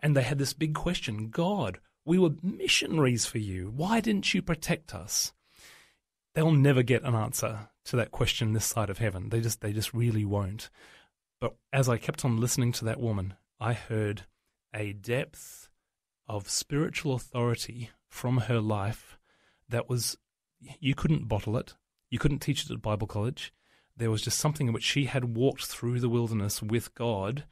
And 0.00 0.16
they 0.16 0.22
had 0.22 0.38
this 0.38 0.52
big 0.52 0.74
question 0.74 1.30
God, 1.30 1.78
we 2.04 2.18
were 2.18 2.30
missionaries 2.42 3.26
for 3.26 3.38
you. 3.38 3.72
Why 3.74 4.00
didn't 4.00 4.34
you 4.34 4.42
protect 4.42 4.94
us? 4.94 5.32
They'll 6.34 6.52
never 6.52 6.82
get 6.82 7.04
an 7.04 7.14
answer 7.14 7.68
to 7.86 7.96
that 7.96 8.10
question 8.10 8.52
this 8.52 8.64
side 8.64 8.90
of 8.90 8.98
heaven. 8.98 9.28
They 9.28 9.40
just, 9.40 9.60
they 9.60 9.72
just 9.72 9.94
really 9.94 10.24
won't. 10.24 10.68
But 11.40 11.54
as 11.72 11.88
I 11.88 11.96
kept 11.96 12.24
on 12.24 12.40
listening 12.40 12.72
to 12.72 12.84
that 12.86 13.00
woman, 13.00 13.34
I 13.60 13.72
heard 13.72 14.26
a 14.74 14.92
depth 14.92 15.68
of 16.26 16.50
spiritual 16.50 17.14
authority 17.14 17.90
from 18.08 18.38
her 18.38 18.60
life 18.60 19.16
that 19.68 19.88
was, 19.88 20.18
you 20.80 20.94
couldn't 20.94 21.28
bottle 21.28 21.56
it. 21.56 21.74
You 22.10 22.18
couldn't 22.18 22.40
teach 22.40 22.64
it 22.64 22.70
at 22.70 22.82
Bible 22.82 23.06
college 23.06 23.52
there 23.96 24.10
was 24.10 24.22
just 24.22 24.38
something 24.38 24.66
in 24.66 24.72
which 24.72 24.84
she 24.84 25.06
had 25.06 25.36
walked 25.36 25.66
through 25.66 26.00
the 26.00 26.08
wilderness 26.08 26.62
with 26.62 26.94
God 26.94 27.44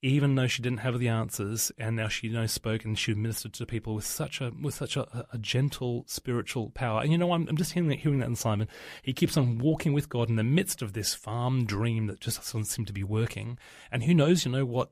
even 0.00 0.36
though 0.36 0.46
she 0.46 0.62
didn't 0.62 0.80
have 0.80 0.98
the 0.98 1.08
answers, 1.08 1.72
and 1.76 1.96
now 1.96 2.06
she 2.08 2.28
you 2.28 2.32
know 2.32 2.46
spoke 2.46 2.84
and 2.84 2.98
she 2.98 3.14
ministered 3.14 3.52
to 3.54 3.66
people 3.66 3.94
with 3.94 4.06
such 4.06 4.40
a 4.40 4.52
with 4.62 4.74
such 4.74 4.96
a, 4.96 5.26
a 5.32 5.38
gentle 5.38 6.04
spiritual 6.06 6.70
power. 6.70 7.00
And 7.00 7.10
you 7.10 7.18
know, 7.18 7.32
I'm, 7.32 7.48
I'm 7.48 7.56
just 7.56 7.72
hearing 7.72 7.88
that, 7.88 7.98
hearing 7.98 8.20
that 8.20 8.28
in 8.28 8.36
Simon. 8.36 8.68
He 9.02 9.12
keeps 9.12 9.36
on 9.36 9.58
walking 9.58 9.92
with 9.92 10.08
God 10.08 10.28
in 10.28 10.36
the 10.36 10.44
midst 10.44 10.82
of 10.82 10.92
this 10.92 11.14
farm 11.14 11.64
dream 11.64 12.06
that 12.06 12.20
just 12.20 12.38
doesn't 12.38 12.66
seem 12.66 12.84
to 12.84 12.92
be 12.92 13.02
working. 13.02 13.58
And 13.90 14.04
who 14.04 14.14
knows, 14.14 14.44
you 14.44 14.52
know, 14.52 14.64
what 14.64 14.90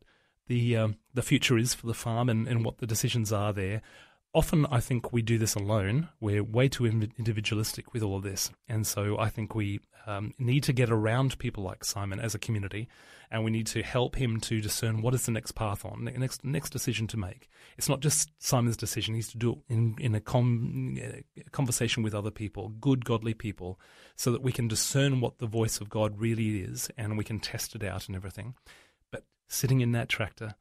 the 0.49 0.77
um, 0.77 0.97
the 1.15 1.23
future 1.23 1.57
is 1.57 1.73
for 1.73 1.87
the 1.87 1.95
farm 1.95 2.29
and, 2.29 2.49
and 2.49 2.65
what 2.65 2.79
the 2.79 2.87
decisions 2.87 3.33
are 3.33 3.53
there 3.53 3.83
often 4.37 4.67
I 4.71 4.81
think 4.81 5.15
we 5.15 5.23
do 5.23 5.39
this 5.39 5.55
alone. 5.55 6.11
We're 6.21 6.45
way 6.45 6.69
too 6.69 6.85
individualistic 6.85 7.95
with 7.95 8.03
all 8.03 8.17
of 8.17 8.23
this. 8.23 8.51
And 8.69 8.87
so 8.87 9.19
I 9.19 9.31
think 9.31 9.55
we 9.55 9.81
um, 10.07 10.35
need 10.39 10.63
to 10.65 10.75
get 10.75 10.91
around 10.91 11.39
people 11.39 11.65
like 11.65 11.85
Simon 11.85 12.21
as 12.21 12.35
a 12.35 12.39
community, 12.39 12.87
and 13.31 13.45
we 13.45 13.51
need 13.51 13.67
to 13.69 13.83
help 13.83 14.15
him 14.15 14.39
to 14.43 14.61
discern 14.61 15.01
what 15.01 15.15
is 15.15 15.25
the 15.25 15.33
next 15.33 15.53
path 15.53 15.87
on, 15.87 16.05
the 16.05 16.13
next 16.13 16.45
next 16.45 16.71
decision 16.71 17.07
to 17.09 17.17
make. 17.17 17.49
It's 17.79 17.89
not 17.89 18.01
just 18.01 18.31
Simon's 18.39 18.77
decision; 18.77 19.15
he's 19.15 19.31
to 19.31 19.39
do 19.39 19.53
it 19.53 19.59
in 19.69 19.97
in 19.99 20.15
a, 20.15 20.21
com, 20.21 20.99
a 21.01 21.51
conversation 21.51 22.03
with 22.03 22.15
other 22.15 22.31
people, 22.31 22.69
good 22.69 23.07
godly 23.07 23.35
people, 23.35 23.81
so 24.17 24.31
that 24.31 24.43
we 24.43 24.53
can 24.53 24.69
discern 24.69 25.21
what 25.21 25.39
the 25.39 25.47
voice 25.47 25.81
of 25.81 25.89
God 25.89 26.21
really 26.21 26.61
is, 26.61 26.91
and 26.99 27.17
we 27.17 27.25
can 27.25 27.41
test 27.41 27.75
it 27.75 27.83
out 27.83 28.07
and 28.07 28.15
everything. 28.15 28.55
But 29.11 29.25
sitting 29.49 29.81
in 29.81 29.93
that 29.93 30.11
tractor, 30.11 30.55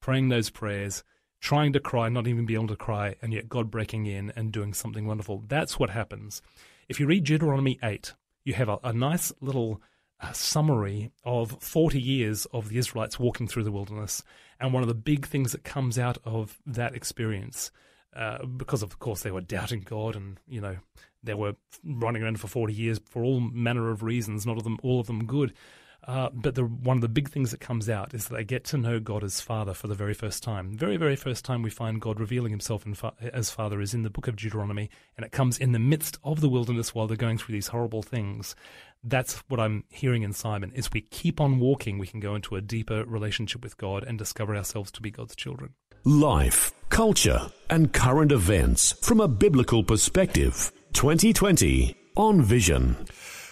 praying 0.00 0.28
those 0.28 0.50
prayers 0.50 1.04
trying 1.40 1.72
to 1.72 1.80
cry, 1.80 2.08
not 2.08 2.26
even 2.26 2.46
be 2.46 2.54
able 2.54 2.68
to 2.68 2.76
cry, 2.76 3.16
and 3.22 3.32
yet 3.32 3.48
God 3.48 3.70
breaking 3.70 4.06
in 4.06 4.32
and 4.36 4.52
doing 4.52 4.74
something 4.74 5.06
wonderful. 5.06 5.42
That's 5.48 5.78
what 5.78 5.90
happens. 5.90 6.42
If 6.88 7.00
you 7.00 7.06
read 7.06 7.24
Deuteronomy 7.24 7.78
8, 7.82 8.14
you 8.44 8.54
have 8.54 8.68
a, 8.68 8.78
a 8.84 8.92
nice 8.92 9.32
little 9.40 9.80
uh, 10.20 10.32
summary 10.32 11.12
of 11.24 11.56
40 11.62 12.00
years 12.00 12.46
of 12.52 12.68
the 12.68 12.78
Israelites 12.78 13.18
walking 13.18 13.48
through 13.48 13.64
the 13.64 13.72
wilderness. 13.72 14.22
And 14.58 14.72
one 14.72 14.82
of 14.82 14.88
the 14.88 14.94
big 14.94 15.26
things 15.26 15.52
that 15.52 15.64
comes 15.64 15.98
out 15.98 16.18
of 16.24 16.58
that 16.66 16.94
experience, 16.94 17.70
uh, 18.14 18.44
because 18.44 18.82
of 18.82 18.98
course 18.98 19.22
they 19.22 19.30
were 19.30 19.40
doubting 19.40 19.80
God 19.80 20.16
and, 20.16 20.38
you 20.46 20.60
know, 20.60 20.76
they 21.22 21.34
were 21.34 21.56
running 21.84 22.22
around 22.22 22.40
for 22.40 22.48
40 22.48 22.72
years 22.72 23.00
for 23.04 23.22
all 23.22 23.40
manner 23.40 23.90
of 23.90 24.02
reasons, 24.02 24.46
not 24.46 24.58
of 24.58 24.64
them, 24.64 24.78
all 24.82 25.00
of 25.00 25.06
them 25.06 25.24
good. 25.24 25.54
Uh, 26.04 26.30
but 26.32 26.54
the, 26.54 26.64
one 26.64 26.96
of 26.96 27.02
the 27.02 27.08
big 27.08 27.28
things 27.28 27.50
that 27.50 27.60
comes 27.60 27.88
out 27.88 28.14
is 28.14 28.28
that 28.28 28.34
they 28.34 28.44
get 28.44 28.64
to 28.64 28.78
know 28.78 28.98
God 28.98 29.22
as 29.22 29.40
Father 29.40 29.74
for 29.74 29.86
the 29.86 29.94
very 29.94 30.14
first 30.14 30.42
time. 30.42 30.76
Very, 30.76 30.96
very 30.96 31.16
first 31.16 31.44
time 31.44 31.62
we 31.62 31.70
find 31.70 32.00
God 32.00 32.18
revealing 32.18 32.50
himself 32.50 32.84
fa- 32.94 33.12
as 33.20 33.50
Father 33.50 33.80
is 33.80 33.92
in 33.92 34.02
the 34.02 34.10
book 34.10 34.26
of 34.26 34.36
Deuteronomy, 34.36 34.90
and 35.16 35.26
it 35.26 35.32
comes 35.32 35.58
in 35.58 35.72
the 35.72 35.78
midst 35.78 36.18
of 36.24 36.40
the 36.40 36.48
wilderness 36.48 36.94
while 36.94 37.06
they're 37.06 37.16
going 37.16 37.38
through 37.38 37.52
these 37.52 37.68
horrible 37.68 38.02
things. 38.02 38.54
That's 39.04 39.42
what 39.48 39.60
I'm 39.60 39.84
hearing 39.90 40.22
in 40.22 40.32
Simon, 40.32 40.72
is 40.74 40.90
we 40.92 41.02
keep 41.02 41.40
on 41.40 41.60
walking, 41.60 41.98
we 41.98 42.06
can 42.06 42.20
go 42.20 42.34
into 42.34 42.56
a 42.56 42.60
deeper 42.60 43.04
relationship 43.04 43.62
with 43.62 43.76
God 43.76 44.02
and 44.02 44.18
discover 44.18 44.56
ourselves 44.56 44.90
to 44.92 45.02
be 45.02 45.10
God's 45.10 45.36
children. 45.36 45.74
Life, 46.04 46.72
culture, 46.88 47.50
and 47.68 47.92
current 47.92 48.32
events 48.32 48.92
from 49.02 49.20
a 49.20 49.28
biblical 49.28 49.84
perspective. 49.84 50.72
2020 50.94 51.94
on 52.16 52.42
Vision. 52.42 52.96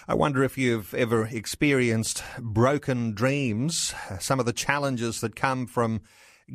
I 0.09 0.15
wonder 0.15 0.43
if 0.43 0.57
you've 0.57 0.91
ever 0.95 1.27
experienced 1.27 2.23
broken 2.39 3.13
dreams, 3.13 3.93
some 4.19 4.39
of 4.39 4.47
the 4.47 4.53
challenges 4.53 5.21
that 5.21 5.35
come 5.35 5.67
from 5.67 6.01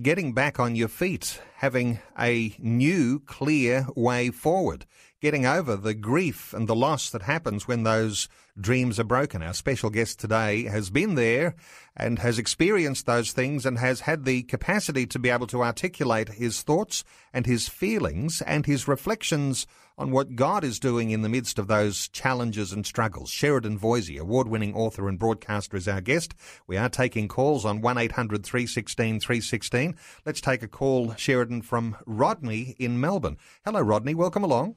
getting 0.02 0.32
back 0.32 0.58
on 0.58 0.74
your 0.74 0.88
feet, 0.88 1.40
having 1.64 1.98
a 2.18 2.54
new, 2.58 3.18
clear 3.20 3.86
way 3.96 4.28
forward, 4.28 4.84
getting 5.22 5.46
over 5.46 5.76
the 5.76 5.94
grief 5.94 6.52
and 6.52 6.68
the 6.68 6.74
loss 6.74 7.08
that 7.08 7.22
happens 7.22 7.66
when 7.66 7.84
those 7.84 8.28
dreams 8.60 9.00
are 9.00 9.04
broken. 9.04 9.42
Our 9.42 9.54
special 9.54 9.88
guest 9.88 10.20
today 10.20 10.64
has 10.64 10.90
been 10.90 11.14
there 11.14 11.54
and 11.96 12.18
has 12.18 12.38
experienced 12.38 13.06
those 13.06 13.32
things 13.32 13.64
and 13.64 13.78
has 13.78 14.00
had 14.00 14.26
the 14.26 14.42
capacity 14.42 15.06
to 15.06 15.18
be 15.18 15.30
able 15.30 15.46
to 15.46 15.62
articulate 15.62 16.28
his 16.28 16.60
thoughts 16.60 17.02
and 17.32 17.46
his 17.46 17.66
feelings 17.66 18.42
and 18.42 18.66
his 18.66 18.86
reflections 18.86 19.66
on 19.96 20.10
what 20.10 20.34
God 20.34 20.64
is 20.64 20.80
doing 20.80 21.10
in 21.10 21.22
the 21.22 21.28
midst 21.28 21.58
of 21.58 21.68
those 21.68 22.08
challenges 22.08 22.72
and 22.72 22.84
struggles. 22.84 23.30
Sheridan 23.30 23.78
Voysey, 23.78 24.18
award 24.18 24.48
winning 24.48 24.74
author 24.74 25.08
and 25.08 25.18
broadcaster, 25.18 25.76
is 25.76 25.86
our 25.86 26.00
guest. 26.00 26.34
We 26.66 26.76
are 26.76 26.88
taking 26.88 27.28
calls 27.28 27.64
on 27.64 27.80
1 27.80 27.98
800 27.98 28.44
316 28.44 29.20
316. 29.20 29.96
Let's 30.26 30.40
take 30.40 30.62
a 30.62 30.68
call, 30.68 31.14
Sheridan, 31.14 31.53
from 31.62 31.96
Rodney 32.06 32.74
in 32.78 33.00
Melbourne. 33.00 33.36
Hello, 33.64 33.80
Rodney. 33.80 34.14
Welcome 34.14 34.44
along. 34.44 34.76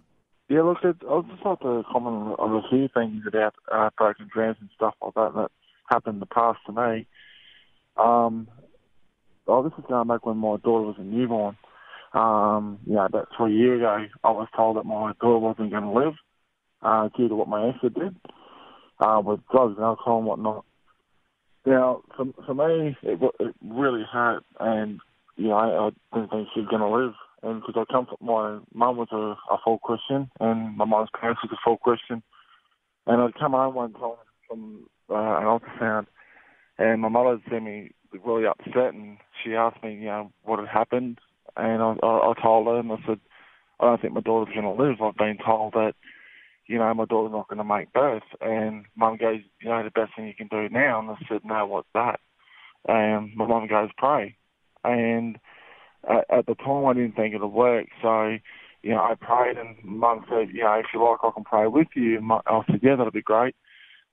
Yeah, 0.50 0.62
look, 0.62 0.78
it, 0.84 0.96
I 1.10 1.22
just 1.30 1.46
like 1.46 1.60
to 1.60 1.84
comment 1.92 2.36
on 2.40 2.64
a 2.64 2.70
few 2.70 2.88
things 2.94 3.24
about 3.28 3.56
uh, 3.72 3.90
broken 3.98 4.30
dreams 4.34 4.58
and 4.62 4.70
stuff 4.76 4.96
like 5.02 5.14
that 5.16 5.34
that 5.36 5.52
happened 5.90 6.16
in 6.16 6.20
the 6.20 6.26
past 6.26 6.60
to 6.66 6.72
me. 6.72 7.06
Um, 7.98 8.48
oh, 9.48 9.64
this 9.64 9.74
is 9.78 9.86
going 9.90 10.08
back 10.08 10.26
when 10.26 10.38
my 10.38 10.58
daughter 10.58 10.86
was 10.86 10.96
a 11.00 11.04
newborn. 11.04 11.58
Um, 12.14 12.80
know, 12.86 13.06
about 13.06 13.28
three 13.36 13.56
years 13.56 13.82
ago, 13.82 14.06
I 14.24 14.32
was 14.32 14.48
told 14.56 14.78
that 14.78 14.86
my 14.86 15.12
daughter 15.20 15.40
wasn't 15.40 15.72
going 15.72 15.84
to 15.84 15.92
live 15.92 16.14
uh, 16.82 17.10
due 17.18 17.28
to 17.28 17.36
what 17.36 17.50
my 17.50 17.70
ex 17.70 17.78
did 17.82 18.16
uh, 19.00 19.22
with 19.24 19.42
drugs 19.52 19.76
and 19.76 19.86
alcohol 19.86 20.20
and 20.20 20.28
whatnot. 20.28 20.66
Now, 21.66 22.04
for, 22.16 22.26
for 22.46 22.54
me, 22.54 22.96
it, 23.04 23.20
it 23.40 23.56
really 23.62 24.04
hurt, 24.10 24.44
and 24.60 25.02
you 25.38 25.48
know, 25.48 25.56
I, 25.56 25.88
I 25.88 25.90
didn't 26.14 26.32
think 26.32 26.48
she 26.54 26.62
was 26.62 26.70
going 26.70 26.82
to 26.82 26.90
live. 26.90 27.14
And 27.44 27.62
because 27.62 27.76
I 27.78 27.92
come 27.92 28.08
from 28.08 28.26
my 28.26 28.60
mum 28.74 28.98
was 28.98 29.10
a, 29.12 29.54
a 29.54 29.58
full 29.64 29.78
Christian, 29.80 30.30
and 30.40 30.76
my 30.76 30.86
mum's 30.86 31.10
parents 31.20 31.42
was 31.44 31.52
a 31.54 31.62
full 31.64 31.78
Christian, 31.78 32.24
and 33.06 33.22
I'd 33.22 33.40
come 33.40 33.52
home 33.52 33.76
one 33.76 33.94
time 33.94 34.14
from 34.50 34.88
uh, 35.10 35.14
an 35.14 35.44
ultrasound, 35.44 36.08
and 36.80 37.02
my 37.02 37.10
mother 37.10 37.40
seen 37.50 37.64
me 37.64 37.92
really 38.26 38.48
upset, 38.48 38.94
and 38.94 39.18
she 39.44 39.54
asked 39.54 39.84
me, 39.84 39.94
you 39.94 40.06
know, 40.06 40.32
what 40.44 40.60
had 40.60 40.68
happened, 40.68 41.20
and 41.56 41.82
I, 41.82 41.96
I, 42.04 42.32
I 42.32 42.34
told 42.42 42.68
her, 42.68 42.80
and 42.80 42.92
I 42.92 42.98
said, 43.06 43.20
I 43.80 43.86
don't 43.86 44.02
think 44.02 44.14
my 44.14 44.22
daughter's 44.22 44.54
going 44.54 44.66
to 44.66 44.84
live. 44.84 45.02
I've 45.02 45.16
been 45.16 45.38
told 45.44 45.74
that, 45.74 45.94
you 46.68 46.80
know, 46.80 46.94
my 46.94 47.06
daughter's 47.06 47.32
not 47.32 47.48
going 47.48 47.60
to 47.60 47.64
make 47.64 47.94
birth. 47.94 48.24
And 48.42 48.86
mum 48.96 49.18
goes, 49.18 49.42
you 49.62 49.70
know, 49.70 49.84
the 49.84 49.92
best 49.92 50.16
thing 50.16 50.28
you 50.28 50.34
can 50.34 50.48
do 50.48 50.68
now. 50.70 51.00
And 51.00 51.12
I 51.12 51.16
said, 51.30 51.42
no, 51.44 51.66
what's 51.66 51.88
that? 51.94 52.20
And 52.88 53.36
my 53.36 53.46
mum 53.46 53.68
goes, 53.68 53.90
pray. 53.98 54.36
And 54.88 55.38
at, 56.10 56.46
the 56.46 56.56
time, 56.56 56.86
I 56.86 56.94
didn't 56.94 57.16
think 57.16 57.36
it'd 57.36 57.52
work. 57.52 57.88
So, 58.02 58.38
you 58.82 58.92
know, 58.92 59.00
I 59.00 59.16
prayed, 59.20 59.58
and 59.58 59.76
mum 59.84 60.26
said, 60.30 60.50
you 60.54 60.64
know, 60.64 60.74
if 60.74 60.86
you 60.94 61.04
like, 61.04 61.20
I 61.24 61.32
can 61.34 61.44
pray 61.44 61.68
with 61.68 61.88
you. 61.96 62.20
I 62.48 62.62
said, 62.68 62.80
yeah, 62.82 62.96
that'll 62.96 63.12
be 63.12 63.22
great. 63.22 63.56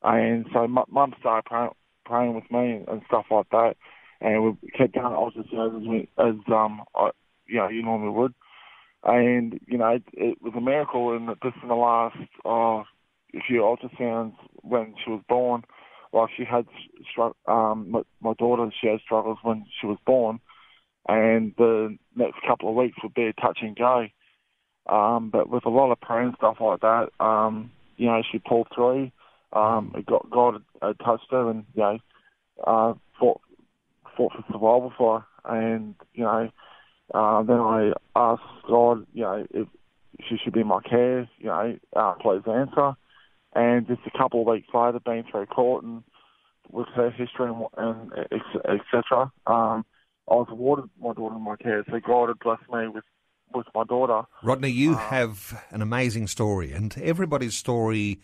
And 0.03 0.47
so 0.53 0.67
mum 0.67 1.15
started 1.21 1.47
praying, 1.47 1.71
praying 2.05 2.35
with 2.35 2.51
me 2.51 2.85
and 2.89 3.03
stuff 3.07 3.27
like 3.31 3.49
that. 3.51 3.75
And 4.21 4.43
we 4.43 4.71
kept 4.77 4.95
going 4.95 5.07
I 5.07 5.11
ultrasounds 5.11 6.01
as, 6.01 6.09
as 6.19 6.53
um, 6.53 6.83
I, 6.95 7.11
you 7.47 7.57
know, 7.57 7.69
you 7.69 7.83
normally 7.83 8.11
would. 8.11 8.35
And, 9.03 9.61
you 9.67 9.79
know, 9.79 9.89
it, 9.91 10.03
it 10.15 10.43
was 10.43 10.55
a 10.57 10.61
miracle 10.61 11.15
and 11.15 11.29
just 11.43 11.57
in 11.63 11.69
the 11.69 11.75
last 11.75 12.17
uh, 12.45 12.83
few 13.47 13.61
ultrasounds 13.61 14.35
when 14.57 14.95
she 15.05 15.11
was 15.11 15.23
born, 15.29 15.63
like 16.13 16.31
she 16.37 16.45
had, 16.45 16.67
um, 17.47 17.91
my, 17.91 18.03
my 18.23 18.33
daughter, 18.35 18.71
she 18.81 18.89
had 18.89 19.01
struggles 19.01 19.39
when 19.43 19.67
she 19.81 19.87
was 19.87 19.99
born. 20.07 20.41
And 21.09 21.55
the 21.59 21.97
next 22.17 22.37
couple 22.47 22.69
of 22.69 22.77
weeks 22.77 22.97
would 23.03 23.15
be 23.15 23.27
a 23.27 23.33
touch 23.35 23.59
and 23.61 23.77
go. 23.77 24.07
Um, 24.87 25.31
but 25.31 25.49
with 25.49 25.65
a 25.65 25.71
lot 25.71 25.93
of 25.93 26.01
prayer 26.01 26.23
and 26.23 26.35
stuff 26.37 26.57
like 26.61 26.81
that, 26.81 27.09
um, 27.21 27.71
you 27.97 28.07
know, 28.07 28.23
she 28.31 28.39
pulled 28.39 28.69
through. 28.75 29.11
Um, 29.53 29.93
it 29.97 30.07
got 30.07 30.31
God 30.31 30.63
had 30.83 30.99
touched 30.99 31.27
her, 31.31 31.49
and 31.51 31.65
you 31.75 31.83
know, 31.83 31.99
uh, 32.67 32.95
fought 33.19 33.41
fought 34.17 34.33
for 34.33 34.45
survival 34.49 34.93
for 34.97 35.21
her. 35.45 35.57
And 35.57 35.95
you 36.13 36.25
know, 36.25 36.51
uh, 37.15 37.43
then 37.45 37.61
I 37.61 37.93
asked 38.17 38.43
God, 38.69 39.07
you 39.13 39.23
know, 39.23 39.47
if 39.51 39.69
she 40.29 40.37
should 40.43 40.53
be 40.53 40.61
in 40.61 40.67
my 40.67 40.81
care, 40.81 41.29
you 41.39 41.47
know, 41.47 41.79
uh, 41.95 42.15
please 42.21 42.43
answer. 42.47 42.95
And 43.55 43.87
just 43.87 44.01
a 44.07 44.19
couple 44.19 44.41
of 44.41 44.49
weeks 44.49 44.69
later, 44.75 44.99
being 45.05 45.25
through 45.31 45.47
court 45.47 45.85
and 45.85 46.03
with 46.71 46.89
her 46.97 47.11
history 47.11 47.51
and, 47.51 47.67
and 47.77 48.13
etc., 48.65 49.33
um, 49.47 49.85
I 50.31 50.35
was 50.35 50.49
awarded 50.51 50.87
my 51.01 51.13
daughter 51.13 51.37
in 51.37 51.43
my 51.43 51.57
care. 51.57 51.85
So 51.91 52.01
God 52.01 52.29
had 52.29 52.39
blessed 52.39 52.71
me 52.73 52.89
with 52.89 53.05
with 53.55 53.67
my 53.75 53.85
daughter. 53.85 54.23
Rodney, 54.43 54.71
you 54.71 54.95
uh, 54.95 54.97
have 54.97 55.63
an 55.71 55.81
amazing 55.81 56.27
story, 56.27 56.73
and 56.73 56.97
everybody's 56.99 57.57
story 57.57 58.21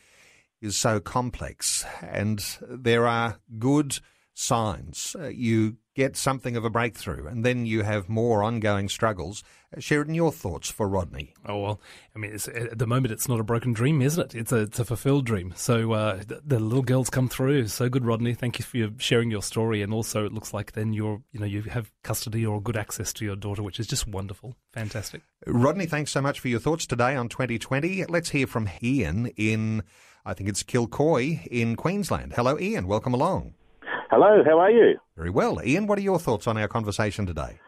is 0.61 0.77
so 0.77 1.01
complex, 1.01 1.85
and 2.03 2.45
there 2.69 3.07
are 3.07 3.39
good 3.59 4.01
signs. 4.35 5.15
Uh, 5.19 5.29
you 5.29 5.77
get 6.01 6.17
something 6.17 6.57
of 6.57 6.65
a 6.65 6.71
breakthrough, 6.71 7.27
and 7.27 7.45
then 7.45 7.67
you 7.67 7.83
have 7.83 8.09
more 8.09 8.43
ongoing 8.43 8.89
struggles. 8.89 9.45
Uh, 9.77 9.81
Sheridan, 9.81 10.15
your 10.15 10.33
thoughts 10.33 10.71
for 10.71 10.89
Rodney? 10.89 11.35
Oh 11.45 11.59
well, 11.59 11.81
I 12.17 12.19
mean, 12.19 12.33
at 12.33 12.79
the 12.79 12.87
moment 12.87 13.13
it's 13.13 13.29
not 13.29 13.39
a 13.39 13.45
broken 13.45 13.75
dream, 13.75 14.01
isn't 14.01 14.35
it? 14.35 14.35
It's 14.35 14.51
a 14.51 14.61
it's 14.61 14.79
a 14.79 14.87
fulfilled 14.87 15.27
dream. 15.27 15.53
So 15.57 15.93
uh, 15.93 16.23
the, 16.27 16.41
the, 16.43 16.59
little 16.59 16.83
girls 16.83 17.11
come 17.11 17.29
through. 17.29 17.67
So 17.67 17.91
good, 17.91 18.07
Rodney. 18.07 18.33
Thank 18.33 18.59
you 18.59 18.65
for 18.65 18.79
your 18.79 18.89
sharing 18.97 19.31
your 19.31 19.43
story, 19.43 19.83
and 19.83 19.93
also 19.93 20.25
it 20.25 20.33
looks 20.33 20.55
like 20.55 20.73
then 20.73 20.95
you're 20.95 21.21
you 21.33 21.41
know 21.41 21.45
you 21.45 21.63
have 21.65 21.93
custody 22.03 22.47
or 22.47 22.63
good 22.63 22.79
access 22.79 23.13
to 23.15 23.27
your 23.27 23.37
daughter, 23.37 23.63
which 23.63 23.79
is 23.79 23.87
just 23.87 24.09
wonderful, 24.09 24.57
fantastic. 24.73 25.21
Rodney, 25.47 25.85
thanks 25.85 26.11
so 26.11 26.23
much 26.23 26.41
for 26.41 26.49
your 26.49 26.61
thoughts 26.61 26.87
today 26.87 27.15
on 27.15 27.29
2020. 27.29 28.07
Let's 28.07 28.31
hear 28.31 28.47
from 28.47 28.71
Ian 28.83 29.27
in 29.37 29.83
I 30.25 30.33
think 30.33 30.49
it's 30.49 30.63
Kilcoy 30.63 31.47
in 31.49 31.77
Queensland. 31.77 32.33
Hello, 32.37 32.59
Ian. 32.59 32.87
Welcome 32.87 33.13
along. 33.13 33.55
Hello, 34.11 34.43
how 34.45 34.59
are 34.59 34.73
you? 34.73 34.99
Very 35.17 35.31
well. 35.31 35.65
Ian, 35.65 35.87
what 35.87 35.97
are 35.97 36.03
your 36.03 36.19
thoughts 36.19 36.49
on 36.49 36.59
our 36.59 36.67
conversation 36.67 37.27
today? 37.27 37.61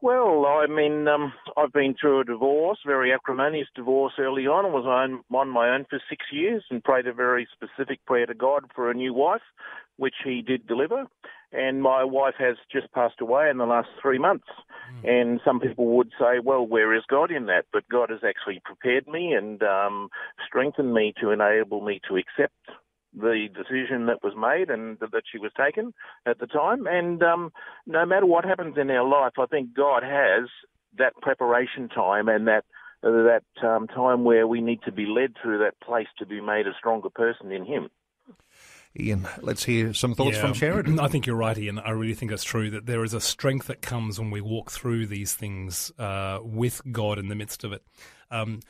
Well, 0.00 0.46
I 0.46 0.66
mean, 0.66 1.06
um, 1.06 1.34
I've 1.54 1.70
been 1.74 1.94
through 2.00 2.20
a 2.20 2.24
divorce, 2.24 2.78
very 2.86 3.12
acrimonious 3.12 3.68
divorce 3.76 4.14
early 4.18 4.46
on. 4.46 4.64
I 4.64 4.70
was 4.70 4.86
on, 4.86 5.22
on 5.36 5.50
my 5.50 5.68
own 5.68 5.84
for 5.90 6.00
six 6.08 6.24
years 6.32 6.64
and 6.70 6.82
prayed 6.82 7.06
a 7.06 7.12
very 7.12 7.46
specific 7.52 8.02
prayer 8.06 8.24
to 8.24 8.32
God 8.32 8.70
for 8.74 8.90
a 8.90 8.94
new 8.94 9.12
wife, 9.12 9.42
which 9.98 10.14
He 10.24 10.40
did 10.40 10.66
deliver. 10.66 11.04
And 11.52 11.82
my 11.82 12.04
wife 12.04 12.36
has 12.38 12.56
just 12.72 12.90
passed 12.92 13.20
away 13.20 13.50
in 13.50 13.58
the 13.58 13.66
last 13.66 13.88
three 14.00 14.18
months. 14.18 14.48
Mm. 15.04 15.10
And 15.10 15.40
some 15.44 15.60
people 15.60 15.88
would 15.98 16.10
say, 16.18 16.38
well, 16.42 16.66
where 16.66 16.94
is 16.96 17.02
God 17.06 17.30
in 17.30 17.44
that? 17.46 17.66
But 17.70 17.86
God 17.90 18.08
has 18.08 18.20
actually 18.26 18.62
prepared 18.64 19.06
me 19.06 19.34
and 19.34 19.62
um, 19.62 20.08
strengthened 20.46 20.94
me 20.94 21.12
to 21.20 21.32
enable 21.32 21.82
me 21.82 22.00
to 22.08 22.16
accept 22.16 22.56
the 23.14 23.48
decision 23.54 24.06
that 24.06 24.22
was 24.22 24.34
made 24.36 24.70
and 24.70 24.98
that 24.98 25.22
she 25.30 25.38
was 25.38 25.52
taken 25.56 25.92
at 26.26 26.38
the 26.38 26.46
time. 26.46 26.86
And 26.86 27.22
um, 27.22 27.52
no 27.86 28.06
matter 28.06 28.26
what 28.26 28.44
happens 28.44 28.76
in 28.78 28.90
our 28.90 29.06
life, 29.06 29.34
I 29.38 29.46
think 29.46 29.74
God 29.74 30.02
has 30.02 30.48
that 30.98 31.14
preparation 31.20 31.88
time 31.88 32.28
and 32.28 32.46
that 32.48 32.64
that 33.02 33.42
um, 33.62 33.88
time 33.88 34.22
where 34.22 34.46
we 34.46 34.60
need 34.60 34.80
to 34.84 34.92
be 34.92 35.06
led 35.06 35.34
through 35.42 35.58
that 35.58 35.80
place 35.80 36.06
to 36.18 36.26
be 36.26 36.40
made 36.40 36.68
a 36.68 36.72
stronger 36.78 37.10
person 37.10 37.50
in 37.50 37.64
Him. 37.66 37.88
Ian, 38.98 39.26
let's 39.40 39.64
hear 39.64 39.94
some 39.94 40.14
thoughts 40.14 40.36
yeah, 40.36 40.42
from 40.42 40.52
Sheridan. 40.52 41.00
I 41.00 41.08
think 41.08 41.26
you're 41.26 41.36
right, 41.36 41.56
Ian. 41.56 41.78
I 41.78 41.90
really 41.90 42.14
think 42.14 42.30
it's 42.30 42.44
true 42.44 42.70
that 42.70 42.86
there 42.86 43.02
is 43.02 43.14
a 43.14 43.20
strength 43.20 43.66
that 43.68 43.80
comes 43.80 44.20
when 44.20 44.30
we 44.30 44.40
walk 44.40 44.70
through 44.70 45.06
these 45.06 45.34
things 45.34 45.90
uh, 45.98 46.40
with 46.42 46.82
God 46.92 47.18
in 47.18 47.28
the 47.28 47.34
midst 47.34 47.64
of 47.64 47.72
it. 47.72 47.82
Um, 48.30 48.60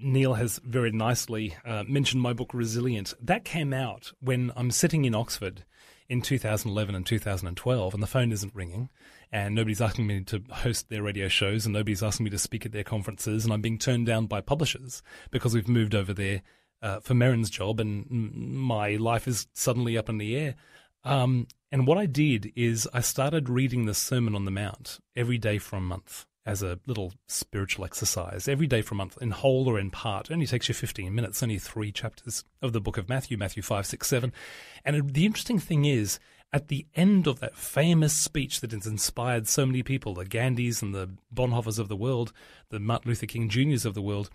Neil 0.00 0.34
has 0.34 0.60
very 0.64 0.90
nicely 0.90 1.56
uh, 1.64 1.84
mentioned 1.86 2.22
my 2.22 2.32
book 2.32 2.54
Resilient. 2.54 3.14
That 3.20 3.44
came 3.44 3.72
out 3.72 4.12
when 4.20 4.52
I'm 4.56 4.70
sitting 4.70 5.04
in 5.04 5.14
Oxford 5.14 5.64
in 6.08 6.22
2011 6.22 6.94
and 6.94 7.04
2012, 7.04 7.94
and 7.94 8.02
the 8.02 8.06
phone 8.06 8.32
isn't 8.32 8.54
ringing, 8.54 8.88
and 9.30 9.54
nobody's 9.54 9.82
asking 9.82 10.06
me 10.06 10.22
to 10.24 10.42
host 10.50 10.88
their 10.88 11.02
radio 11.02 11.28
shows, 11.28 11.66
and 11.66 11.74
nobody's 11.74 12.02
asking 12.02 12.24
me 12.24 12.30
to 12.30 12.38
speak 12.38 12.64
at 12.64 12.72
their 12.72 12.84
conferences, 12.84 13.44
and 13.44 13.52
I'm 13.52 13.60
being 13.60 13.78
turned 13.78 14.06
down 14.06 14.26
by 14.26 14.40
publishers 14.40 15.02
because 15.30 15.54
we've 15.54 15.68
moved 15.68 15.94
over 15.94 16.14
there 16.14 16.42
uh, 16.80 17.00
for 17.00 17.14
Merryn's 17.14 17.50
job, 17.50 17.80
and 17.80 18.06
my 18.10 18.96
life 18.96 19.28
is 19.28 19.46
suddenly 19.52 19.98
up 19.98 20.08
in 20.08 20.18
the 20.18 20.36
air. 20.36 20.54
Um, 21.04 21.46
and 21.70 21.86
what 21.86 21.98
I 21.98 22.06
did 22.06 22.52
is 22.56 22.88
I 22.94 23.00
started 23.00 23.48
reading 23.48 23.84
the 23.84 23.94
Sermon 23.94 24.34
on 24.34 24.46
the 24.46 24.50
Mount 24.50 24.98
every 25.14 25.38
day 25.38 25.58
for 25.58 25.76
a 25.76 25.80
month 25.80 26.24
as 26.48 26.62
a 26.62 26.80
little 26.86 27.12
spiritual 27.26 27.84
exercise 27.84 28.48
every 28.48 28.66
day 28.66 28.80
for 28.80 28.94
a 28.94 28.96
month, 28.96 29.18
in 29.20 29.30
whole 29.30 29.68
or 29.68 29.78
in 29.78 29.90
part. 29.90 30.30
It 30.30 30.32
only 30.32 30.46
takes 30.46 30.66
you 30.66 30.74
15 30.74 31.14
minutes, 31.14 31.42
only 31.42 31.58
three 31.58 31.92
chapters 31.92 32.42
of 32.62 32.72
the 32.72 32.80
book 32.80 32.96
of 32.96 33.06
Matthew, 33.06 33.36
Matthew 33.36 33.62
5, 33.62 33.84
6, 33.84 34.08
7. 34.08 34.32
And 34.82 35.12
the 35.12 35.26
interesting 35.26 35.58
thing 35.58 35.84
is, 35.84 36.18
at 36.50 36.68
the 36.68 36.86
end 36.96 37.26
of 37.26 37.40
that 37.40 37.54
famous 37.54 38.14
speech 38.14 38.62
that 38.62 38.72
has 38.72 38.86
inspired 38.86 39.46
so 39.46 39.66
many 39.66 39.82
people, 39.82 40.14
the 40.14 40.24
Gandhis 40.24 40.80
and 40.80 40.94
the 40.94 41.10
Bonhoeffers 41.32 41.78
of 41.78 41.88
the 41.88 41.96
world, 41.96 42.32
the 42.70 42.80
Martin 42.80 43.10
Luther 43.10 43.26
King 43.26 43.50
Jr.'s 43.50 43.84
of 43.84 43.92
the 43.92 44.00
world, 44.00 44.30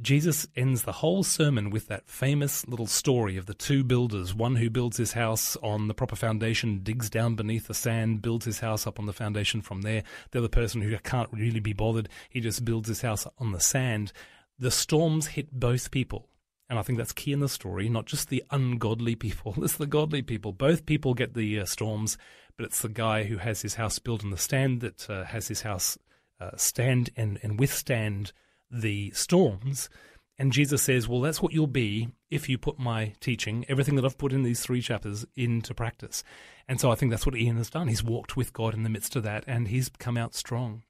Jesus 0.00 0.46
ends 0.56 0.82
the 0.82 0.92
whole 0.92 1.22
sermon 1.22 1.70
with 1.70 1.86
that 1.86 2.08
famous 2.08 2.66
little 2.66 2.86
story 2.86 3.36
of 3.36 3.46
the 3.46 3.54
two 3.54 3.84
builders 3.84 4.34
one 4.34 4.56
who 4.56 4.68
builds 4.68 4.96
his 4.96 5.12
house 5.12 5.56
on 5.62 5.86
the 5.86 5.94
proper 5.94 6.16
foundation, 6.16 6.80
digs 6.82 7.08
down 7.08 7.36
beneath 7.36 7.68
the 7.68 7.74
sand, 7.74 8.20
builds 8.20 8.44
his 8.44 8.58
house 8.58 8.88
up 8.88 8.98
on 8.98 9.06
the 9.06 9.12
foundation 9.12 9.62
from 9.62 9.82
there. 9.82 10.02
The 10.32 10.40
other 10.40 10.48
person 10.48 10.82
who 10.82 10.98
can't 10.98 11.32
really 11.32 11.60
be 11.60 11.72
bothered, 11.72 12.08
he 12.28 12.40
just 12.40 12.64
builds 12.64 12.88
his 12.88 13.02
house 13.02 13.24
on 13.38 13.52
the 13.52 13.60
sand. 13.60 14.12
The 14.58 14.72
storms 14.72 15.28
hit 15.28 15.52
both 15.52 15.92
people. 15.92 16.28
And 16.68 16.76
I 16.76 16.82
think 16.82 16.98
that's 16.98 17.12
key 17.12 17.32
in 17.32 17.40
the 17.40 17.48
story, 17.48 17.88
not 17.88 18.06
just 18.06 18.30
the 18.30 18.42
ungodly 18.50 19.14
people, 19.14 19.54
it's 19.62 19.76
the 19.76 19.86
godly 19.86 20.22
people. 20.22 20.52
Both 20.52 20.86
people 20.86 21.14
get 21.14 21.34
the 21.34 21.60
uh, 21.60 21.66
storms, 21.66 22.18
but 22.56 22.66
it's 22.66 22.82
the 22.82 22.88
guy 22.88 23.24
who 23.24 23.36
has 23.36 23.62
his 23.62 23.76
house 23.76 24.00
built 24.00 24.24
on 24.24 24.30
the 24.30 24.38
stand 24.38 24.80
that 24.80 25.08
uh, 25.08 25.24
has 25.24 25.46
his 25.46 25.62
house 25.62 25.96
uh, 26.40 26.50
stand 26.56 27.10
and, 27.16 27.38
and 27.44 27.60
withstand 27.60 28.32
the 28.70 29.10
storms. 29.12 29.88
And 30.38 30.52
Jesus 30.52 30.82
says, 30.82 31.08
Well, 31.08 31.20
that's 31.20 31.40
what 31.40 31.52
you'll 31.52 31.66
be 31.66 32.08
if 32.30 32.48
you 32.48 32.58
put 32.58 32.78
my 32.78 33.14
teaching, 33.20 33.64
everything 33.68 33.94
that 33.96 34.04
I've 34.04 34.18
put 34.18 34.32
in 34.32 34.42
these 34.42 34.60
three 34.60 34.82
chapters, 34.82 35.24
into 35.36 35.74
practice. 35.74 36.24
And 36.68 36.80
so 36.80 36.90
I 36.90 36.94
think 36.94 37.10
that's 37.10 37.26
what 37.26 37.36
Ian 37.36 37.56
has 37.56 37.70
done. 37.70 37.88
He's 37.88 38.02
walked 38.02 38.36
with 38.36 38.52
God 38.52 38.74
in 38.74 38.82
the 38.82 38.88
midst 38.88 39.14
of 39.16 39.22
that, 39.22 39.44
and 39.46 39.68
he's 39.68 39.88
come 39.98 40.16
out 40.16 40.34
strong. 40.34 40.82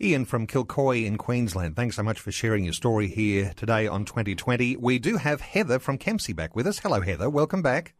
Ian 0.00 0.24
from 0.24 0.46
Kilcoy 0.46 1.06
in 1.06 1.16
Queensland, 1.16 1.76
thanks 1.76 1.96
so 1.96 2.02
much 2.02 2.20
for 2.20 2.32
sharing 2.32 2.64
your 2.64 2.72
story 2.72 3.08
here 3.08 3.52
today 3.56 3.86
on 3.86 4.04
2020. 4.04 4.76
We 4.76 4.98
do 4.98 5.16
have 5.16 5.40
Heather 5.40 5.78
from 5.78 5.98
Kempsey 5.98 6.32
back 6.32 6.56
with 6.56 6.66
us. 6.66 6.80
Hello, 6.80 7.00
Heather. 7.00 7.30
Welcome 7.30 7.62
back. 7.62 7.94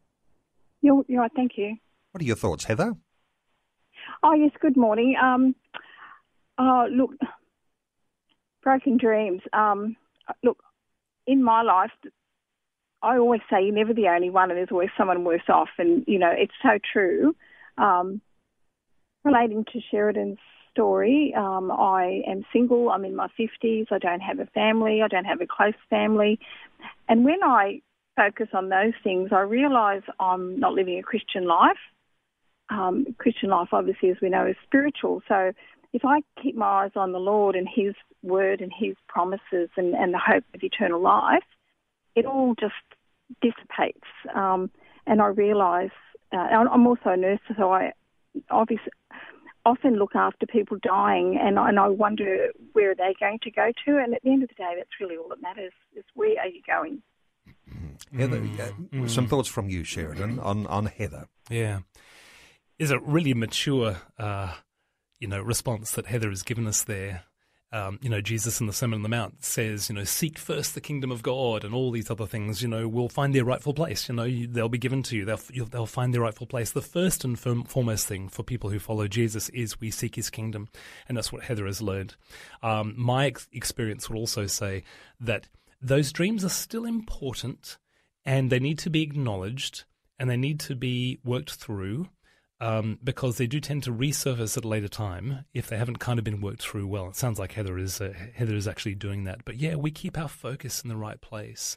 You're, 0.82 1.05
you're 1.09 1.22
right. 1.22 1.30
Thank 1.34 1.53
you. 1.57 1.76
What 2.12 2.22
are 2.22 2.26
your 2.26 2.36
thoughts, 2.36 2.64
Heather? 2.64 2.94
Oh, 4.22 4.32
yes. 4.32 4.51
Good 4.61 4.76
morning. 4.76 5.16
Um, 5.22 5.55
uh, 6.59 6.86
look, 6.90 7.12
broken 8.67 8.97
dreams. 8.97 9.43
Um, 9.53 9.95
look, 10.43 10.59
in 11.25 11.41
my 11.41 11.62
life, 11.62 11.93
I 13.01 13.17
always 13.17 13.41
say 13.49 13.62
you're 13.62 13.73
never 13.73 13.95
the 13.95 14.09
only 14.09 14.29
one, 14.29 14.51
and 14.51 14.59
there's 14.59 14.73
always 14.73 14.91
someone 14.99 15.23
worse 15.23 15.49
off. 15.49 15.69
And 15.79 16.03
you 16.09 16.19
know, 16.19 16.33
it's 16.37 16.53
so 16.61 16.79
true. 16.93 17.37
Um, 17.79 18.21
relating 19.25 19.64
to 19.73 19.81
Sheridan's 19.89 20.39
story, 20.73 21.33
um, 21.37 21.71
I 21.71 22.23
am 22.27 22.45
single. 22.53 22.91
I'm 22.91 23.05
in 23.05 23.14
my 23.14 23.29
50s. 23.39 23.87
I 23.93 23.99
don't 23.99 24.21
have 24.21 24.41
a 24.41 24.47
family. 24.47 25.01
I 25.01 25.07
don't 25.07 25.27
have 25.27 25.41
a 25.41 25.47
close 25.47 25.81
family. 25.89 26.41
And 27.09 27.25
when 27.25 27.45
I 27.45 27.83
focus 28.17 28.49
on 28.53 28.69
those 28.69 28.95
things, 29.05 29.31
I 29.31 29.41
realise 29.43 30.03
I'm 30.19 30.59
not 30.59 30.73
living 30.73 30.99
a 30.99 31.03
Christian 31.03 31.47
life. 31.47 31.77
Um, 32.69 33.14
Christian 33.19 33.51
life, 33.51 33.69
obviously, 33.71 34.11
as 34.11 34.17
we 34.21 34.29
know, 34.29 34.45
is 34.45 34.57
spiritual. 34.64 35.23
So 35.29 35.53
if 35.93 36.05
I 36.05 36.20
keep 36.43 36.57
my 36.57 36.84
eyes 36.84 36.93
on 36.97 37.12
the 37.12 37.18
Lord 37.18 37.57
and 37.57 37.68
His 37.68 37.95
word 38.22 38.61
and 38.61 38.72
his 38.76 38.97
promises 39.09 39.70
and, 39.76 39.95
and 39.95 40.12
the 40.12 40.18
hope 40.18 40.45
of 40.55 40.62
eternal 40.62 41.01
life, 41.01 41.45
it 42.14 42.26
all 42.26 42.55
just 42.59 42.74
dissipates. 43.41 44.07
Um, 44.34 44.70
and 45.07 45.22
I 45.22 45.26
realise, 45.26 45.93
uh, 46.32 46.37
I'm 46.37 46.87
also 46.87 47.11
a 47.11 47.16
nurse, 47.16 47.41
so 47.57 47.72
I 47.72 47.93
obviously 48.51 48.93
often 49.64 49.97
look 49.97 50.14
after 50.14 50.47
people 50.47 50.78
dying, 50.82 51.39
and, 51.41 51.59
and 51.59 51.78
I 51.78 51.89
wonder 51.89 52.49
where 52.72 52.93
are 52.93 52.95
they 52.95 53.14
going 53.18 53.39
to 53.43 53.51
go 53.51 53.72
to. 53.84 53.99
And 53.99 54.14
at 54.14 54.22
the 54.22 54.30
end 54.30 54.43
of 54.43 54.49
the 54.49 54.55
day, 54.55 54.74
that's 54.76 55.01
really 55.01 55.16
all 55.16 55.28
that 55.28 55.43
matters: 55.43 55.72
is 55.97 56.05
where 56.14 56.39
are 56.41 56.49
you 56.49 56.62
going? 56.66 57.03
Heather, 58.16 58.39
uh, 58.39 58.70
mm. 58.95 59.11
some 59.11 59.26
thoughts 59.26 59.49
from 59.49 59.68
you, 59.68 59.84
Sheridan, 59.84 60.39
on 60.39 60.66
on 60.66 60.87
Heather. 60.87 61.26
Yeah, 61.51 61.80
is 62.78 62.91
a 62.91 62.99
really 62.99 63.34
mature, 63.34 63.97
uh, 64.18 64.55
you 65.19 65.29
know, 65.29 65.41
response 65.41 65.93
that 65.93 66.07
Heather 66.07 66.31
has 66.31 66.43
given 66.43 66.67
us 66.67 66.85
there 66.85 67.25
um, 67.73 67.99
you 68.01 68.09
know, 68.09 68.21
Jesus 68.21 68.61
in 68.61 68.67
the 68.67 68.73
Sermon 68.73 68.99
on 68.99 69.03
the 69.03 69.09
Mount 69.09 69.45
says, 69.45 69.89
you 69.89 69.95
know, 69.95 70.05
seek 70.05 70.39
first 70.39 70.75
the 70.75 70.81
kingdom 70.81 71.11
of 71.11 71.23
God 71.23 71.64
and 71.64 71.75
all 71.75 71.91
these 71.91 72.11
other 72.11 72.27
things, 72.27 72.62
you 72.62 72.69
know, 72.69 72.87
will 72.87 73.09
find 73.09 73.35
their 73.35 73.45
rightful 73.45 73.75
place. 73.75 74.09
You 74.09 74.14
know, 74.14 74.47
they'll 74.47 74.69
be 74.69 74.79
given 74.79 75.03
to 75.05 75.17
you. 75.17 75.25
They'll, 75.25 75.67
they'll 75.67 75.87
find 75.87 76.14
their 76.14 76.21
rightful 76.21 76.47
place. 76.47 76.71
The 76.71 76.81
first 76.81 77.25
and 77.25 77.39
foremost 77.39 78.07
thing 78.07 78.29
for 78.29 78.45
people 78.45 78.71
who 78.71 78.79
follow 78.79 79.09
Jesus 79.09 79.49
is 79.49 79.81
we 79.81 79.91
seek 79.91 80.14
his 80.14 80.31
kingdom. 80.31 80.69
And 81.09 81.17
that's 81.17 81.33
what 81.33 81.43
Heather 81.43 81.67
has 81.67 81.83
learned. 81.83 82.14
Um, 82.62 82.95
my 82.97 83.27
ex- 83.27 83.49
experience 83.53 84.09
would 84.09 84.19
also 84.19 84.47
say 84.47 84.85
that 85.21 85.49
those 85.83 86.12
dreams 86.12 86.45
are 86.45 86.51
still 86.51 86.85
important 86.85 87.79
and 88.25 88.49
they 88.49 88.61
need 88.61 88.79
to 88.79 88.91
be 88.91 89.03
acknowledged 89.03 89.85
and 90.21 90.31
they 90.31 90.37
need 90.37 90.61
to 90.61 90.77
be 90.77 91.19
worked 91.25 91.55
through 91.55 92.09
um, 92.61 92.99
because 93.05 93.37
they 93.37 93.47
do 93.47 93.61
tend 93.61 93.83
to 93.85 93.93
resurface 93.93 94.57
at 94.57 94.65
a 94.65 94.69
later 94.69 94.89
time 94.89 95.45
if 95.53 95.69
they 95.69 95.77
haven't 95.77 95.99
kind 95.99 96.19
of 96.19 96.25
been 96.25 96.41
worked 96.41 96.63
through 96.63 96.87
well. 96.87 97.09
It 97.09 97.17
sounds 97.17 97.39
like 97.39 97.53
Heather 97.53 97.79
is 97.79 98.01
uh, 98.01 98.15
Heather 98.35 98.55
is 98.55 98.67
actually 98.67 98.95
doing 98.95 99.25
that. 99.25 99.45
But 99.45 99.57
yeah, 99.57 99.75
we 99.75 99.91
keep 99.91 100.19
our 100.19 100.29
focus 100.29 100.83
in 100.83 100.89
the 100.89 100.97
right 100.97 101.21
place. 101.21 101.77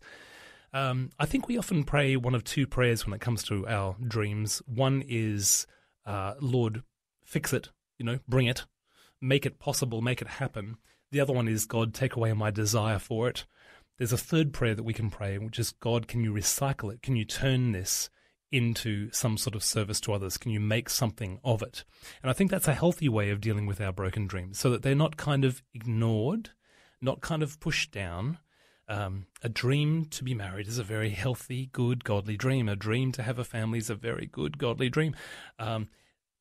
Um, 0.72 1.10
I 1.20 1.26
think 1.26 1.48
we 1.48 1.58
often 1.58 1.84
pray 1.84 2.16
one 2.16 2.36
of 2.36 2.44
two 2.44 2.68
prayers 2.68 3.06
when 3.06 3.14
it 3.14 3.22
comes 3.22 3.44
to 3.46 3.68
our 3.68 3.96
dreams. 4.06 4.62
One 4.68 5.04
is, 5.08 5.66
uh, 6.06 6.36
Lord, 6.40 6.84
fix 7.24 7.54
it, 7.54 7.70
you 7.98 8.06
know, 8.06 8.20
bring 8.28 8.46
it, 8.46 8.66
make 9.20 9.46
it 9.46 9.60
possible, 9.60 10.02
make 10.02 10.22
it 10.22 10.28
happen. 10.28 10.78
The 11.12 11.20
other 11.20 11.34
one 11.34 11.48
is, 11.48 11.66
God, 11.66 11.94
take 11.94 12.16
away 12.16 12.32
my 12.34 12.52
desire 12.52 13.00
for 13.00 13.28
it. 13.28 13.46
There's 13.98 14.14
a 14.14 14.18
third 14.18 14.54
prayer 14.54 14.76
that 14.76 14.84
we 14.84 14.94
can 14.94 15.10
pray, 15.10 15.40
which 15.40 15.58
is, 15.58 15.72
God, 15.72 16.08
can 16.08 16.24
you 16.24 16.32
recycle 16.32 16.94
it? 16.94 17.02
Can 17.02 17.16
you 17.16 17.26
turn 17.26 17.72
this 17.72 18.12
into 18.52 19.12
some 19.12 19.38
sort 19.38 19.56
of 19.56 19.64
service 19.64 20.00
to 20.02 20.14
others? 20.14 20.38
Can 20.38 20.52
you 20.52 20.60
make 20.60 20.89
something 20.89 21.39
of 21.43 21.62
it? 21.62 21.84
And 22.22 22.30
I 22.30 22.34
think 22.34 22.52
that's 22.52 22.68
a 22.68 22.74
healthy 22.74 23.10
way 23.10 23.30
of 23.30 23.41
dealing 23.41 23.66
with 23.66 23.82
our 23.82 23.91
broken 23.91 24.28
dreams 24.28 24.60
so 24.60 24.70
that 24.70 24.82
they're 24.82 24.95
not 24.95 25.18
kind 25.18 25.45
of 25.45 25.62
ignored, 25.74 26.52
not 27.02 27.22
kind 27.22 27.43
of 27.43 27.60
pushed 27.60 27.91
down. 27.91 28.39
Um, 28.88 29.28
a 29.43 29.50
dream 29.50 30.06
to 30.06 30.24
be 30.24 30.34
married 30.34 30.68
is 30.68 30.80
a 30.80 30.84
very 30.84 31.12
healthy, 31.12 31.70
good, 31.72 32.04
godly 32.04 32.38
dream. 32.38 32.68
A 32.68 32.76
dream 32.76 33.12
to 33.14 33.24
have 33.24 33.38
a 33.38 33.43
family 33.43 33.78
is 33.78 33.89
a 33.89 33.95
very 33.95 34.26
good, 34.26 34.58
godly 34.58 34.89
dream. 34.89 35.16
Um, 35.60 35.89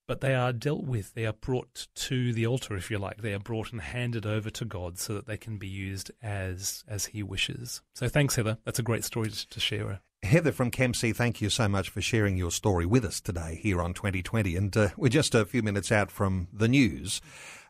but 0.06 0.22
they 0.22 0.34
are 0.34 0.54
dealt 0.54 0.84
with. 0.84 1.12
They 1.12 1.26
are 1.26 1.34
brought 1.34 1.86
to 1.94 2.32
the 2.32 2.46
altar, 2.46 2.74
if 2.74 2.90
you 2.90 2.98
like. 2.98 3.20
They 3.20 3.34
are 3.34 3.38
brought 3.38 3.72
and 3.72 3.80
handed 3.82 4.24
over 4.24 4.48
to 4.48 4.64
God 4.64 4.98
so 4.98 5.12
that 5.12 5.26
they 5.26 5.36
can 5.36 5.58
be 5.58 5.68
used 5.68 6.10
as 6.22 6.82
as 6.88 7.06
He 7.06 7.22
wishes. 7.22 7.82
So 7.94 8.08
thanks, 8.08 8.34
Heather. 8.34 8.56
That's 8.64 8.78
a 8.78 8.82
great 8.82 9.04
story 9.04 9.28
to 9.28 9.60
share. 9.60 10.00
Heather 10.22 10.50
from 10.50 10.70
Kempsey, 10.72 11.12
thank 11.12 11.40
you 11.40 11.48
so 11.48 11.68
much 11.68 11.90
for 11.90 12.00
sharing 12.00 12.36
your 12.36 12.50
story 12.50 12.84
with 12.84 13.04
us 13.04 13.20
today 13.20 13.60
here 13.62 13.80
on 13.80 13.94
2020. 13.94 14.56
And 14.56 14.76
uh, 14.76 14.88
we're 14.96 15.08
just 15.08 15.34
a 15.34 15.44
few 15.44 15.62
minutes 15.62 15.92
out 15.92 16.10
from 16.10 16.48
the 16.52 16.66
news. 16.66 17.20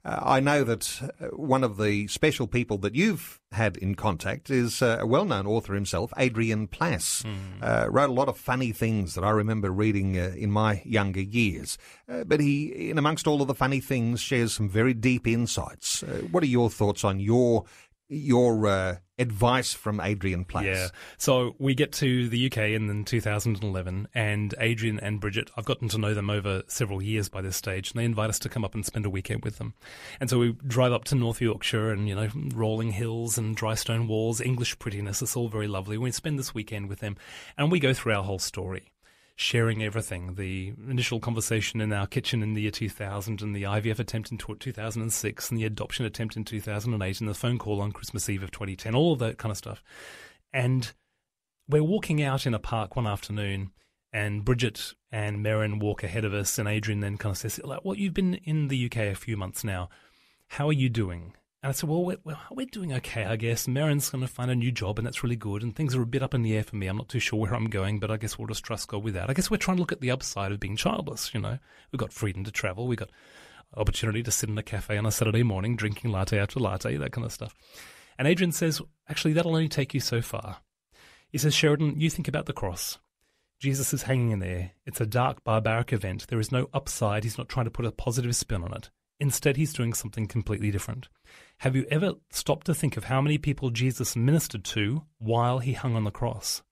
Uh, 0.03 0.21
I 0.23 0.41
know 0.41 0.65
that 0.65 1.13
uh, 1.21 1.27
one 1.37 1.63
of 1.63 1.77
the 1.77 2.07
special 2.07 2.47
people 2.47 2.79
that 2.79 2.95
you've 2.95 3.39
had 3.53 3.77
in 3.77 3.95
contact 3.97 4.49
is 4.49 4.81
uh, 4.81 4.99
a 5.01 5.07
well-known 5.07 5.47
author 5.47 5.75
himself, 5.75 6.13
Adrian 6.17 6.69
Plass. 6.69 7.23
Mm. 7.23 7.93
wrote 7.93 8.09
a 8.09 8.15
lot 8.15 8.29
of 8.29 8.39
funny 8.39 8.73
things 8.73 9.15
that 9.15 9.25
I 9.25 9.31
remember 9.31 9.71
reading 9.71 10.19
uh, 10.19 10.33
in 10.35 10.51
my 10.51 10.81
younger 10.87 11.21
years. 11.21 11.77
but 12.27 12.41
he, 12.41 12.91
in 12.91 12.97
amongst 12.97 13.27
all 13.27 13.43
of 13.43 13.49
the 13.49 13.55
funny 13.55 13.81
things, 13.81 14.21
shares 14.21 14.55
some 14.55 14.71
very 14.71 14.95
deep 14.95 15.27
insights. 15.27 16.03
what 16.31 16.43
are 16.43 16.47
your 16.47 16.71
thoughts 16.71 17.05
on 17.05 17.21
your 17.21 17.65
your 18.09 18.67
uh, 18.67 18.97
advice 19.19 19.73
from 19.73 20.01
Adrian 20.01 20.45
Plass. 20.45 20.65
Yeah. 20.65 20.89
So 21.19 21.55
we 21.59 21.75
get 21.75 21.93
to 21.95 22.29
the 22.29 22.47
UK 22.47 22.59
in 22.71 23.05
2011, 23.05 24.09
and 24.15 24.55
Adrian 24.59 24.99
and 25.01 25.21
Bridget, 25.21 25.51
I've 25.57 25.65
gotten 25.65 25.89
to 25.89 25.99
know 25.99 26.15
them 26.15 26.31
over 26.31 26.63
several 26.69 27.03
years 27.03 27.29
by 27.29 27.43
this 27.43 27.57
stage, 27.57 27.91
and 27.91 28.01
they 28.01 28.05
invite 28.05 28.31
us 28.31 28.39
to 28.41 28.49
come 28.49 28.65
up 28.65 28.75
and 28.75 28.85
spend 28.85 29.07
a 29.07 29.11
weekend 29.11 29.45
with 29.45 29.59
them. 29.59 29.75
And 30.21 30.31
so 30.31 30.39
we 30.39 30.53
drive 30.67 30.93
up 30.93 31.05
to 31.05 31.15
North 31.15 31.41
Yorkshire 31.41 31.91
and, 31.91 32.09
you 32.09 32.15
know, 32.15 32.29
rolling 32.55 32.93
hills 32.93 33.37
and 33.39 33.55
dry 33.57 33.75
stone 33.75 34.09
walls, 34.09 34.41
English 34.41 34.79
prettiness. 34.79 35.23
It's 35.23 35.37
all 35.37 35.49
very 35.49 35.69
lovely. 35.69 35.99
We 35.99 36.11
spend 36.13 36.39
this 36.39 36.55
weekend 36.55 36.89
with 36.89 37.01
them, 37.01 37.17
and 37.57 37.71
we 37.71 37.81
go 37.81 37.93
through 37.93 38.15
our 38.15 38.25
whole 38.25 38.39
story 38.39 38.93
sharing 39.41 39.85
everything. 39.85 40.35
The 40.35 40.75
initial 40.91 41.21
conversation 41.21 41.81
in 41.81 41.93
our 41.93 42.09
kitchen 42.09 42.43
in 42.43 42.55
the 42.55 42.63
year 42.63 42.73
2000, 42.73 43.41
and 43.41 43.55
the 43.55 43.63
IVF 43.63 44.01
attempt 44.01 44.33
in 44.33 44.37
2006, 44.37 45.51
and 45.51 45.59
the 45.59 45.65
adoption 45.65 46.05
attempt 46.05 46.37
in 46.37 46.45
2008, 46.45 47.21
and 47.21 47.31
the 47.31 47.35
phone 47.35 47.57
call 47.57 47.81
on 47.81 47.93
Christmas 47.93 48.29
Eve 48.29 48.43
of 48.43 48.51
2010, 48.51 48.97
all 48.97 49.13
of 49.13 49.21
that 49.21 49.39
kind 49.39 49.53
of 49.53 49.57
stuff. 49.57 49.81
And 50.53 50.93
we're 51.69 51.85
walking 51.85 52.21
out 52.21 52.47
in 52.47 52.55
a 52.55 52.59
park 52.59 52.97
one 52.97 53.07
afternoon, 53.07 53.71
and 54.13 54.45
Bridget 54.45 54.95
and 55.13 55.39
Merryn 55.39 55.79
walk 55.81 56.03
ahead 56.03 56.25
of 56.25 56.35
us, 56.35 56.59
and 56.59 56.69
Adrian 56.69 56.99
then 56.99 57.17
kind 57.17 57.33
of 57.33 57.39
says, 57.39 57.61
like, 57.63 57.85
well, 57.85 57.95
you've 57.95 58.15
been 58.15 58.35
in 58.35 58.67
the 58.67 58.87
UK 58.87 58.97
a 58.97 59.15
few 59.15 59.37
months 59.37 59.63
now. 59.63 59.89
How 60.49 60.69
are 60.69 60.73
you 60.73 60.89
doing? 60.89 61.35
And 61.61 61.71
I 61.71 61.73
said, 61.73 61.91
well, 61.91 62.05
we're, 62.05 62.37
we're 62.53 62.67
doing 62.67 62.93
okay, 62.95 63.25
I 63.25 63.35
guess. 63.35 63.67
Merryn's 63.67 64.11
going 64.11 64.23
to 64.23 64.33
find 64.33 64.49
a 64.49 64.55
new 64.55 64.71
job, 64.71 64.99
and 64.99 65.07
that's 65.07 65.25
really 65.25 65.35
good. 65.35 65.65
And 65.65 65.75
things 65.75 65.97
are 65.97 66.03
a 66.03 66.07
bit 66.07 66.23
up 66.23 66.33
in 66.33 66.43
the 66.43 66.57
air 66.57 66.63
for 66.63 66.77
me. 66.77 66.87
I'm 66.87 66.97
not 66.97 67.09
too 67.09 67.19
sure 67.19 67.41
where 67.41 67.55
I'm 67.55 67.69
going, 67.69 67.99
but 67.99 68.13
I 68.13 68.17
guess 68.17 68.39
we'll 68.39 68.47
just 68.47 68.63
trust 68.63 68.89
God 68.89 69.03
with 69.03 69.15
that. 69.15 69.29
I 69.29 69.33
guess 69.33 69.51
we're 69.51 69.57
trying 69.57 69.77
to 69.79 69.81
look 69.81 69.91
at 69.91 70.01
the 70.01 70.13
upside 70.13 70.53
of 70.53 70.61
being 70.61 70.77
childless. 70.77 71.35
You 71.35 71.41
know, 71.41 71.59
we've 71.91 71.99
got 71.99 72.13
freedom 72.13 72.45
to 72.45 72.53
travel. 72.53 72.87
We've 72.87 72.99
got 72.99 73.11
opportunity 73.77 74.23
to 74.23 74.31
sit 74.31 74.49
in 74.49 74.57
a 74.57 74.63
cafe 74.63 74.97
on 74.97 75.07
a 75.07 75.11
Saturday 75.11 75.43
morning, 75.43 75.75
drinking 75.75 76.13
latte 76.13 76.39
after 76.39 76.61
latte, 76.61 76.97
that 76.97 77.11
kind 77.11 77.25
of 77.25 77.33
stuff. 77.33 77.57
And 78.19 78.29
Adrian 78.29 78.53
says, 78.53 78.81
actually, 79.09 79.33
that'll 79.33 79.55
only 79.55 79.69
take 79.69 79.95
you 79.95 80.01
so 80.01 80.23
far. 80.23 80.59
He 81.29 81.39
says, 81.39 81.55
Sheridan, 81.55 82.01
you 82.01 82.09
think 82.09 82.29
about 82.29 82.47
the 82.47 82.53
cross. 82.53 82.99
Jesus 83.59 83.93
is 83.93 84.03
hanging 84.03 84.31
in 84.31 84.39
there. 84.39 84.73
It's 84.87 85.01
a 85.01 85.07
dark, 85.07 85.43
barbaric 85.43 85.93
event. 85.93 86.27
There 86.29 86.39
is 86.39 86.53
no 86.53 86.69
upside. 86.73 87.25
He's 87.25 87.39
not 87.39 87.49
trying 87.49 87.67
to 87.67 87.71
put 87.71 87.85
a 87.85 87.91
positive 87.91 88.37
spin 88.37 88.63
on 88.63 88.73
it. 88.73 88.91
Instead, 89.21 89.57
he's 89.57 89.73
doing 89.73 89.95
something 89.95 90.29
completely 90.29 90.71
different. 90.71 91.09
Have 91.63 91.75
you 91.75 91.87
ever 91.91 92.13
stopped 92.31 92.67
to 92.67 92.75
think 92.75 92.97
of 92.97 93.05
how 93.05 93.21
many 93.21 93.37
people 93.37 93.71
Jesus 93.71 94.15
ministered 94.15 94.63
to 94.67 95.03
while 95.19 95.59
he 95.59 95.73
hung 95.73 95.97
on 95.97 96.05
the 96.05 96.13
cross? 96.13 96.63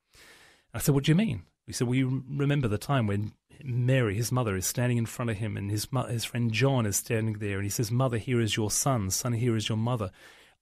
I 0.73 0.79
said, 0.79 0.95
What 0.95 1.05
do 1.05 1.11
you 1.11 1.17
mean? 1.17 1.43
He 1.67 1.73
said, 1.73 1.89
Well, 1.89 1.97
you 1.97 2.23
remember 2.29 2.69
the 2.69 2.79
time 2.79 3.09
when 3.09 3.33
Mary, 3.65 4.15
his 4.15 4.31
mother, 4.31 4.55
is 4.55 4.65
standing 4.65 4.97
in 4.97 5.07
front 5.07 5.33
of 5.33 5.39
him, 5.39 5.57
and 5.57 5.73
his, 5.73 5.89
his 6.09 6.25
friend 6.25 6.53
John 6.53 6.87
is 6.87 6.99
standing 6.99 7.39
there, 7.39 7.57
and 7.57 7.65
he 7.65 7.71
says, 7.71 7.91
Mother, 7.91 8.17
here 8.17 8.41
is 8.41 8.57
your 8.57 8.71
son, 8.71 9.11
son, 9.11 9.33
here 9.33 9.57
is 9.57 9.69
your 9.69 9.79
mother. 9.79 10.13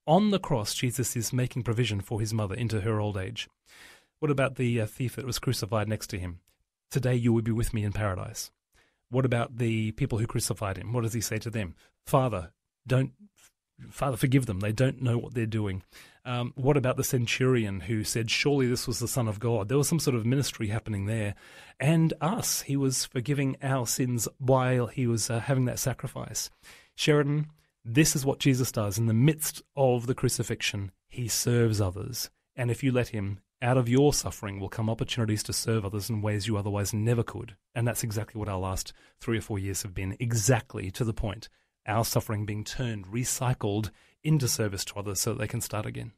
On 0.07 0.31
the 0.31 0.39
cross, 0.39 0.73
Jesus 0.73 1.15
is 1.15 1.31
making 1.31 1.61
provision 1.61 2.01
for 2.01 2.19
his 2.19 2.33
mother 2.33 2.55
into 2.55 2.81
her 2.81 2.99
old 2.99 3.17
age. 3.17 3.47
What 4.19 4.31
about 4.31 4.55
the 4.55 4.81
uh, 4.81 4.87
thief 4.87 5.17
that 5.17 5.25
was 5.25 5.37
crucified 5.37 5.87
next 5.87 6.07
to 6.07 6.19
him? 6.19 6.39
Today 6.89 7.13
you 7.13 7.31
will 7.31 7.43
be 7.43 7.51
with 7.51 7.75
me 7.75 7.83
in 7.83 7.93
paradise. 7.93 8.49
What 9.09 9.25
about 9.25 9.57
the 9.57 9.91
people 9.91 10.17
who 10.17 10.25
crucified 10.25 10.77
him? 10.77 10.93
What 10.93 11.03
does 11.03 11.13
he 11.13 11.21
say 11.21 11.37
to 11.37 11.51
them? 11.51 11.75
Father, 12.07 12.51
don't 12.87 13.11
Father, 13.89 14.17
forgive 14.17 14.45
them. 14.45 14.59
They 14.59 14.71
don't 14.71 15.01
know 15.01 15.17
what 15.17 15.33
they're 15.33 15.45
doing. 15.45 15.83
Um, 16.23 16.53
what 16.55 16.77
about 16.77 16.97
the 16.97 17.03
centurion 17.03 17.81
who 17.81 18.03
said, 18.03 18.31
Surely 18.31 18.67
this 18.67 18.87
was 18.87 18.99
the 18.99 19.07
Son 19.07 19.27
of 19.27 19.39
God? 19.39 19.67
There 19.67 19.77
was 19.77 19.87
some 19.87 19.99
sort 19.99 20.15
of 20.15 20.25
ministry 20.25 20.67
happening 20.67 21.05
there. 21.05 21.35
And 21.79 22.13
us, 22.19 22.61
he 22.61 22.77
was 22.77 23.05
forgiving 23.05 23.57
our 23.61 23.85
sins 23.85 24.27
while 24.37 24.87
he 24.87 25.05
was 25.07 25.29
uh, 25.29 25.39
having 25.39 25.65
that 25.65 25.79
sacrifice. 25.79 26.49
Sheridan, 26.95 27.47
this 27.83 28.15
is 28.15 28.25
what 28.25 28.39
Jesus 28.39 28.71
does. 28.71 28.97
In 28.97 29.05
the 29.05 29.13
midst 29.13 29.61
of 29.75 30.07
the 30.07 30.15
crucifixion, 30.15 30.91
he 31.07 31.27
serves 31.27 31.79
others. 31.79 32.29
And 32.55 32.71
if 32.71 32.81
you 32.81 32.91
let 32.91 33.09
him, 33.09 33.39
out 33.61 33.77
of 33.77 33.89
your 33.89 34.13
suffering 34.13 34.59
will 34.59 34.69
come 34.69 34.89
opportunities 34.89 35.43
to 35.43 35.53
serve 35.53 35.85
others 35.85 36.09
in 36.09 36.21
ways 36.21 36.47
you 36.47 36.57
otherwise 36.57 36.93
never 36.93 37.23
could. 37.23 37.55
And 37.75 37.87
that's 37.87 38.03
exactly 38.03 38.39
what 38.39 38.49
our 38.49 38.59
last 38.59 38.93
three 39.19 39.37
or 39.37 39.41
four 39.41 39.59
years 39.59 39.83
have 39.83 39.93
been, 39.93 40.17
exactly 40.19 40.89
to 40.91 41.03
the 41.03 41.13
point 41.13 41.49
our 41.87 42.05
suffering 42.05 42.45
being 42.45 42.63
turned, 42.63 43.07
recycled 43.07 43.91
into 44.23 44.47
service 44.47 44.85
to 44.85 44.95
others 44.95 45.21
so 45.21 45.33
that 45.33 45.39
they 45.39 45.47
can 45.47 45.61
start 45.61 45.85
again. 45.85 46.13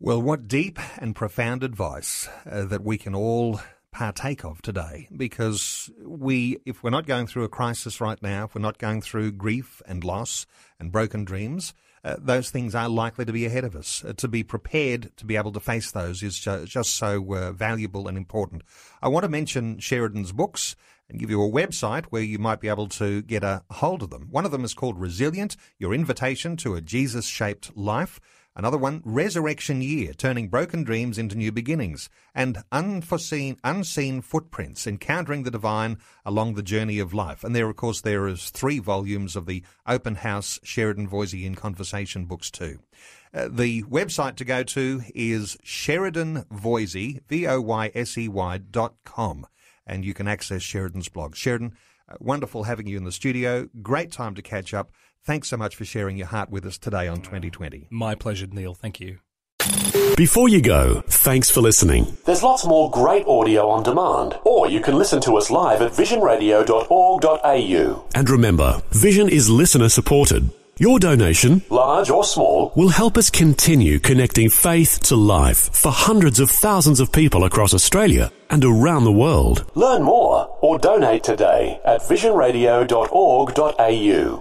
Well, 0.00 0.20
what 0.20 0.48
deep 0.48 0.78
and 0.98 1.14
profound 1.16 1.62
advice 1.62 2.28
uh, 2.50 2.64
that 2.66 2.84
we 2.84 2.98
can 2.98 3.14
all 3.14 3.60
partake 3.90 4.44
of 4.44 4.60
today 4.60 5.08
because 5.16 5.88
we, 6.04 6.58
if 6.66 6.82
we're 6.82 6.90
not 6.90 7.06
going 7.06 7.26
through 7.26 7.44
a 7.44 7.48
crisis 7.48 8.00
right 8.00 8.20
now, 8.20 8.44
if 8.44 8.54
we're 8.54 8.60
not 8.60 8.78
going 8.78 9.00
through 9.00 9.32
grief 9.32 9.80
and 9.86 10.02
loss 10.02 10.46
and 10.80 10.90
broken 10.90 11.24
dreams, 11.24 11.72
uh, 12.04 12.16
those 12.18 12.50
things 12.50 12.74
are 12.74 12.88
likely 12.88 13.24
to 13.24 13.32
be 13.32 13.46
ahead 13.46 13.64
of 13.64 13.74
us. 13.74 14.04
Uh, 14.04 14.12
to 14.12 14.28
be 14.28 14.42
prepared 14.42 15.10
to 15.16 15.24
be 15.24 15.36
able 15.36 15.52
to 15.52 15.60
face 15.60 15.90
those 15.90 16.22
is 16.22 16.38
ju- 16.38 16.66
just 16.66 16.96
so 16.96 17.34
uh, 17.34 17.52
valuable 17.52 18.06
and 18.06 18.18
important. 18.18 18.62
I 19.02 19.08
want 19.08 19.24
to 19.24 19.30
mention 19.30 19.78
Sheridan's 19.78 20.32
books 20.32 20.76
and 21.08 21.18
give 21.18 21.30
you 21.30 21.42
a 21.42 21.50
website 21.50 22.06
where 22.06 22.22
you 22.22 22.38
might 22.38 22.60
be 22.60 22.68
able 22.68 22.88
to 22.88 23.22
get 23.22 23.42
a 23.42 23.62
hold 23.70 24.02
of 24.02 24.10
them. 24.10 24.28
One 24.30 24.44
of 24.44 24.50
them 24.50 24.64
is 24.64 24.74
called 24.74 24.98
Resilient, 24.98 25.56
Your 25.78 25.94
Invitation 25.94 26.56
to 26.58 26.74
a 26.74 26.80
Jesus 26.80 27.26
Shaped 27.26 27.76
Life. 27.76 28.20
Another 28.56 28.78
one, 28.78 29.02
Resurrection 29.04 29.82
Year, 29.82 30.12
turning 30.12 30.48
broken 30.48 30.84
dreams 30.84 31.18
into 31.18 31.36
new 31.36 31.50
beginnings, 31.50 32.08
and 32.36 32.62
unforeseen, 32.70 33.56
unseen 33.64 34.20
footprints, 34.20 34.86
encountering 34.86 35.42
the 35.42 35.50
divine 35.50 35.98
along 36.24 36.54
the 36.54 36.62
journey 36.62 37.00
of 37.00 37.12
life. 37.12 37.42
And 37.42 37.54
there, 37.54 37.68
of 37.68 37.74
course, 37.74 38.00
there 38.00 38.28
is 38.28 38.50
three 38.50 38.78
volumes 38.78 39.34
of 39.34 39.46
the 39.46 39.64
Open 39.88 40.14
House 40.14 40.60
Sheridan 40.62 41.08
Voysey 41.08 41.44
in 41.44 41.56
Conversation 41.56 42.26
books 42.26 42.48
too. 42.48 42.78
Uh, 43.34 43.48
the 43.50 43.82
website 43.84 44.36
to 44.36 44.44
go 44.44 44.62
to 44.62 45.02
is 45.16 45.58
Sheridan 45.64 46.44
Voysey, 46.44 47.26
V-O-Y-S-E-Y 47.28 48.58
dot 48.70 48.94
com, 49.04 49.48
and 49.84 50.04
you 50.04 50.14
can 50.14 50.28
access 50.28 50.62
Sheridan's 50.62 51.08
blog. 51.08 51.34
Sheridan, 51.34 51.72
uh, 52.08 52.14
wonderful 52.20 52.62
having 52.62 52.86
you 52.86 52.96
in 52.96 53.04
the 53.04 53.10
studio. 53.10 53.68
Great 53.82 54.12
time 54.12 54.36
to 54.36 54.42
catch 54.42 54.72
up. 54.72 54.92
Thanks 55.26 55.48
so 55.48 55.56
much 55.56 55.74
for 55.74 55.86
sharing 55.86 56.18
your 56.18 56.26
heart 56.26 56.50
with 56.50 56.66
us 56.66 56.76
today 56.76 57.08
on 57.08 57.22
2020. 57.22 57.86
My 57.88 58.14
pleasure, 58.14 58.46
Neil. 58.46 58.74
Thank 58.74 59.00
you. 59.00 59.20
Before 60.18 60.50
you 60.50 60.60
go, 60.60 61.02
thanks 61.06 61.50
for 61.50 61.62
listening. 61.62 62.18
There's 62.26 62.42
lots 62.42 62.66
more 62.66 62.90
great 62.90 63.26
audio 63.26 63.70
on 63.70 63.84
demand, 63.84 64.38
or 64.44 64.68
you 64.68 64.80
can 64.80 64.96
listen 64.96 65.22
to 65.22 65.38
us 65.38 65.50
live 65.50 65.80
at 65.80 65.92
visionradio.org.au. 65.92 68.04
And 68.14 68.28
remember, 68.30 68.82
Vision 68.90 69.30
is 69.30 69.48
listener 69.48 69.88
supported. 69.88 70.50
Your 70.76 70.98
donation, 70.98 71.62
large 71.70 72.10
or 72.10 72.22
small, 72.24 72.72
will 72.76 72.90
help 72.90 73.16
us 73.16 73.30
continue 73.30 73.98
connecting 74.00 74.50
faith 74.50 75.00
to 75.04 75.16
life 75.16 75.70
for 75.72 75.90
hundreds 75.90 76.38
of 76.38 76.50
thousands 76.50 77.00
of 77.00 77.12
people 77.12 77.44
across 77.44 77.72
Australia 77.72 78.30
and 78.50 78.62
around 78.64 79.04
the 79.04 79.12
world. 79.12 79.64
Learn 79.74 80.02
more 80.02 80.54
or 80.60 80.78
donate 80.78 81.24
today 81.24 81.80
at 81.84 82.02
visionradio.org.au. 82.02 84.40